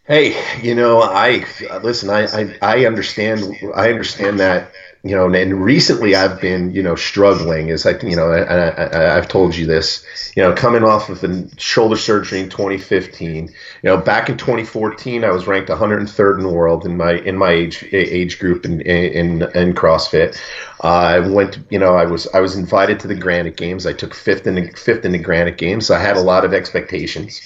Hey, 0.05 0.35
you 0.61 0.75
know, 0.75 1.01
I 1.01 1.45
listen. 1.81 2.09
I, 2.09 2.25
I, 2.25 2.57
I 2.61 2.85
understand. 2.85 3.55
I 3.75 3.89
understand 3.89 4.39
that. 4.39 4.71
You 5.05 5.17
know, 5.17 5.25
and 5.33 5.61
recently 5.61 6.15
I've 6.15 6.39
been, 6.39 6.73
you 6.73 6.81
know, 6.81 6.95
struggling. 6.95 7.69
As 7.71 7.85
I, 7.85 7.99
you 7.99 8.15
know, 8.15 8.31
I, 8.31 9.17
I've 9.17 9.27
told 9.27 9.53
you 9.53 9.65
this. 9.65 10.05
You 10.33 10.43
know, 10.43 10.53
coming 10.53 10.85
off 10.85 11.09
of 11.09 11.19
the 11.19 11.51
shoulder 11.57 11.97
surgery 11.97 12.39
in 12.39 12.49
2015. 12.49 13.47
You 13.47 13.53
know, 13.83 13.97
back 13.97 14.29
in 14.29 14.37
2014, 14.37 15.25
I 15.25 15.31
was 15.31 15.45
ranked 15.45 15.69
103rd 15.69 16.37
in 16.37 16.43
the 16.43 16.53
world 16.53 16.85
in 16.85 16.95
my 16.95 17.15
in 17.15 17.37
my 17.37 17.51
age 17.51 17.83
age 17.91 18.39
group 18.39 18.63
in 18.63 18.79
in, 18.79 19.41
in 19.41 19.73
CrossFit. 19.73 20.39
Uh, 20.81 20.87
I 20.87 21.19
went. 21.19 21.59
You 21.69 21.79
know, 21.79 21.95
I 21.95 22.05
was 22.05 22.25
I 22.27 22.39
was 22.39 22.55
invited 22.55 23.01
to 23.01 23.07
the 23.09 23.15
Granite 23.15 23.57
Games. 23.57 23.85
I 23.85 23.91
took 23.91 24.13
fifth 24.13 24.47
in 24.47 24.55
the 24.55 24.71
fifth 24.71 25.03
in 25.03 25.11
the 25.11 25.19
Granite 25.19 25.57
Games. 25.57 25.87
So 25.87 25.95
I 25.95 25.99
had 25.99 26.15
a 26.15 26.21
lot 26.21 26.45
of 26.45 26.53
expectations. 26.53 27.41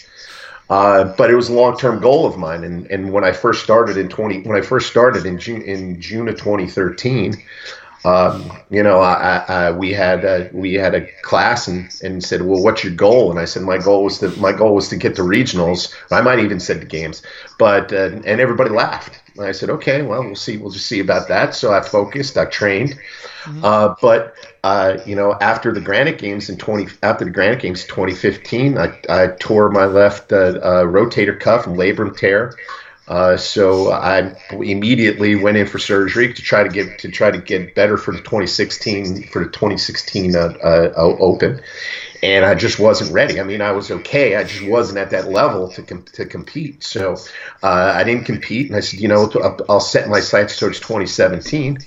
Uh, 0.69 1.05
but 1.17 1.29
it 1.31 1.35
was 1.35 1.47
a 1.49 1.53
long-term 1.53 2.01
goal 2.01 2.25
of 2.25 2.37
mine, 2.37 2.63
and, 2.63 2.91
and 2.91 3.13
when 3.13 3.23
I 3.23 3.31
first 3.31 3.63
started 3.63 3.95
in 3.95 4.09
twenty, 4.09 4.41
when 4.41 4.57
I 4.57 4.61
first 4.61 4.89
started 4.89 5.25
in 5.25 5.39
June 5.39 5.61
in 5.61 6.01
June 6.01 6.27
of 6.27 6.35
2013, 6.37 7.41
um, 8.05 8.51
you 8.69 8.83
know, 8.83 8.99
I, 8.99 9.43
I, 9.47 9.71
we 9.71 9.91
had 9.91 10.23
a, 10.23 10.49
we 10.53 10.75
had 10.75 10.93
a 10.95 11.07
class 11.23 11.67
and, 11.67 11.93
and 12.03 12.23
said, 12.23 12.41
well, 12.41 12.61
what's 12.61 12.83
your 12.83 12.93
goal? 12.93 13.31
And 13.31 13.39
I 13.39 13.45
said, 13.45 13.63
my 13.63 13.77
goal 13.77 14.03
was 14.05 14.19
to 14.19 14.29
my 14.39 14.53
goal 14.53 14.75
was 14.75 14.89
to 14.89 14.97
get 14.97 15.15
to 15.15 15.23
regionals. 15.23 15.93
I 16.11 16.21
might 16.21 16.39
even 16.39 16.59
said 16.59 16.81
the 16.81 16.85
games, 16.85 17.21
but 17.57 17.91
uh, 17.93 18.11
and 18.25 18.39
everybody 18.41 18.69
laughed. 18.69 19.21
And 19.37 19.45
I 19.45 19.51
said, 19.51 19.69
okay, 19.69 20.01
well, 20.03 20.23
we'll 20.23 20.35
see. 20.35 20.57
We'll 20.57 20.71
just 20.71 20.87
see 20.87 20.99
about 20.99 21.27
that. 21.29 21.53
So 21.55 21.73
I 21.73 21.81
focused. 21.81 22.37
I 22.37 22.45
trained. 22.45 22.99
Mm-hmm. 23.47 23.63
Uh, 23.63 23.95
but 24.01 24.35
uh, 24.63 24.97
you 25.05 25.15
know, 25.15 25.33
after 25.39 25.71
the 25.71 25.79
Granite 25.79 26.17
Games 26.17 26.49
in 26.49 26.57
20, 26.57 26.87
after 27.01 27.23
the 27.23 27.31
Granite 27.31 27.61
Games 27.61 27.85
2015, 27.85 28.77
I, 28.77 28.99
I 29.07 29.27
tore 29.39 29.69
my 29.69 29.85
left 29.85 30.33
uh, 30.33 30.35
uh, 30.35 30.83
rotator 30.83 31.39
cuff 31.39 31.65
and 31.65 31.77
labrum 31.77 32.15
tear. 32.15 32.57
Uh, 33.07 33.37
so 33.37 33.89
I 33.89 34.35
immediately 34.51 35.35
went 35.35 35.55
in 35.55 35.65
for 35.65 35.79
surgery 35.79 36.33
to 36.33 36.41
try 36.41 36.63
to 36.63 36.69
get 36.69 36.99
to 36.99 37.09
try 37.09 37.31
to 37.31 37.37
get 37.37 37.73
better 37.73 37.95
for 37.95 38.11
the 38.11 38.17
2016 38.17 39.29
for 39.29 39.45
the 39.45 39.49
2016 39.49 40.35
uh, 40.35 40.39
uh, 40.61 40.91
Open, 40.97 41.61
and 42.21 42.43
I 42.43 42.53
just 42.53 42.79
wasn't 42.79 43.13
ready. 43.13 43.39
I 43.39 43.43
mean, 43.43 43.61
I 43.61 43.71
was 43.71 43.91
okay. 43.91 44.35
I 44.35 44.43
just 44.43 44.69
wasn't 44.69 44.97
at 44.97 45.11
that 45.11 45.29
level 45.29 45.69
to 45.69 45.83
com- 45.83 46.03
to 46.03 46.25
compete. 46.25 46.83
So 46.83 47.13
uh, 47.63 47.93
I 47.95 48.03
didn't 48.03 48.25
compete, 48.25 48.67
and 48.67 48.75
I 48.75 48.81
said, 48.81 48.99
you 48.99 49.07
know, 49.07 49.31
I'll 49.69 49.79
set 49.79 50.09
my 50.09 50.19
sights 50.19 50.59
towards 50.59 50.81
2017 50.81 51.77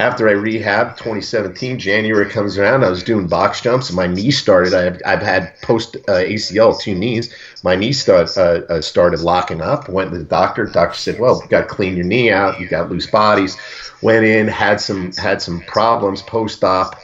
after 0.00 0.28
I 0.28 0.32
rehab 0.32 0.96
2017, 0.96 1.78
January 1.78 2.28
comes 2.30 2.56
around. 2.56 2.84
I 2.84 2.90
was 2.90 3.02
doing 3.02 3.26
box 3.26 3.60
jumps, 3.60 3.90
and 3.90 3.96
my 3.96 4.06
knee 4.06 4.30
started. 4.30 4.72
I've, 4.72 5.00
I've 5.04 5.22
had 5.22 5.60
post 5.60 5.96
uh, 6.08 6.12
ACL 6.12 6.80
two 6.80 6.94
knees. 6.94 7.34
My 7.62 7.76
knee 7.76 7.92
start, 7.92 8.36
uh, 8.36 8.62
uh, 8.68 8.80
started 8.80 9.20
locking 9.20 9.60
up. 9.60 9.88
Went 9.88 10.10
to 10.12 10.18
the 10.18 10.24
doctor. 10.24 10.64
Doctor 10.64 10.96
said, 10.96 11.20
"Well, 11.20 11.40
you 11.42 11.48
got 11.48 11.60
to 11.60 11.66
clean 11.66 11.96
your 11.96 12.06
knee 12.06 12.30
out. 12.30 12.60
You 12.60 12.68
got 12.68 12.90
loose 12.90 13.06
bodies." 13.06 13.56
Went 14.00 14.24
in, 14.24 14.48
had 14.48 14.80
some 14.80 15.12
had 15.12 15.42
some 15.42 15.60
problems 15.60 16.22
post 16.22 16.64
op. 16.64 16.98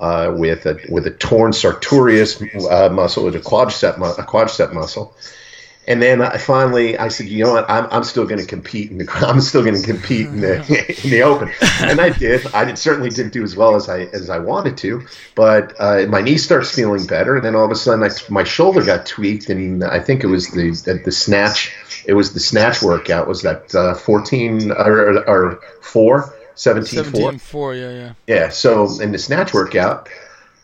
Uh, 0.00 0.32
with 0.34 0.64
a 0.64 0.80
with 0.88 1.06
a 1.06 1.10
torn 1.10 1.52
sartorius 1.52 2.42
uh, 2.70 2.88
muscle, 2.90 3.22
with 3.22 3.36
a 3.36 3.38
quadricep 3.38 3.98
mu- 3.98 4.06
a 4.06 4.24
quadricep 4.24 4.72
muscle, 4.72 5.14
and 5.90 6.00
then 6.00 6.22
I 6.22 6.36
finally, 6.36 6.96
I 6.96 7.08
said, 7.08 7.26
you 7.26 7.42
know 7.42 7.54
what? 7.54 7.68
I'm, 7.68 7.88
I'm 7.90 8.04
still 8.04 8.24
going 8.24 8.38
to 8.38 8.46
compete 8.46 8.92
in 8.92 8.98
the. 8.98 9.10
I'm 9.26 9.40
still 9.40 9.64
going 9.64 9.74
to 9.74 9.82
compete 9.82 10.28
in 10.28 10.40
the 10.40 10.58
in 11.04 11.10
the 11.10 11.22
open, 11.22 11.50
and 11.80 12.00
I 12.00 12.10
did. 12.10 12.46
I 12.54 12.64
did, 12.64 12.78
certainly 12.78 13.10
didn't 13.10 13.32
do 13.32 13.42
as 13.42 13.56
well 13.56 13.74
as 13.74 13.88
I 13.88 14.02
as 14.02 14.30
I 14.30 14.38
wanted 14.38 14.76
to, 14.78 15.04
but 15.34 15.74
uh, 15.80 16.06
my 16.08 16.20
knee 16.20 16.38
starts 16.38 16.72
feeling 16.72 17.06
better, 17.06 17.34
and 17.34 17.44
then 17.44 17.56
all 17.56 17.64
of 17.64 17.72
a 17.72 17.74
sudden, 17.74 18.04
I, 18.04 18.10
my 18.28 18.44
shoulder 18.44 18.84
got 18.84 19.04
tweaked, 19.04 19.50
and 19.50 19.82
I 19.82 19.98
think 19.98 20.22
it 20.22 20.28
was 20.28 20.48
the 20.52 20.70
the, 20.70 21.02
the 21.04 21.12
snatch. 21.12 21.74
It 22.06 22.14
was 22.14 22.34
the 22.34 22.40
snatch 22.40 22.82
workout. 22.82 23.26
Was 23.26 23.42
that 23.42 23.74
uh, 23.74 23.94
14 23.94 24.70
or, 24.70 25.28
or 25.28 25.60
four? 25.82 26.32
17, 26.54 27.04
17 27.04 27.22
4. 27.22 27.38
4, 27.38 27.74
yeah, 27.74 27.90
yeah. 27.90 28.12
Yeah. 28.26 28.48
So 28.50 29.00
in 29.00 29.12
the 29.12 29.18
snatch 29.18 29.52
workout, 29.52 30.08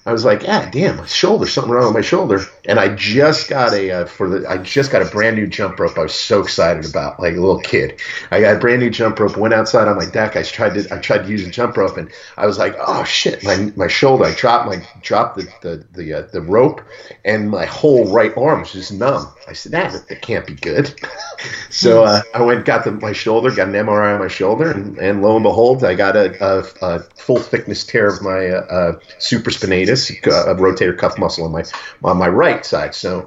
I 0.07 0.13
was 0.13 0.25
like, 0.25 0.45
ah, 0.47 0.69
damn, 0.71 0.99
my 0.99 1.07
shoulder, 1.07 1.47
something 1.47 1.73
wrong 1.73 1.87
with 1.87 1.95
my 1.95 2.01
shoulder. 2.01 2.41
And 2.67 2.79
I 2.79 2.95
just 2.95 3.49
got 3.49 3.73
a 3.73 3.91
uh, 3.91 4.07
for 4.07 4.29
the 4.29 4.49
I 4.49 4.59
just 4.59 4.91
got 4.91 5.03
a 5.03 5.07
brand 5.07 5.37
new 5.37 5.47
jump 5.47 5.79
rope. 5.79 5.99
I 5.99 6.03
was 6.03 6.15
so 6.15 6.41
excited 6.41 6.89
about, 6.89 7.21
like 7.21 7.35
a 7.35 7.41
little 7.41 7.61
kid. 7.61 8.01
I 8.31 8.41
got 8.41 8.57
a 8.57 8.59
brand 8.59 8.81
new 8.81 8.91
jump 8.91 9.19
rope. 9.19 9.37
Went 9.37 9.55
outside 9.55 9.89
on 9.89 9.97
my 9.97 10.07
deck. 10.07 10.37
I 10.37 10.43
tried 10.43 10.75
to 10.75 10.95
I 10.95 10.99
tried 10.99 11.25
to 11.25 11.29
use 11.29 11.47
a 11.47 11.51
jump 11.51 11.77
rope, 11.77 11.97
and 11.97 12.11
I 12.37 12.47
was 12.47 12.59
like, 12.59 12.75
oh 12.79 13.05
shit, 13.05 13.45
my 13.45 13.73
my 13.77 13.89
shoulder. 13.89 14.25
I 14.25 14.35
dropped 14.35 14.67
my 14.67 14.87
dropped 15.03 15.37
the 15.37 15.49
the 15.63 15.87
the, 15.93 16.13
uh, 16.13 16.23
the 16.33 16.41
rope, 16.41 16.81
and 17.25 17.51
my 17.51 17.67
whole 17.67 18.13
right 18.13 18.37
arm 18.37 18.61
was 18.61 18.73
just 18.73 18.93
numb. 18.93 19.33
I 19.49 19.53
said, 19.53 19.73
that 19.73 20.09
that 20.09 20.23
can't 20.23 20.47
be 20.47 20.55
good. 20.55 20.93
so 21.71 22.05
uh, 22.05 22.23
I 22.35 22.43
went 22.43 22.65
got 22.65 22.85
the, 22.85 22.93
my 22.93 23.13
shoulder, 23.13 23.51
got 23.55 23.69
an 23.69 23.75
MRI 23.75 24.15
on 24.15 24.21
my 24.21 24.29
shoulder, 24.29 24.71
and, 24.71 24.99
and 24.99 25.23
lo 25.23 25.37
and 25.37 25.45
behold, 25.45 25.85
I 25.85 25.95
got 25.95 26.17
a, 26.17 26.35
a, 26.45 26.65
a 26.83 27.01
full 27.17 27.39
thickness 27.39 27.85
tear 27.85 28.09
of 28.09 28.23
my 28.23 28.49
uh, 28.49 28.67
uh, 28.67 28.93
supraspinatus 29.19 30.11
a 30.27 30.55
rotator 30.55 30.97
cuff 30.97 31.19
muscle 31.19 31.45
on 31.45 31.53
my 31.53 31.65
on 32.03 32.17
my 32.17 32.29
right 32.29 32.56
side. 32.65 32.95
So, 32.95 33.27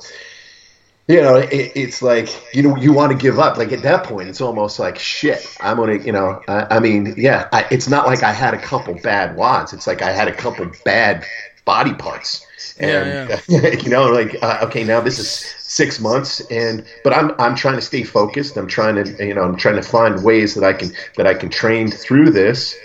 you 1.08 1.22
know, 1.22 1.36
it, 1.38 1.72
it's 1.76 2.02
like 2.02 2.30
you 2.54 2.62
know 2.64 2.76
you 2.78 2.94
want 2.94 3.12
to 3.12 3.18
give 3.18 3.40
up. 3.40 3.58
Like 3.58 3.72
at 3.72 3.82
that 3.84 4.04
point, 4.04 4.30
it's 4.30 4.42
almost 4.42 4.80
like 4.80 5.00
shit. 5.00 5.46
I'm 5.60 5.78
gonna, 5.78 5.96
you 5.96 6.12
know, 6.12 6.42
I, 6.48 6.78
I 6.78 6.80
mean, 6.80 7.14
yeah, 7.18 7.50
I, 7.52 7.66
it's 7.72 7.90
not 7.90 8.06
like 8.06 8.24
I 8.24 8.32
had 8.32 8.54
a 8.54 8.62
couple 8.62 8.94
bad 8.94 9.36
WODs. 9.36 9.74
It's 9.74 9.88
like 9.88 10.02
I 10.02 10.12
had 10.12 10.28
a 10.28 10.34
couple 10.34 10.70
bad 10.86 11.26
body 11.66 11.94
parts. 11.94 12.46
And 12.80 13.30
yeah, 13.30 13.40
yeah. 13.48 13.70
you 13.84 13.90
know, 13.90 14.06
like 14.06 14.36
uh, 14.42 14.60
okay, 14.64 14.84
now 14.84 15.02
this 15.02 15.20
is 15.20 15.30
six 15.30 16.00
months, 16.00 16.42
and 16.50 16.86
but 17.04 17.14
I'm 17.14 17.32
I'm 17.40 17.56
trying 17.56 17.76
to 17.76 17.82
stay 17.82 18.04
focused. 18.04 18.58
I'm 18.58 18.68
trying 18.68 18.96
to 19.04 19.26
you 19.26 19.34
know 19.34 19.44
I'm 19.44 19.56
trying 19.56 19.76
to 19.76 19.84
find 19.84 20.24
ways 20.24 20.56
that 20.56 20.64
I 20.64 20.74
can 20.74 20.92
that 21.18 21.28
I 21.28 21.34
can 21.34 21.50
train 21.50 21.90
through 21.92 22.32
this. 22.32 22.76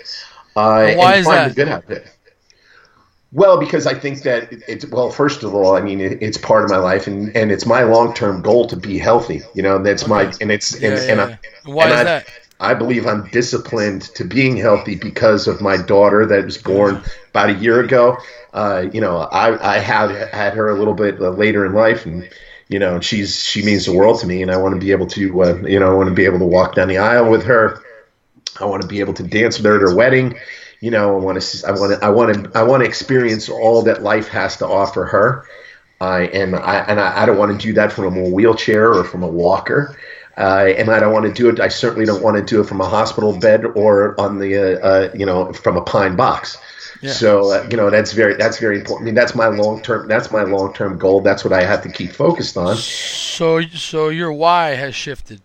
Uh, 0.55 0.93
why 0.95 1.11
and 1.11 1.19
is 1.19 1.25
that? 1.27 1.49
The 1.49 1.55
good 1.55 1.67
out 1.69 1.83
of 1.83 1.91
it. 1.91 2.07
Well, 3.31 3.59
because 3.59 3.85
I 3.85 3.93
think 3.93 4.21
that 4.21 4.51
it's 4.67 4.85
well. 4.87 5.09
First 5.09 5.43
of 5.43 5.53
all, 5.53 5.75
I 5.75 5.81
mean 5.81 5.99
it, 5.99 6.21
it's 6.21 6.37
part 6.37 6.63
of 6.63 6.69
my 6.69 6.77
life, 6.77 7.07
and, 7.07 7.35
and 7.35 7.51
it's 7.51 7.65
my 7.65 7.83
long 7.83 8.13
term 8.13 8.41
goal 8.41 8.67
to 8.67 8.77
be 8.77 8.97
healthy. 8.97 9.41
You 9.53 9.61
know, 9.61 9.81
that's 9.81 10.03
okay. 10.03 10.09
my 10.09 10.33
and 10.39 10.51
it's 10.51 10.79
yeah, 10.79 10.89
and, 10.89 10.97
yeah, 10.97 11.11
and, 11.11 11.21
I, 11.21 11.39
why 11.65 11.83
and 11.83 11.93
is 11.93 11.99
I, 11.99 12.03
that? 12.03 12.27
I 12.59 12.73
believe 12.73 13.05
I'm 13.05 13.27
disciplined 13.31 14.03
to 14.15 14.23
being 14.23 14.55
healthy 14.55 14.95
because 14.95 15.47
of 15.47 15.59
my 15.59 15.75
daughter 15.75 16.25
that 16.25 16.45
was 16.45 16.57
born 16.57 17.03
about 17.29 17.49
a 17.49 17.55
year 17.55 17.81
ago. 17.81 18.17
Uh, 18.53 18.85
you 18.93 19.01
know, 19.01 19.17
I 19.17 19.75
I 19.75 19.79
had 19.79 20.29
had 20.29 20.53
her 20.53 20.69
a 20.69 20.77
little 20.77 20.93
bit 20.93 21.19
uh, 21.19 21.31
later 21.31 21.65
in 21.65 21.73
life, 21.73 22.05
and 22.05 22.29
you 22.69 22.79
know, 22.79 23.01
she's 23.01 23.43
she 23.43 23.65
means 23.65 23.85
the 23.85 23.93
world 23.93 24.21
to 24.21 24.27
me, 24.27 24.41
and 24.41 24.51
I 24.51 24.57
want 24.57 24.75
to 24.75 24.79
be 24.79 24.91
able 24.91 25.07
to 25.07 25.43
uh, 25.43 25.55
you 25.67 25.79
know 25.79 25.91
I 25.91 25.93
want 25.93 26.07
to 26.07 26.15
be 26.15 26.25
able 26.25 26.39
to 26.39 26.45
walk 26.45 26.75
down 26.75 26.87
the 26.87 26.99
aisle 26.99 27.29
with 27.29 27.43
her. 27.43 27.81
I 28.61 28.65
want 28.65 28.81
to 28.83 28.87
be 28.87 29.01
able 29.01 29.13
to 29.15 29.23
dance 29.23 29.57
with 29.57 29.65
her 29.65 29.75
at 29.75 29.81
her 29.81 29.93
wedding 29.93 30.37
you 30.85 30.91
know, 30.91 31.15
I 31.15 31.19
want 31.19 31.41
to, 31.41 31.67
I 31.67 31.71
want 31.71 31.99
to, 31.99 32.05
I 32.05 32.09
want 32.09 32.43
to, 32.43 32.59
I 32.59 32.61
want 32.61 32.83
to 32.83 32.87
experience 32.87 33.49
all 33.49 33.81
that 33.81 34.03
life 34.03 34.27
has 34.27 34.57
to 34.57 34.67
offer 34.67 35.05
her. 35.05 35.47
Uh, 35.99 36.27
and 36.31 36.55
I 36.55 36.75
and 36.81 36.99
I, 36.99 37.23
I 37.23 37.25
don't 37.25 37.39
want 37.39 37.59
to 37.59 37.67
do 37.67 37.73
that 37.73 37.91
from 37.91 38.15
a 38.15 38.29
wheelchair 38.29 38.93
or 38.93 39.03
from 39.03 39.23
a 39.23 39.27
walker. 39.27 39.97
Uh, 40.37 40.73
and 40.77 40.91
I 40.91 40.99
don't 40.99 41.11
want 41.11 41.25
to 41.25 41.33
do 41.33 41.49
it. 41.49 41.59
I 41.59 41.69
certainly 41.69 42.05
don't 42.05 42.21
want 42.21 42.37
to 42.37 42.43
do 42.43 42.61
it 42.61 42.65
from 42.67 42.81
a 42.81 42.87
hospital 42.87 43.35
bed 43.35 43.65
or 43.65 44.19
on 44.21 44.37
the, 44.37 44.57
uh, 44.57 44.87
uh 44.87 45.11
you 45.15 45.25
know, 45.25 45.51
from 45.53 45.75
a 45.75 45.81
pine 45.81 46.15
box. 46.15 46.55
Yeah. 47.01 47.13
So 47.13 47.51
uh, 47.51 47.67
you 47.71 47.77
know 47.77 47.89
that's 47.89 48.11
very 48.11 48.35
that's 48.35 48.59
very 48.59 48.77
important. 48.77 49.05
I 49.05 49.05
mean 49.05 49.15
that's 49.15 49.33
my 49.33 49.47
long 49.47 49.81
term 49.81 50.07
that's 50.07 50.29
my 50.29 50.43
long 50.43 50.71
term 50.71 50.99
goal. 50.99 51.21
That's 51.21 51.43
what 51.43 51.51
I 51.51 51.63
have 51.63 51.81
to 51.81 51.89
keep 51.89 52.11
focused 52.11 52.57
on. 52.57 52.75
So 52.75 53.61
so 53.61 54.09
your 54.09 54.31
why 54.31 54.75
has 54.75 54.93
shifted 54.93 55.41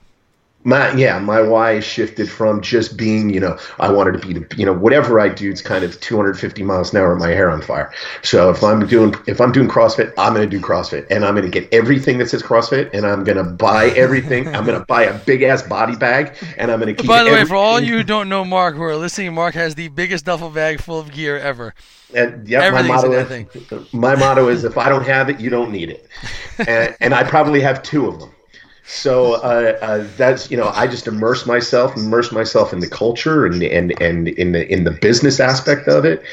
my 0.64 0.92
yeah 0.94 1.18
my 1.18 1.40
why 1.40 1.80
shifted 1.80 2.28
from 2.30 2.60
just 2.60 2.96
being 2.96 3.30
you 3.30 3.40
know 3.40 3.58
i 3.78 3.90
wanted 3.90 4.12
to 4.12 4.26
be 4.26 4.34
the 4.34 4.56
you 4.56 4.66
know 4.66 4.72
whatever 4.72 5.18
i 5.18 5.28
do 5.28 5.50
it's 5.50 5.62
kind 5.62 5.84
of 5.84 5.98
250 6.00 6.62
miles 6.62 6.92
an 6.92 7.00
hour 7.00 7.16
my 7.16 7.28
hair 7.28 7.50
on 7.50 7.62
fire. 7.62 7.92
So 8.22 8.50
if 8.50 8.62
i'm 8.62 8.86
doing 8.86 9.14
if 9.26 9.40
i'm 9.40 9.52
doing 9.52 9.68
crossfit 9.68 10.12
i'm 10.18 10.34
going 10.34 10.48
to 10.48 10.56
do 10.56 10.62
crossfit 10.62 11.06
and 11.10 11.24
i'm 11.24 11.34
going 11.34 11.50
to 11.50 11.60
get 11.60 11.72
everything 11.72 12.18
that 12.18 12.28
says 12.28 12.42
crossfit 12.42 12.90
and 12.92 13.06
i'm 13.06 13.24
going 13.24 13.38
to 13.38 13.44
buy 13.44 13.86
everything. 13.90 14.48
I'm 14.48 14.64
going 14.64 14.78
to 14.78 14.84
buy 14.84 15.04
a 15.04 15.18
big 15.18 15.42
ass 15.42 15.62
body 15.62 15.96
bag 15.96 16.36
and 16.56 16.70
i'm 16.70 16.80
going 16.80 16.94
to 16.94 17.00
keep 17.00 17.08
by 17.08 17.24
the 17.24 17.30
way 17.30 17.44
for 17.44 17.56
all 17.56 17.80
you 17.80 17.98
who 17.98 18.02
don't 18.02 18.28
know 18.28 18.44
mark 18.44 18.76
who 18.76 18.82
are 18.82 18.96
listening 18.96 19.32
mark 19.34 19.54
has 19.54 19.74
the 19.74 19.88
biggest 19.88 20.24
duffel 20.24 20.50
bag 20.50 20.80
full 20.80 20.98
of 20.98 21.10
gear 21.12 21.38
ever. 21.38 21.74
And 22.14 22.48
yeah, 22.48 22.70
my 22.70 22.82
motto 22.82 23.12
is 23.12 23.92
my 23.92 24.16
motto 24.16 24.48
is 24.48 24.64
if 24.64 24.76
I 24.76 24.88
don't 24.88 25.06
have 25.06 25.28
it, 25.30 25.38
you 25.38 25.50
don't 25.50 25.70
need 25.70 25.90
it, 25.90 26.08
and, 26.58 26.96
and 27.00 27.14
I 27.14 27.22
probably 27.22 27.60
have 27.60 27.82
two 27.82 28.06
of 28.06 28.18
them. 28.18 28.30
So 28.92 29.34
uh, 29.34 29.78
uh, 29.80 30.06
that's 30.16 30.50
you 30.50 30.56
know 30.56 30.68
I 30.74 30.88
just 30.88 31.06
immerse 31.06 31.46
myself, 31.46 31.96
immerse 31.96 32.32
myself 32.32 32.72
in 32.72 32.80
the 32.80 32.88
culture 32.88 33.46
and 33.46 33.62
and 33.62 33.98
and 34.02 34.28
in 34.28 34.50
the 34.50 34.70
in 34.70 34.82
the 34.82 34.90
business 34.90 35.38
aspect 35.38 35.86
of 35.86 36.04
it. 36.04 36.24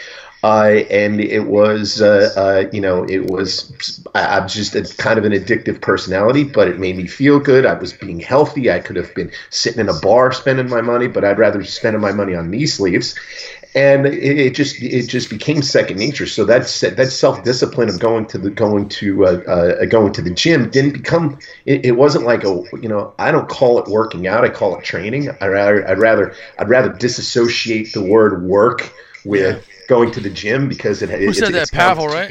Uh, 0.43 0.83
and 0.91 1.19
it 1.19 1.47
was, 1.47 1.99
uh, 1.99 2.31
uh, 2.37 2.69
you 2.71 2.79
know, 2.79 3.03
it 3.05 3.25
was, 3.25 4.05
I, 4.13 4.37
am 4.37 4.47
just 4.47 4.75
a 4.75 4.83
kind 4.97 5.17
of 5.17 5.25
an 5.25 5.31
addictive 5.31 5.81
personality, 5.81 6.43
but 6.43 6.67
it 6.67 6.77
made 6.77 6.95
me 6.95 7.07
feel 7.07 7.39
good. 7.39 7.65
I 7.65 7.73
was 7.73 7.91
being 7.91 8.19
healthy. 8.19 8.71
I 8.71 8.79
could 8.79 8.97
have 8.97 9.13
been 9.15 9.31
sitting 9.49 9.79
in 9.79 9.89
a 9.89 9.99
bar 9.99 10.31
spending 10.31 10.69
my 10.69 10.81
money, 10.81 11.07
but 11.07 11.25
I'd 11.25 11.39
rather 11.39 11.57
be 11.57 11.65
spending 11.65 12.01
my 12.01 12.11
money 12.11 12.35
on 12.35 12.51
knee 12.51 12.67
sleeves 12.67 13.15
and 13.77 14.07
it, 14.07 14.39
it, 14.39 14.55
just 14.55 14.81
it 14.81 15.07
just 15.07 15.29
became 15.29 15.61
second 15.61 15.97
nature. 15.97 16.25
So 16.25 16.45
that's 16.45 16.81
that 16.81 17.11
self 17.11 17.43
discipline 17.43 17.89
of 17.89 17.99
going 17.99 18.25
to 18.27 18.39
the 18.39 18.49
going 18.49 18.89
to 18.89 19.25
uh, 19.25 19.29
uh, 19.47 19.85
going 19.85 20.13
to 20.13 20.21
the 20.21 20.31
gym 20.31 20.71
didn't 20.71 20.93
become. 20.93 21.37
It, 21.65 21.85
it, 21.85 21.91
wasn't 21.91 22.25
like 22.25 22.43
a 22.43 22.63
you 22.81 22.89
know 22.89 23.13
I 23.19 23.31
don't 23.31 23.47
call 23.47 23.77
it 23.79 23.87
working 23.87 24.25
out. 24.25 24.43
I 24.43 24.49
call 24.49 24.75
it 24.77 24.83
training. 24.83 25.29
I 25.41 25.47
rather 25.47 25.87
I'd 25.87 25.99
rather 25.99 26.33
I'd 26.57 26.69
rather 26.69 26.91
disassociate 26.91 27.93
the 27.93 28.03
word 28.03 28.43
work 28.43 28.91
with. 29.23 29.65
Going 29.87 30.11
to 30.11 30.19
the 30.19 30.29
gym 30.29 30.67
because 30.67 31.01
it. 31.01 31.09
Who 31.09 31.29
it, 31.29 31.35
said 31.35 31.53
that? 31.53 31.71
Pavel, 31.71 32.07
right? 32.07 32.29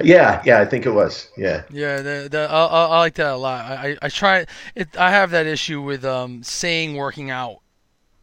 Yeah, 0.00 0.40
yeah, 0.46 0.60
I 0.60 0.64
think 0.64 0.86
it 0.86 0.92
was. 0.92 1.28
Yeah. 1.36 1.64
Yeah, 1.70 1.96
the, 2.02 2.28
the, 2.30 2.48
I, 2.48 2.66
I 2.66 2.98
like 3.00 3.14
that 3.14 3.32
a 3.32 3.36
lot. 3.36 3.64
I, 3.64 3.96
I 4.00 4.08
try 4.08 4.46
it. 4.76 4.96
I 4.96 5.10
have 5.10 5.32
that 5.32 5.46
issue 5.46 5.82
with 5.82 6.04
um, 6.04 6.44
saying 6.44 6.94
working 6.94 7.32
out 7.32 7.62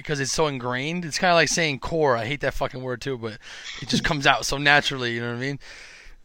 because 0.05 0.19
it's 0.19 0.31
so 0.31 0.45
ingrained. 0.45 1.03
It's 1.03 1.17
kind 1.17 1.31
of 1.31 1.35
like 1.35 1.49
saying 1.49 1.79
core. 1.79 2.15
I 2.15 2.25
hate 2.25 2.41
that 2.41 2.53
fucking 2.53 2.81
word 2.81 3.01
too, 3.01 3.17
but 3.17 3.39
it 3.81 3.89
just 3.89 4.03
comes 4.03 4.27
out 4.27 4.45
so 4.45 4.57
naturally. 4.57 5.15
You 5.15 5.21
know 5.21 5.29
what 5.29 5.37
I 5.37 5.39
mean? 5.39 5.59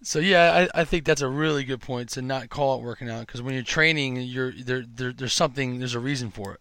So 0.03 0.19
yeah, 0.19 0.69
I, 0.75 0.81
I 0.83 0.85
think 0.85 1.05
that's 1.05 1.23
a 1.23 1.29
really 1.29 1.65
good 1.65 1.81
point 1.81 2.11
to 2.11 2.23
not 2.23 2.51
call 2.51 2.79
it 2.79 2.83
working 2.83 3.09
out 3.09 3.27
because 3.27 3.41
when 3.41 3.55
you're 3.55 3.63
training, 3.63 4.17
you're 4.17 4.53
there, 4.53 4.85
there. 4.87 5.13
There's 5.13 5.33
something. 5.33 5.79
There's 5.79 5.95
a 5.95 6.01
reason 6.01 6.31
for 6.31 6.53
it, 6.53 6.61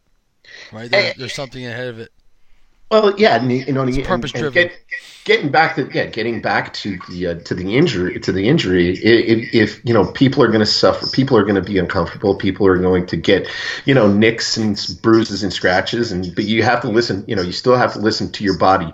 right? 0.71 0.89
There, 0.89 1.11
eh, 1.11 1.13
there's 1.17 1.33
something 1.33 1.65
ahead 1.65 1.87
of 1.87 1.99
it. 1.99 2.11
Well, 2.91 3.19
yeah, 3.19 3.35
and, 3.35 3.51
you 3.51 3.71
know, 3.71 3.85
purpose 4.03 4.31
driven. 4.31 4.53
Get, 4.53 4.71
getting 5.29 5.51
back 5.51 5.75
to 5.75 5.87
yeah, 5.93 6.07
getting 6.07 6.41
back 6.41 6.73
to 6.73 6.97
the 7.07 7.27
uh, 7.27 7.35
to 7.41 7.53
the 7.53 7.77
injury 7.77 8.19
to 8.19 8.31
the 8.31 8.47
injury. 8.49 8.97
If, 8.97 9.53
if 9.53 9.85
you 9.85 9.93
know 9.93 10.11
people 10.11 10.41
are 10.41 10.47
going 10.47 10.59
to 10.59 10.65
suffer, 10.65 11.05
people 11.07 11.37
are 11.37 11.43
going 11.43 11.55
to 11.55 11.61
be 11.61 11.77
uncomfortable. 11.77 12.35
People 12.35 12.65
are 12.65 12.77
going 12.77 13.05
to 13.07 13.17
get 13.17 13.47
you 13.85 13.93
know 13.93 14.11
nicks 14.11 14.57
and 14.57 14.75
bruises 15.03 15.43
and 15.43 15.53
scratches, 15.53 16.11
and 16.11 16.33
but 16.33 16.45
you 16.45 16.63
have 16.63 16.81
to 16.81 16.89
listen. 16.89 17.25
You 17.27 17.35
know, 17.35 17.43
you 17.43 17.51
still 17.51 17.75
have 17.75 17.93
to 17.93 17.99
listen 17.99 18.31
to 18.33 18.43
your 18.43 18.57
body. 18.57 18.91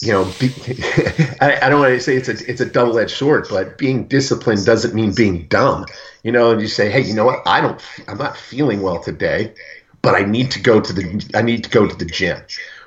You 0.00 0.12
know, 0.12 0.32
be, 0.38 0.50
I, 1.40 1.58
I 1.62 1.68
don't 1.68 1.80
want 1.80 1.92
to 1.92 2.00
say 2.00 2.16
it's 2.16 2.28
a 2.28 2.50
it's 2.50 2.62
a 2.62 2.66
double 2.66 2.98
edged 2.98 3.16
sword, 3.16 3.48
but 3.50 3.76
being 3.76 4.08
disciplined 4.08 4.64
doesn't 4.64 4.94
mean 4.94 5.14
being 5.14 5.46
dumb. 5.48 5.84
You 6.22 6.32
know, 6.32 6.52
and 6.52 6.60
you 6.60 6.68
say, 6.68 6.90
hey, 6.90 7.02
you 7.02 7.14
know 7.14 7.26
what? 7.26 7.42
I 7.46 7.60
don't. 7.60 7.80
I'm 8.08 8.16
not 8.16 8.36
feeling 8.36 8.80
well 8.80 9.02
today, 9.02 9.52
but 10.00 10.14
I 10.14 10.22
need 10.22 10.52
to 10.52 10.60
go 10.60 10.80
to 10.80 10.92
the 10.92 11.30
I 11.34 11.42
need 11.42 11.64
to 11.64 11.70
go 11.70 11.86
to 11.86 11.94
the 11.94 12.06
gym 12.06 12.40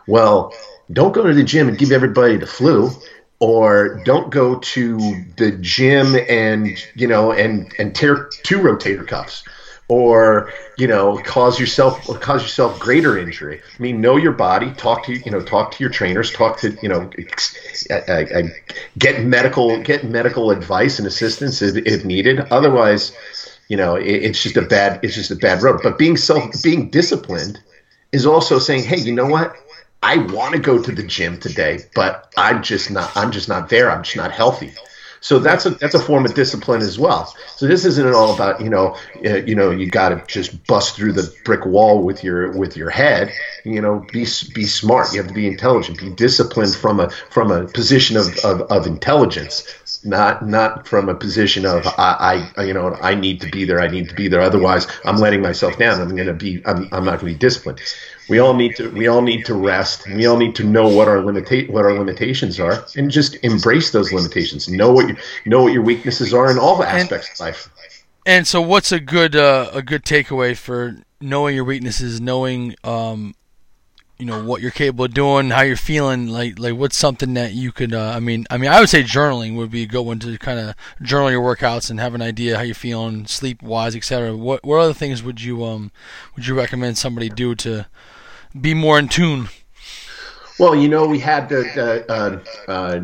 well, 0.08 0.54
don't 0.92 1.14
go 1.14 1.28
to 1.28 1.34
the 1.34 1.44
gym 1.44 1.68
and 1.68 1.78
give 1.78 1.92
everybody 1.92 2.38
the 2.38 2.48
flu 2.48 2.92
or 3.40 4.00
don't 4.06 4.30
go 4.30 4.60
to 4.60 4.98
the 5.38 5.52
gym 5.62 6.16
and 6.30 6.68
you 6.96 7.08
know 7.08 7.32
and 7.32 7.74
and 7.80 7.96
tear 7.96 8.30
two 8.44 8.60
rotator 8.60 9.06
cuffs 9.06 9.44
or 9.88 10.54
you 10.78 10.88
know 10.88 11.18
cause 11.26 11.60
yourself 11.60 12.06
cause 12.22 12.44
yourself 12.44 12.80
greater 12.80 13.18
injury. 13.18 13.60
I 13.60 13.82
mean 13.82 14.00
know 14.00 14.16
your 14.16 14.32
body 14.32 14.72
talk 14.74 15.06
to 15.06 15.14
you 15.14 15.32
know 15.32 15.42
talk 15.42 15.72
to 15.72 15.84
your 15.84 15.90
trainers 15.90 16.32
talk 16.32 16.60
to 16.60 16.78
you 16.82 16.88
know 16.88 17.10
uh, 17.90 17.94
uh, 18.08 18.26
uh, 18.34 18.44
get 18.98 19.26
medical 19.26 19.82
get 19.82 20.06
medical 20.06 20.52
advice 20.52 21.00
and 21.00 21.08
assistance 21.08 21.62
if, 21.62 21.76
if 21.86 22.06
needed. 22.06 22.40
Otherwise 22.52 23.12
you 23.68 23.76
know 23.76 23.96
it, 23.96 24.06
it's 24.06 24.42
just 24.42 24.56
a 24.56 24.62
bad 24.62 25.00
it's 25.04 25.16
just 25.16 25.32
a 25.32 25.36
bad 25.36 25.64
road. 25.64 25.82
But 25.82 25.98
being 25.98 26.16
self 26.16 26.62
being 26.64 26.90
disciplined 26.90 27.60
is 28.12 28.28
also 28.28 28.60
saying 28.60 28.84
hey 28.84 28.98
you 28.98 29.14
know 29.14 29.26
what 29.28 29.56
I 30.04 30.18
want 30.18 30.56
to 30.56 30.60
go 30.60 30.82
to 30.82 30.92
the 30.92 31.04
gym 31.04 31.40
today, 31.40 31.80
but 31.94 32.34
I'm 32.38 32.64
just 32.64 32.90
not. 32.90 33.16
I'm 33.16 33.32
just 33.32 33.48
not 33.48 33.70
there. 33.70 33.92
I'm 33.92 34.04
just 34.04 34.18
not 34.18 34.32
healthy. 34.32 34.74
So 35.24 35.38
that's 35.38 35.68
a 35.68 35.72
that's 35.72 35.94
a 35.94 36.00
form 36.00 36.26
of 36.26 36.34
discipline 36.34 36.82
as 36.82 36.98
well. 36.98 37.36
So 37.56 37.68
this 37.68 37.86
isn't 37.86 38.14
all 38.16 38.34
about 38.34 38.60
you 38.60 38.70
know 38.70 38.98
uh, 39.24 39.38
you 39.38 39.54
know 39.54 39.70
you 39.70 39.88
got 39.88 40.10
to 40.10 40.24
just 40.26 40.66
bust 40.66 40.96
through 40.96 41.14
the 41.14 41.32
brick 41.46 41.64
wall 41.66 42.02
with 42.02 42.24
your 42.24 42.52
with 42.58 42.76
your 42.76 42.90
head. 42.90 43.32
You 43.64 43.82
know, 43.82 44.04
be 44.12 44.26
be 44.56 44.66
smart. 44.66 45.14
You 45.14 45.20
have 45.20 45.28
to 45.28 45.34
be 45.34 45.46
intelligent. 45.46 46.00
Be 46.00 46.10
disciplined 46.10 46.76
from 46.76 47.00
a 47.00 47.12
from 47.30 47.52
a 47.52 47.68
position 47.68 48.18
of 48.18 48.36
of, 48.40 48.62
of 48.72 48.88
intelligence. 48.88 49.64
not 50.04 50.48
not 50.48 50.88
from 50.88 51.10
a 51.10 51.16
position 51.16 51.66
of 51.66 51.86
I, 51.86 52.52
I 52.58 52.64
you 52.64 52.74
know 52.74 52.96
I 53.02 53.14
need 53.14 53.42
to 53.42 53.50
be 53.52 53.66
there 53.66 53.80
I 53.80 53.88
need 53.88 54.10
to 54.10 54.16
be 54.16 54.28
there 54.28 54.42
otherwise 54.42 54.88
I'm 55.06 55.18
letting 55.18 55.42
myself 55.42 55.78
down 55.78 56.02
I'm 56.02 56.16
going 56.16 56.28
to 56.28 56.34
be 56.34 56.62
I'm, 56.66 56.90
I'm 56.92 57.06
not 57.06 57.20
going 57.20 57.34
to 57.34 57.34
be 57.34 57.36
disciplined 57.36 57.82
we 58.30 58.40
all 58.40 58.54
need 58.54 58.76
to 58.78 58.90
we 58.90 59.08
all 59.08 59.22
need 59.22 59.46
to 59.46 59.54
rest. 59.54 60.08
We 60.08 60.26
all 60.26 60.38
need 60.38 60.56
to 60.56 60.64
know 60.64 60.88
what 60.88 61.08
our 61.08 61.18
limita- 61.18 61.70
what 61.70 61.86
our 61.86 61.94
limitations 61.94 62.60
are 62.60 62.86
and 62.96 63.12
just 63.12 63.36
embrace 63.44 63.92
those 63.92 64.12
limitations. 64.14 64.70
Know 64.70 64.92
what 64.92 65.08
you 65.08 65.16
know 65.46 65.64
what 65.64 65.74
your 65.74 65.84
weaknesses 65.84 66.34
are 66.34 66.50
in 66.50 66.58
all 66.58 66.84
aspects 66.84 67.30
and, 67.30 67.36
of 67.36 67.40
life. 67.40 67.70
And 68.26 68.48
so 68.48 68.62
what's 68.62 68.92
a 68.92 69.00
good 69.00 69.36
uh, 69.36 69.70
a 69.74 69.82
good 69.82 70.04
takeaway 70.04 70.56
for 70.56 70.98
knowing 71.20 71.56
your 71.56 71.66
weaknesses 71.66 72.20
knowing 72.20 72.76
um, 72.84 73.36
you 74.22 74.28
know 74.28 74.44
what 74.44 74.62
you're 74.62 74.70
capable 74.70 75.06
of 75.06 75.16
doing, 75.16 75.50
how 75.50 75.62
you're 75.62 75.76
feeling, 75.76 76.28
like 76.28 76.60
like 76.60 76.76
what's 76.76 76.96
something 76.96 77.34
that 77.34 77.54
you 77.54 77.72
could. 77.72 77.92
Uh, 77.92 78.14
I 78.16 78.20
mean, 78.20 78.46
I 78.52 78.58
mean, 78.58 78.70
I 78.70 78.80
would 78.80 78.88
say 78.88 79.02
journaling 79.02 79.56
would 79.58 79.72
be 79.72 79.82
a 79.82 79.88
good 79.88 80.04
one 80.04 80.20
to 80.20 80.38
kind 80.38 80.60
of 80.60 80.76
journal 81.02 81.32
your 81.32 81.42
workouts 81.42 81.90
and 81.90 82.00
have 82.00 82.14
an 82.14 82.22
idea 82.22 82.56
how 82.56 82.62
you're 82.62 82.76
feeling, 82.76 83.26
sleep 83.26 83.64
wise, 83.64 83.96
etc. 83.96 84.38
What 84.38 84.64
what 84.64 84.78
other 84.78 84.94
things 84.94 85.24
would 85.24 85.42
you 85.42 85.66
um 85.66 85.92
would 86.36 86.46
you 86.46 86.54
recommend 86.54 87.00
somebody 87.00 87.30
do 87.30 87.56
to 87.56 87.88
be 88.60 88.76
more 88.76 89.00
in 89.00 89.08
tune? 89.08 89.50
Well, 90.60 90.76
you 90.76 90.90
know, 90.90 91.08
we 91.08 91.18
had 91.18 91.50
the, 91.50 92.06
uh, 92.08 92.72
uh, 92.72 93.00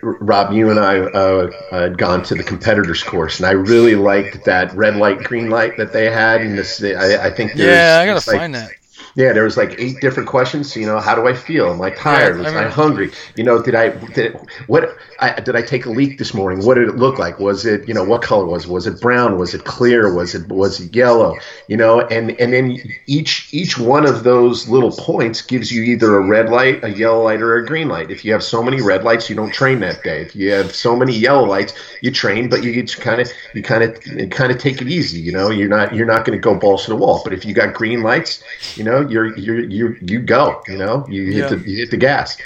Rob, 0.00 0.54
you 0.54 0.70
and 0.70 0.80
I 0.80 1.00
uh, 1.00 1.50
had 1.70 1.98
gone 1.98 2.22
to 2.22 2.34
the 2.34 2.42
competitors 2.42 3.02
course, 3.02 3.40
and 3.40 3.46
I 3.46 3.50
really 3.50 3.94
liked 3.94 4.46
that 4.46 4.72
red 4.72 4.96
light, 4.96 5.18
green 5.18 5.50
light 5.50 5.76
that 5.76 5.92
they 5.92 6.10
had. 6.10 6.40
And 6.40 6.56
this, 6.56 6.82
I, 6.82 7.26
I 7.26 7.30
think, 7.30 7.52
yeah, 7.54 7.98
I 8.00 8.06
gotta 8.06 8.22
find 8.22 8.54
that 8.54 8.70
yeah, 9.14 9.32
there 9.32 9.44
was 9.44 9.56
like 9.56 9.74
eight 9.78 10.00
different 10.00 10.28
questions. 10.28 10.74
You 10.76 10.86
know, 10.86 11.00
how 11.00 11.14
do 11.14 11.26
I 11.26 11.34
feel? 11.34 11.70
Am 11.72 11.80
I 11.80 11.90
tired? 11.90 12.38
Was 12.38 12.52
I, 12.52 12.66
I 12.66 12.68
hungry? 12.68 13.10
You 13.36 13.44
know, 13.44 13.62
did 13.62 13.74
I 13.74 13.90
did 14.14 14.36
what? 14.66 14.96
I, 15.20 15.40
did 15.40 15.56
I 15.56 15.62
take 15.62 15.86
a 15.86 15.90
leak 15.90 16.18
this 16.18 16.32
morning? 16.32 16.64
What 16.64 16.74
did 16.74 16.88
it 16.88 16.96
look 16.96 17.18
like? 17.18 17.38
Was 17.40 17.66
it 17.66 17.88
you 17.88 17.94
know 17.94 18.04
what 18.04 18.22
color 18.22 18.44
was? 18.44 18.64
It? 18.64 18.70
Was 18.70 18.86
it 18.86 19.00
brown? 19.00 19.38
Was 19.38 19.54
it 19.54 19.64
clear? 19.64 20.12
Was 20.14 20.34
it 20.34 20.48
was 20.48 20.80
it 20.80 20.94
yellow? 20.94 21.36
You 21.66 21.76
know, 21.76 22.00
and 22.00 22.30
and 22.40 22.52
then 22.52 22.78
each 23.06 23.52
each 23.52 23.78
one 23.78 24.06
of 24.06 24.24
those 24.24 24.68
little 24.68 24.92
points 24.92 25.42
gives 25.42 25.72
you 25.72 25.82
either 25.82 26.16
a 26.16 26.26
red 26.26 26.50
light, 26.50 26.84
a 26.84 26.90
yellow 26.90 27.24
light, 27.24 27.42
or 27.42 27.56
a 27.56 27.66
green 27.66 27.88
light. 27.88 28.10
If 28.10 28.24
you 28.24 28.32
have 28.32 28.42
so 28.42 28.62
many 28.62 28.80
red 28.80 29.04
lights, 29.04 29.28
you 29.28 29.36
don't 29.36 29.52
train 29.52 29.80
that 29.80 30.02
day. 30.02 30.22
If 30.22 30.36
you 30.36 30.52
have 30.52 30.74
so 30.74 30.94
many 30.94 31.16
yellow 31.16 31.46
lights, 31.46 31.74
you 32.02 32.10
train, 32.10 32.48
but 32.48 32.62
you 32.62 32.84
kind 32.84 33.20
of 33.20 33.30
you 33.54 33.62
kind 33.62 33.82
of 33.82 34.30
kind 34.30 34.52
of 34.52 34.58
take 34.58 34.80
it 34.80 34.88
easy. 34.88 35.20
You 35.20 35.32
know, 35.32 35.50
you're 35.50 35.68
not 35.68 35.94
you're 35.94 36.06
not 36.06 36.24
going 36.24 36.38
to 36.38 36.42
go 36.42 36.54
balls 36.54 36.84
to 36.84 36.90
the 36.90 36.96
wall. 36.96 37.22
But 37.24 37.32
if 37.32 37.44
you 37.44 37.54
got 37.54 37.74
green 37.74 38.02
lights, 38.02 38.42
you 38.76 38.84
know, 38.84 38.97
you're 39.00 39.36
you're 39.36 39.60
you 39.60 39.96
you 40.00 40.20
go. 40.20 40.62
You 40.68 40.78
know, 40.78 41.06
you 41.08 41.26
hit 41.26 41.34
yeah. 41.34 41.48
the 41.48 41.68
you 41.68 41.76
hit 41.76 41.90
the 41.90 41.96
gas. 41.96 42.36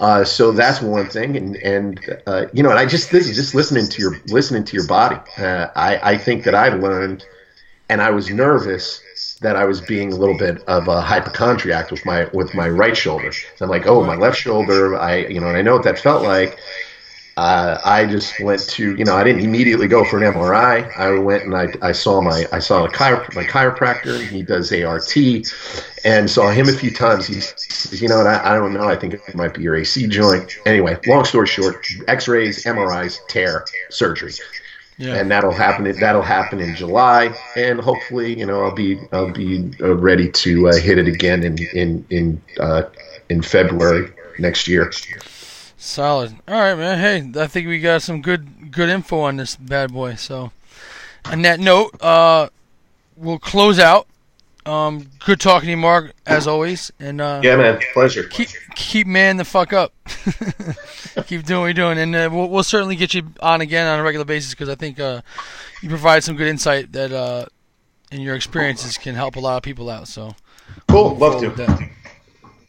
Uh, 0.00 0.24
so 0.24 0.50
that's 0.50 0.82
one 0.82 1.08
thing, 1.08 1.36
and 1.36 1.56
and 1.56 2.20
uh, 2.26 2.46
you 2.52 2.62
know, 2.62 2.70
and 2.70 2.78
I 2.78 2.86
just 2.86 3.10
just 3.10 3.54
listening 3.54 3.88
to 3.88 4.02
your 4.02 4.20
listening 4.26 4.64
to 4.64 4.76
your 4.76 4.86
body. 4.86 5.16
Uh, 5.38 5.68
I 5.76 6.14
I 6.14 6.18
think 6.18 6.44
that 6.44 6.54
I've 6.54 6.80
learned, 6.80 7.24
and 7.88 8.02
I 8.02 8.10
was 8.10 8.28
nervous 8.30 9.00
that 9.40 9.56
I 9.56 9.64
was 9.64 9.80
being 9.80 10.12
a 10.12 10.16
little 10.16 10.36
bit 10.36 10.62
of 10.64 10.88
a 10.88 11.00
hypochondriac 11.00 11.90
with 11.90 12.04
my 12.04 12.28
with 12.32 12.54
my 12.54 12.68
right 12.68 12.96
shoulder. 12.96 13.32
So 13.32 13.64
I'm 13.64 13.70
like, 13.70 13.86
oh, 13.86 14.02
my 14.02 14.16
left 14.16 14.38
shoulder. 14.38 14.98
I 14.98 15.18
you 15.18 15.40
know, 15.40 15.48
and 15.48 15.56
I 15.56 15.62
know 15.62 15.74
what 15.74 15.84
that 15.84 15.98
felt 15.98 16.22
like 16.22 16.58
uh, 17.36 17.78
I 17.84 18.06
just 18.06 18.38
went 18.40 18.60
to, 18.70 18.96
you 18.96 19.04
know, 19.04 19.16
I 19.16 19.24
didn't 19.24 19.42
immediately 19.42 19.88
go 19.88 20.04
for 20.04 20.22
an 20.22 20.32
MRI. 20.32 20.96
I 20.96 21.18
went 21.18 21.42
and 21.42 21.54
I, 21.54 21.66
I 21.82 21.92
saw 21.92 22.20
my, 22.20 22.46
I 22.52 22.60
saw 22.60 22.84
a 22.84 22.88
chiro, 22.88 23.34
my 23.34 23.42
chiropractor. 23.42 24.24
He 24.24 24.42
does 24.42 24.72
ART, 24.72 25.16
and 26.04 26.30
saw 26.30 26.50
him 26.50 26.68
a 26.68 26.72
few 26.72 26.92
times. 26.92 27.26
He's, 27.26 28.00
you 28.00 28.08
know, 28.08 28.20
and 28.20 28.28
I, 28.28 28.52
I 28.52 28.54
don't 28.54 28.72
know. 28.72 28.88
I 28.88 28.94
think 28.94 29.14
it 29.14 29.34
might 29.34 29.54
be 29.54 29.62
your 29.62 29.74
AC 29.74 30.06
joint. 30.06 30.56
Anyway, 30.64 30.96
long 31.06 31.24
story 31.24 31.48
short, 31.48 31.84
X-rays, 32.06 32.64
MRIs, 32.64 33.18
tear, 33.28 33.64
surgery. 33.90 34.32
Yeah. 34.96 35.16
And 35.16 35.28
that'll 35.28 35.50
happen. 35.50 35.90
That'll 35.98 36.22
happen 36.22 36.60
in 36.60 36.76
July, 36.76 37.34
and 37.56 37.80
hopefully, 37.80 38.38
you 38.38 38.46
know, 38.46 38.62
I'll 38.62 38.74
be 38.74 39.00
I'll 39.10 39.32
be 39.32 39.72
uh, 39.80 39.96
ready 39.96 40.30
to 40.30 40.68
uh, 40.68 40.76
hit 40.76 40.98
it 40.98 41.08
again 41.08 41.42
in 41.42 41.58
in 41.74 42.06
in 42.10 42.42
uh, 42.60 42.84
in 43.28 43.42
February 43.42 44.12
next 44.38 44.68
year. 44.68 44.92
Solid. 45.84 46.34
All 46.48 46.54
right, 46.54 46.74
man. 46.74 46.98
Hey, 46.98 47.42
I 47.42 47.46
think 47.46 47.68
we 47.68 47.78
got 47.78 48.00
some 48.00 48.22
good 48.22 48.72
good 48.72 48.88
info 48.88 49.20
on 49.20 49.36
this 49.36 49.54
bad 49.54 49.92
boy. 49.92 50.14
So, 50.14 50.50
on 51.26 51.42
that 51.42 51.60
note, 51.60 52.02
uh, 52.02 52.48
we'll 53.18 53.38
close 53.38 53.78
out. 53.78 54.06
Um, 54.64 55.10
good 55.26 55.40
talking 55.40 55.66
to 55.66 55.70
you, 55.72 55.76
Mark, 55.76 56.14
as 56.24 56.46
always. 56.46 56.90
And 56.98 57.20
uh, 57.20 57.42
yeah, 57.44 57.56
man, 57.56 57.80
pleasure. 57.92 58.24
Keep 58.24 58.48
keep 58.74 59.06
man 59.06 59.36
the 59.36 59.44
fuck 59.44 59.74
up. 59.74 59.92
keep 61.26 61.44
doing 61.44 61.60
what 61.60 61.66
you're 61.66 61.74
doing, 61.74 61.98
and 61.98 62.16
uh, 62.16 62.30
we'll 62.32 62.48
we'll 62.48 62.62
certainly 62.62 62.96
get 62.96 63.12
you 63.12 63.28
on 63.40 63.60
again 63.60 63.86
on 63.86 64.00
a 64.00 64.02
regular 64.02 64.24
basis 64.24 64.52
because 64.52 64.70
I 64.70 64.76
think 64.76 64.98
uh, 64.98 65.20
you 65.82 65.90
provide 65.90 66.24
some 66.24 66.34
good 66.34 66.48
insight 66.48 66.92
that 66.92 67.12
uh, 67.12 67.44
in 68.10 68.22
your 68.22 68.36
experiences 68.36 68.96
can 68.96 69.14
help 69.14 69.36
a 69.36 69.40
lot 69.40 69.58
of 69.58 69.62
people 69.62 69.90
out. 69.90 70.08
So, 70.08 70.34
cool. 70.88 71.14
Love 71.14 71.42
to. 71.42 71.90